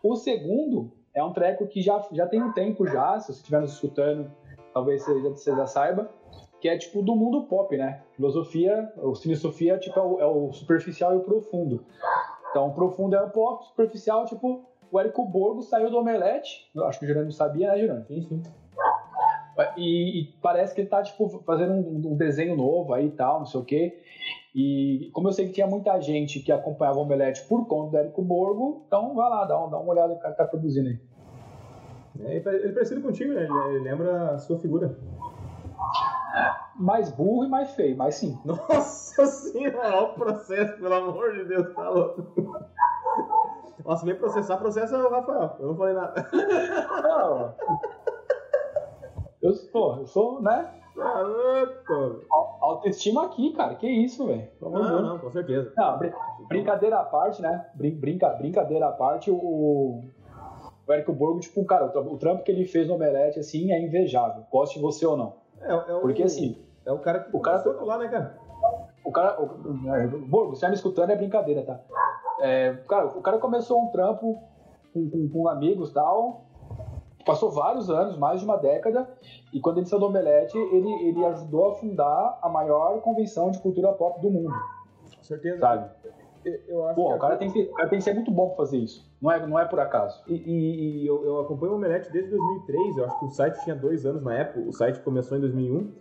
O 0.04 0.16
segundo 0.16 0.92
é 1.14 1.24
um 1.24 1.32
treco 1.32 1.68
que 1.68 1.82
já, 1.82 2.04
já 2.12 2.28
tem 2.28 2.42
um 2.42 2.52
tempo 2.52 2.86
já, 2.88 3.20
se 3.20 3.28
você 3.28 3.40
estiver 3.40 3.62
nos 3.62 3.74
escutando, 3.74 4.32
talvez 4.74 5.04
você 5.04 5.22
já, 5.22 5.30
você 5.30 5.56
já 5.56 5.68
saiba, 5.68 6.10
que 6.60 6.68
é 6.68 6.78
tipo 6.78 7.02
do 7.02 7.16
mundo 7.16 7.44
pop, 7.44 7.76
né? 7.78 8.02
Filosofia, 8.16 8.92
ou 8.98 9.16
filosofia 9.16 9.78
tipo, 9.78 10.00
é 10.00 10.04
o, 10.04 10.20
é 10.20 10.26
o 10.26 10.52
superficial 10.52 11.14
e 11.14 11.18
o 11.18 11.22
profundo. 11.22 11.86
Então, 12.52 12.70
profundo 12.72 13.16
é 13.16 13.22
o 13.22 13.30
pop, 13.30 13.66
superficial, 13.66 14.26
tipo, 14.26 14.62
o 14.92 15.00
Érico 15.00 15.26
Borgo 15.26 15.64
saiu 15.64 15.90
do 15.90 15.98
Omelete, 15.98 16.70
acho 16.84 17.00
que 17.00 17.06
o 17.06 17.08
Gerando 17.08 17.32
sabia, 17.32 17.72
né, 17.72 17.78
Gerando? 17.80 18.06
Sim, 18.06 18.22
sim. 18.22 18.44
E, 19.78 20.22
e, 20.22 20.24
parece 20.42 20.74
que 20.74 20.82
ele 20.82 20.90
tá, 20.90 21.02
tipo, 21.02 21.28
fazendo 21.46 21.74
um, 21.74 22.14
um, 22.14 22.16
desenho 22.16 22.56
novo 22.56 22.94
aí 22.94 23.08
e 23.08 23.12
tal, 23.12 23.40
não 23.40 23.46
sei 23.46 23.60
o 23.60 23.64
quê. 23.64 24.00
E 24.54 25.10
como 25.14 25.28
eu 25.28 25.34
sei 25.34 25.46
que 25.46 25.54
tinha 25.54 25.68
muita 25.68 26.00
gente 26.00 26.40
que 26.40 26.52
acompanhava 26.52 26.98
o 26.98 27.02
Omelete 27.02 27.44
por 27.48 27.66
conta 27.68 27.92
do 27.92 27.98
Érico 27.98 28.22
Borgo, 28.22 28.84
então 28.88 29.14
vai 29.16 29.30
lá, 29.30 29.46
dá, 29.46 29.58
uma, 29.58 29.70
dá 29.70 29.80
uma 29.80 29.92
olhada 29.92 30.14
no 30.14 30.20
cara 30.20 30.34
que 30.34 30.38
tá 30.38 30.46
produzindo 30.46 30.90
aí. 30.90 31.00
É, 32.20 32.36
ele 32.38 32.68
é 32.68 32.72
parecido 32.72 33.02
contigo, 33.02 33.34
né? 33.34 33.48
Ele 33.70 33.80
lembra 33.80 34.32
a 34.32 34.38
sua 34.38 34.58
figura. 34.58 34.98
Mais 36.76 37.12
burro 37.12 37.46
e 37.46 37.50
mais 37.50 37.72
feio, 37.72 37.98
mas 37.98 38.16
sim. 38.16 38.40
Nossa 38.46 39.26
senhora, 39.26 39.98
olha 39.98 40.02
o 40.08 40.14
processo, 40.14 40.78
pelo 40.78 40.94
amor 40.94 41.34
de 41.34 41.46
Deus, 41.46 41.74
tá 41.76 41.90
louco. 41.90 42.26
Nossa, 43.86 44.06
vem 44.06 44.16
processar, 44.16 44.58
processa 44.58 44.98
o 44.98 45.10
Rafael. 45.10 45.56
Eu 45.60 45.68
não 45.68 45.76
falei 45.76 45.94
nada. 45.94 46.28
Não. 47.04 47.56
Eu, 49.42 49.54
pô, 49.72 49.96
eu 49.96 50.06
sou, 50.06 50.42
né? 50.42 50.72
Tá 50.96 51.22
louco. 51.22 52.26
Autoestima 52.62 53.26
aqui, 53.26 53.52
cara. 53.54 53.76
Que 53.76 53.88
isso, 53.88 54.28
velho. 54.28 54.48
Não, 54.62 54.72
não, 54.72 55.02
não, 55.02 55.20
com 55.20 55.32
certeza. 55.32 55.74
Não, 55.76 55.98
br 55.98 56.08
brincadeira 56.48 57.00
à 57.00 57.04
parte, 57.04 57.42
né? 57.42 57.66
Brin 57.74 57.96
brinca 57.96 58.30
brincadeira 58.30 58.88
à 58.88 58.92
parte, 58.92 59.32
o, 59.32 59.36
o 59.36 60.94
Érico 60.94 61.14
Borgo, 61.14 61.40
tipo, 61.40 61.64
cara, 61.66 61.86
o, 61.86 62.14
o 62.14 62.18
trampo 62.18 62.44
que 62.44 62.52
ele 62.52 62.66
fez 62.66 62.88
no 62.88 62.96
Omelete, 62.96 63.40
assim, 63.40 63.72
é 63.72 63.82
invejável. 63.82 64.44
Goste 64.52 64.80
você 64.80 65.06
ou 65.06 65.18
não. 65.18 65.41
É, 65.62 65.72
é 65.72 65.96
o, 65.96 66.02
Porque, 66.02 66.24
assim... 66.24 66.58
É 66.86 66.92
o 66.92 67.00
cara 67.00 67.20
que 67.20 67.36
o 67.36 67.40
cara 67.40 67.64
lá, 67.84 67.98
né, 67.98 68.08
cara? 68.08 68.38
O 69.06 69.12
cara... 69.12 69.42
O, 69.42 69.94
é, 69.94 70.08
Borgo, 70.08 70.56
você 70.56 70.62
tá 70.62 70.70
me 70.70 70.76
escutando, 70.76 71.12
é 71.12 71.16
brincadeira, 71.16 71.64
tá? 71.64 71.80
É, 72.40 72.74
cara, 72.88 73.06
o 73.06 73.22
cara 73.22 73.38
começou 73.38 73.82
um 73.84 73.92
trampo 73.92 74.42
com, 74.94 75.10
com, 75.10 75.30
com 75.30 75.48
amigos 75.48 75.92
e 75.92 75.94
tal, 75.94 76.46
passou 77.26 77.52
vários 77.52 77.90
anos, 77.90 78.18
mais 78.18 78.40
de 78.40 78.46
uma 78.46 78.58
década, 78.58 79.08
e 79.54 79.60
quando 79.60 79.78
ele 79.78 79.86
saiu 79.86 80.00
do 80.00 80.08
Omelete, 80.08 80.58
ele, 80.58 80.92
ele 81.08 81.26
ajudou 81.26 81.72
a 81.72 81.76
fundar 81.76 82.40
a 82.42 82.50
maior 82.50 83.00
convenção 83.02 83.52
de 83.52 83.60
cultura 83.60 83.94
pop 83.94 84.20
do 84.22 84.30
mundo. 84.30 84.54
Com 85.16 85.24
certeza. 85.24 85.60
Sabe? 85.60 85.90
Eu 86.68 86.86
acho 86.86 86.96
Pô, 86.96 87.10
que 87.10 87.16
o, 87.16 87.20
cara 87.20 87.38
tem 87.38 87.52
que, 87.52 87.62
o 87.64 87.74
cara 87.74 87.90
tem 87.90 88.00
que 88.00 88.04
ser 88.04 88.14
muito 88.14 88.32
bom 88.32 88.48
pra 88.48 88.58
fazer 88.58 88.78
isso. 88.78 89.10
Não 89.22 89.32
é, 89.32 89.46
não 89.46 89.60
é 89.60 89.66
por 89.66 89.80
acaso. 89.80 90.24
E, 90.28 90.34
e, 90.34 91.04
e 91.04 91.08
eu, 91.08 91.24
eu, 91.24 91.40
acompanho 91.40 91.74
o 91.74 91.76
Omelete 91.76 92.12
desde 92.12 92.32
2003. 92.32 92.98
Eu 92.98 93.06
acho 93.06 93.20
que 93.20 93.26
o 93.26 93.30
site 93.30 93.64
tinha 93.64 93.76
dois 93.76 94.06
anos 94.06 94.24
na 94.24 94.34
época. 94.34 94.60
O 94.68 94.74
site 94.74 95.00
começou 95.02 95.38
em 95.38 95.42
2001. 95.42 95.92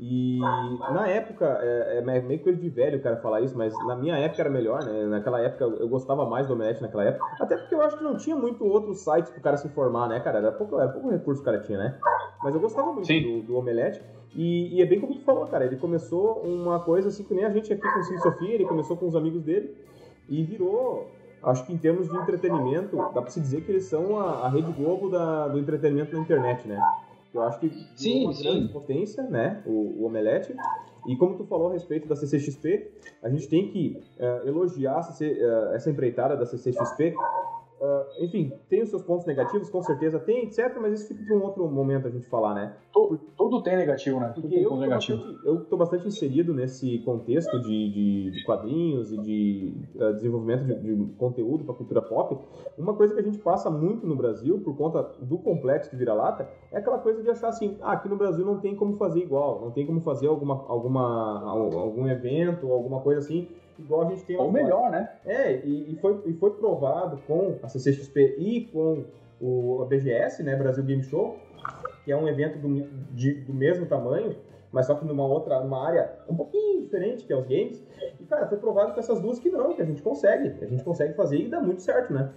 E 0.00 0.38
na 0.38 1.08
época, 1.08 1.58
é, 1.60 1.98
é 1.98 2.20
meio 2.20 2.40
coisa 2.40 2.58
de 2.58 2.68
velho 2.68 2.98
o 2.98 3.02
cara 3.02 3.16
falar 3.16 3.40
isso, 3.40 3.58
mas 3.58 3.74
na 3.86 3.96
minha 3.96 4.16
época 4.16 4.42
era 4.42 4.50
melhor, 4.50 4.84
né? 4.84 5.06
Naquela 5.06 5.40
época 5.40 5.64
eu 5.64 5.88
gostava 5.88 6.24
mais 6.24 6.46
do 6.46 6.52
Omelete 6.52 6.80
naquela 6.80 7.04
época. 7.04 7.24
Até 7.40 7.56
porque 7.56 7.74
eu 7.74 7.82
acho 7.82 7.98
que 7.98 8.04
não 8.04 8.16
tinha 8.16 8.36
muito 8.36 8.64
outros 8.64 9.02
sites 9.02 9.30
pro 9.32 9.42
cara 9.42 9.56
se 9.56 9.66
informar, 9.66 10.08
né, 10.08 10.20
cara? 10.20 10.38
Era 10.38 10.52
pouco, 10.52 10.78
era 10.78 10.88
pouco 10.88 11.10
recurso 11.10 11.42
que 11.42 11.48
o 11.48 11.52
cara 11.52 11.64
tinha, 11.64 11.78
né? 11.78 11.98
Mas 12.42 12.54
eu 12.54 12.60
gostava 12.60 12.92
muito 12.92 13.08
do, 13.08 13.42
do, 13.42 13.56
Omelete. 13.56 14.00
E, 14.38 14.76
e, 14.76 14.80
é 14.80 14.86
bem 14.86 15.00
como 15.00 15.14
tu 15.14 15.22
falou, 15.22 15.44
cara. 15.48 15.64
Ele 15.66 15.74
começou 15.74 16.42
uma 16.44 16.78
coisa 16.78 17.08
assim 17.08 17.24
que 17.24 17.34
nem 17.34 17.44
a 17.44 17.50
gente 17.50 17.72
aqui 17.72 17.82
com 17.82 17.98
o 17.98 18.18
Sofia, 18.20 18.54
ele 18.54 18.64
começou 18.64 18.96
com 18.96 19.08
os 19.08 19.16
amigos 19.16 19.42
dele 19.42 19.74
e 20.28 20.44
virou 20.44 21.08
acho 21.42 21.66
que 21.66 21.72
em 21.72 21.76
termos 21.76 22.08
de 22.08 22.16
entretenimento, 22.16 22.96
dá 22.96 23.20
pra 23.20 23.30
se 23.30 23.40
dizer 23.40 23.62
que 23.62 23.72
eles 23.72 23.84
são 23.84 24.20
a, 24.20 24.46
a 24.46 24.48
Rede 24.48 24.70
Globo 24.72 25.10
da, 25.10 25.48
do 25.48 25.58
entretenimento 25.58 26.14
na 26.14 26.22
internet, 26.22 26.68
né? 26.68 26.80
Eu 27.34 27.42
acho 27.42 27.58
que 27.58 27.68
sim, 27.96 28.24
uma 28.24 28.32
sim. 28.32 28.68
potência, 28.68 29.24
né? 29.24 29.60
O, 29.66 30.02
o, 30.02 30.06
Omelete. 30.06 30.54
E 31.08 31.16
como 31.16 31.36
tu 31.36 31.44
falou 31.44 31.70
a 31.70 31.72
respeito 31.72 32.06
da 32.06 32.14
CCXP, 32.14 32.90
a 33.22 33.28
gente 33.28 33.48
tem 33.48 33.68
que 33.68 34.00
uh, 34.18 34.48
elogiar 34.48 35.02
CC, 35.02 35.26
uh, 35.26 35.72
eh, 35.72 35.76
essa 35.76 35.90
empreitada 35.90 36.36
da 36.36 36.46
CCXP 36.46 37.14
Uh, 37.80 38.24
enfim, 38.24 38.52
tem 38.68 38.82
os 38.82 38.88
seus 38.88 39.02
pontos 39.02 39.24
negativos, 39.24 39.70
com 39.70 39.80
certeza 39.82 40.18
tem, 40.18 40.44
etc. 40.44 40.76
Mas 40.80 41.00
isso 41.00 41.08
fica 41.08 41.24
para 41.24 41.36
um 41.36 41.42
outro 41.42 41.68
momento 41.68 42.08
a 42.08 42.10
gente 42.10 42.28
falar, 42.28 42.54
né? 42.54 42.76
Tudo, 42.92 43.20
tudo 43.36 43.62
tem 43.62 43.76
negativo, 43.76 44.18
né? 44.18 44.32
Tudo 44.34 44.48
tem 44.48 44.62
eu, 44.62 44.76
negativo. 44.76 45.18
Bastante, 45.18 45.46
eu 45.46 45.62
estou 45.62 45.78
bastante 45.78 46.08
inserido 46.08 46.52
nesse 46.52 46.98
contexto 47.00 47.60
de, 47.60 47.92
de, 47.92 48.30
de 48.32 48.44
quadrinhos 48.44 49.12
e 49.12 49.18
de 49.18 49.74
uh, 49.94 50.12
desenvolvimento 50.12 50.64
de, 50.64 50.74
de 50.74 51.12
conteúdo 51.14 51.64
para 51.64 51.74
cultura 51.74 52.02
pop. 52.02 52.36
Uma 52.76 52.94
coisa 52.94 53.14
que 53.14 53.20
a 53.20 53.22
gente 53.22 53.38
passa 53.38 53.70
muito 53.70 54.04
no 54.06 54.16
Brasil, 54.16 54.60
por 54.60 54.76
conta 54.76 55.02
do 55.20 55.38
complexo 55.38 55.90
de 55.90 55.96
vira-lata, 55.96 56.48
é 56.72 56.78
aquela 56.78 56.98
coisa 56.98 57.22
de 57.22 57.30
achar 57.30 57.48
assim: 57.48 57.76
ah, 57.80 57.92
aqui 57.92 58.08
no 58.08 58.16
Brasil 58.16 58.44
não 58.44 58.58
tem 58.58 58.74
como 58.74 58.96
fazer 58.96 59.20
igual, 59.20 59.60
não 59.60 59.70
tem 59.70 59.86
como 59.86 60.00
fazer 60.00 60.26
alguma, 60.26 60.64
alguma, 60.66 61.48
algum 61.48 62.08
evento, 62.08 62.72
alguma 62.72 63.00
coisa 63.00 63.20
assim 63.20 63.46
igual 63.78 64.06
a 64.06 64.10
gente 64.10 64.24
tem 64.24 64.36
Ou 64.36 64.50
melhor, 64.50 64.90
né? 64.90 65.08
É, 65.24 65.56
e, 65.56 65.92
e, 65.92 65.96
foi, 65.96 66.20
e 66.26 66.32
foi 66.34 66.50
provado 66.50 67.18
com 67.26 67.56
a 67.62 67.68
CCXP 67.68 68.36
e 68.38 68.64
com 68.72 69.04
o, 69.40 69.82
a 69.82 69.86
BGS, 69.86 70.42
né, 70.42 70.56
Brasil 70.56 70.84
Game 70.84 71.02
Show, 71.02 71.36
que 72.04 72.12
é 72.12 72.16
um 72.16 72.26
evento 72.28 72.58
do, 72.58 72.82
de, 73.12 73.34
do 73.34 73.54
mesmo 73.54 73.86
tamanho, 73.86 74.36
mas 74.72 74.86
só 74.86 74.94
que 74.94 75.04
numa 75.04 75.24
outra, 75.24 75.60
numa 75.60 75.86
área 75.86 76.10
um 76.28 76.36
pouquinho 76.36 76.82
diferente, 76.82 77.24
que 77.24 77.32
é 77.32 77.36
os 77.36 77.46
games. 77.46 77.82
E, 78.20 78.24
cara, 78.24 78.46
foi 78.46 78.58
provado 78.58 78.92
com 78.92 79.00
essas 79.00 79.20
duas 79.20 79.38
que 79.38 79.50
não, 79.50 79.74
que 79.74 79.82
a 79.82 79.84
gente 79.84 80.02
consegue. 80.02 80.54
A 80.62 80.66
gente 80.66 80.82
consegue 80.82 81.14
fazer 81.14 81.38
e 81.38 81.48
dá 81.48 81.60
muito 81.60 81.82
certo, 81.82 82.12
né? 82.12 82.30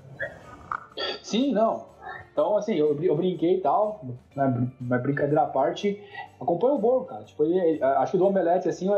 Sim, 1.21 1.53
não. 1.53 1.91
Então, 2.31 2.55
assim, 2.55 2.75
eu, 2.75 2.97
eu 3.03 3.15
brinquei 3.15 3.55
e 3.57 3.61
tal, 3.61 4.05
né, 4.35 4.69
mas 4.79 5.01
brincadeira 5.01 5.41
à 5.41 5.47
parte, 5.47 6.01
acompanha 6.39 6.75
o 6.75 6.79
bolo, 6.79 7.05
cara. 7.05 7.23
Tipo, 7.23 7.43
ele, 7.43 7.83
acho 7.83 8.13
que 8.13 8.17
do 8.17 8.25
Omelete, 8.25 8.69
assim, 8.69 8.89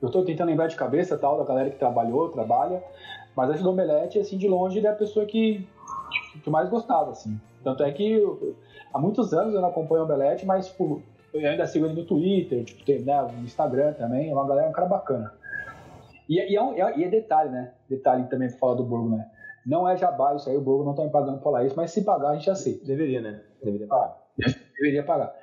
eu 0.00 0.10
tô 0.10 0.22
tentando 0.22 0.48
lembrar 0.48 0.68
de 0.68 0.76
cabeça 0.76 1.18
tal 1.18 1.38
da 1.38 1.44
galera 1.44 1.70
que 1.70 1.78
trabalhou, 1.78 2.28
trabalha, 2.28 2.82
mas 3.36 3.50
acho 3.50 3.62
que 3.62 3.68
o 3.68 3.70
Omelete, 3.70 4.18
assim, 4.18 4.36
de 4.36 4.48
longe, 4.48 4.78
ele 4.78 4.86
é 4.86 4.90
a 4.90 4.94
pessoa 4.94 5.26
que, 5.26 5.66
que 6.42 6.50
mais 6.50 6.68
gostava, 6.68 7.10
assim. 7.10 7.38
Tanto 7.62 7.82
é 7.82 7.90
que 7.92 8.12
eu, 8.12 8.56
há 8.92 8.98
muitos 8.98 9.32
anos 9.32 9.54
eu 9.54 9.60
não 9.60 9.68
acompanho 9.68 10.02
o 10.02 10.04
Omelete, 10.04 10.46
mas, 10.46 10.68
tipo, 10.68 11.02
eu 11.32 11.48
ainda 11.48 11.66
sigo 11.66 11.86
ele 11.86 11.94
no 11.94 12.04
Twitter, 12.04 12.64
tipo, 12.64 12.84
tem, 12.84 13.00
né, 13.00 13.20
no 13.22 13.44
Instagram 13.44 13.92
também, 13.92 14.30
é 14.30 14.32
uma 14.34 14.46
galera, 14.46 14.66
é 14.66 14.70
um 14.70 14.72
cara 14.72 14.88
bacana. 14.88 15.32
E, 16.28 16.36
e, 16.36 16.56
é, 16.56 16.62
um, 16.62 16.72
é, 16.74 16.98
e 16.98 17.04
é 17.04 17.08
detalhe, 17.08 17.50
né? 17.50 17.72
Detalhe 17.88 18.24
também 18.24 18.48
pra 18.48 18.58
falar 18.58 18.74
do 18.74 18.84
Burgo, 18.84 19.16
né? 19.16 19.26
Não 19.64 19.88
é 19.88 19.96
jabá 19.96 20.34
isso 20.34 20.48
aí, 20.48 20.56
o 20.56 20.60
Burgo 20.60 20.84
não 20.84 20.94
tá 20.94 21.02
me 21.02 21.10
pagando 21.10 21.34
pra 21.34 21.44
falar 21.44 21.64
isso, 21.64 21.76
mas 21.76 21.90
se 21.90 22.02
pagar 22.02 22.30
a 22.30 22.34
gente 22.34 22.50
aceita. 22.50 22.84
Deveria, 22.86 23.20
né? 23.20 23.40
Deveria 23.62 23.86
pagar. 23.86 24.16
deveria 24.74 25.02
pagar. 25.02 25.34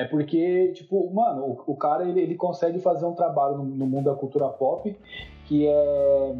É 0.00 0.04
porque, 0.06 0.72
tipo, 0.72 1.12
mano, 1.12 1.42
o, 1.44 1.72
o 1.72 1.76
cara 1.76 2.08
ele, 2.08 2.22
ele, 2.22 2.34
consegue 2.34 2.78
fazer 2.78 3.04
um 3.04 3.12
trabalho 3.12 3.58
no, 3.58 3.64
no, 3.64 3.86
mundo 3.86 4.06
da 4.06 4.14
cultura 4.14 4.48
pop 4.48 4.96
que 5.44 5.66
é. 5.66 6.34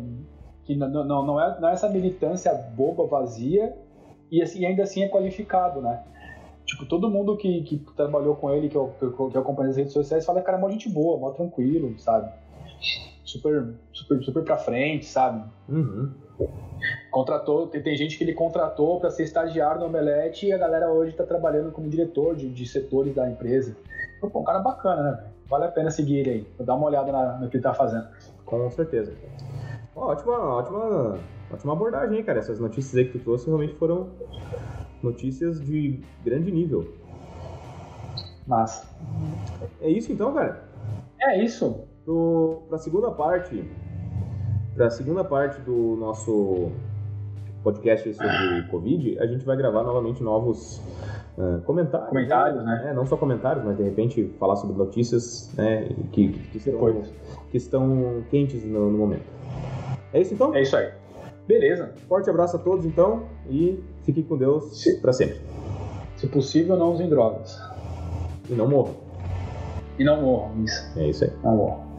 que 0.65 0.75
não, 0.75 0.89
não, 0.89 1.27
não, 1.27 1.41
é, 1.41 1.61
não 1.61 1.69
é 1.69 1.73
essa 1.75 1.87
militância 1.87 2.55
boba, 2.55 3.05
vazia, 3.05 3.77
e 4.31 4.41
assim, 4.41 4.65
ainda 4.65 4.85
assim 4.85 5.03
é 5.03 5.09
qualificado, 5.11 5.83
né? 5.83 6.03
Tipo, 6.65 6.87
todo 6.87 7.11
mundo 7.11 7.37
que, 7.37 7.63
que 7.65 7.77
trabalhou 7.95 8.35
com 8.35 8.51
ele, 8.51 8.71
que 8.71 8.77
eu, 8.77 8.95
que, 8.99 9.05
eu, 9.05 9.29
que 9.29 9.37
acompanho 9.37 9.75
redes 9.75 9.93
sociais, 9.93 10.25
fala 10.25 10.41
cara 10.41 10.57
é 10.57 10.61
mó 10.61 10.71
gente 10.71 10.89
boa, 10.89 11.19
mó 11.19 11.31
tranquilo, 11.31 11.99
sabe? 11.99 12.33
Super, 13.23 13.75
super, 13.93 14.23
super 14.23 14.43
pra 14.43 14.57
frente, 14.57 15.05
sabe? 15.05 15.45
Uhum. 15.69 16.15
Contratou, 17.11 17.67
tem, 17.67 17.83
tem, 17.83 17.97
gente 17.97 18.17
que 18.17 18.25
ele 18.25 18.33
contratou 18.33 19.01
para 19.01 19.11
ser 19.11 19.25
estagiário 19.25 19.81
no 19.81 19.87
Omelete 19.87 20.47
e 20.47 20.53
a 20.53 20.59
galera 20.59 20.91
hoje 20.91 21.11
está 21.11 21.25
trabalhando 21.25 21.73
como 21.73 21.89
diretor 21.89 22.37
de, 22.37 22.49
de, 22.49 22.67
setores 22.67 23.15
da 23.15 23.29
empresa. 23.29 23.77
Então, 24.17 24.31
pô, 24.31 24.41
um 24.41 24.45
cara 24.45 24.61
bacana, 24.61 25.03
né? 25.03 25.25
Vale 25.49 25.65
a 25.65 25.69
pena 25.69 25.91
seguir 25.91 26.19
ele 26.19 26.31
aí, 26.31 26.65
dar 26.65 26.77
uma 26.77 26.87
olhada 26.87 27.11
na, 27.11 27.39
no 27.39 27.49
que 27.49 27.57
ele 27.57 27.63
tá 27.63 27.75
fazendo. 27.75 28.07
Com 28.47 28.71
certeza. 28.71 29.13
ótima, 29.95 30.39
ótima, 30.39 31.19
ótima 31.53 31.73
abordagem, 31.73 32.19
hein, 32.19 32.25
cara. 32.25 32.39
Essas 32.39 32.61
notícias 32.61 32.97
aí 32.97 33.05
que 33.07 33.19
tu 33.19 33.25
trouxe 33.25 33.47
realmente 33.47 33.75
foram 33.75 34.09
notícias 35.03 35.61
de 35.61 36.01
grande 36.25 36.51
nível. 36.53 36.95
Massa. 38.47 38.89
É 39.81 39.91
isso 39.91 40.13
então, 40.13 40.33
cara? 40.33 40.63
É 41.21 41.43
isso. 41.43 41.85
Para 42.69 42.77
a 42.77 42.79
segunda 42.79 43.11
parte 43.11 43.65
para 44.81 44.87
a 44.87 44.91
segunda 44.91 45.23
parte 45.23 45.61
do 45.61 45.95
nosso 46.01 46.73
podcast 47.63 48.15
sobre 48.15 48.63
Covid, 48.71 49.19
a 49.19 49.27
gente 49.27 49.45
vai 49.45 49.55
gravar 49.55 49.83
novamente 49.83 50.23
novos 50.23 50.81
uh, 51.37 51.61
comentários. 51.67 52.09
Comentários, 52.09 52.65
né? 52.65 52.87
É, 52.87 52.95
não 52.95 53.05
só 53.05 53.15
comentários, 53.19 53.63
mas 53.63 53.77
de 53.77 53.83
repente 53.83 54.35
falar 54.41 54.57
sobre 54.57 54.79
notícias 54.79 55.53
né, 55.55 55.87
que, 56.13 56.31
que, 56.31 56.59
serão, 56.59 57.03
que 57.51 57.59
estão 57.59 58.25
quentes 58.31 58.65
no, 58.65 58.91
no 58.91 58.97
momento. 58.97 59.27
É 60.15 60.23
isso 60.23 60.33
então? 60.33 60.55
É 60.55 60.63
isso 60.63 60.75
aí. 60.75 60.91
Beleza. 61.47 61.93
Forte 62.09 62.31
abraço 62.31 62.57
a 62.57 62.59
todos 62.59 62.87
então 62.87 63.25
e 63.51 63.85
fiquem 64.05 64.25
com 64.25 64.39
Deus 64.39 64.83
para 65.03 65.13
sempre. 65.13 65.43
Se 66.17 66.27
possível, 66.27 66.75
não 66.79 66.93
usem 66.93 67.07
drogas. 67.07 67.61
E 68.49 68.55
não 68.55 68.67
morram. 68.67 68.95
E 69.99 70.05
não 70.05 70.23
morram, 70.23 70.65
isso. 70.65 70.99
É 70.99 71.07
isso 71.07 71.25
aí. 71.25 71.33
Não 71.45 71.55
morram. 71.55 71.90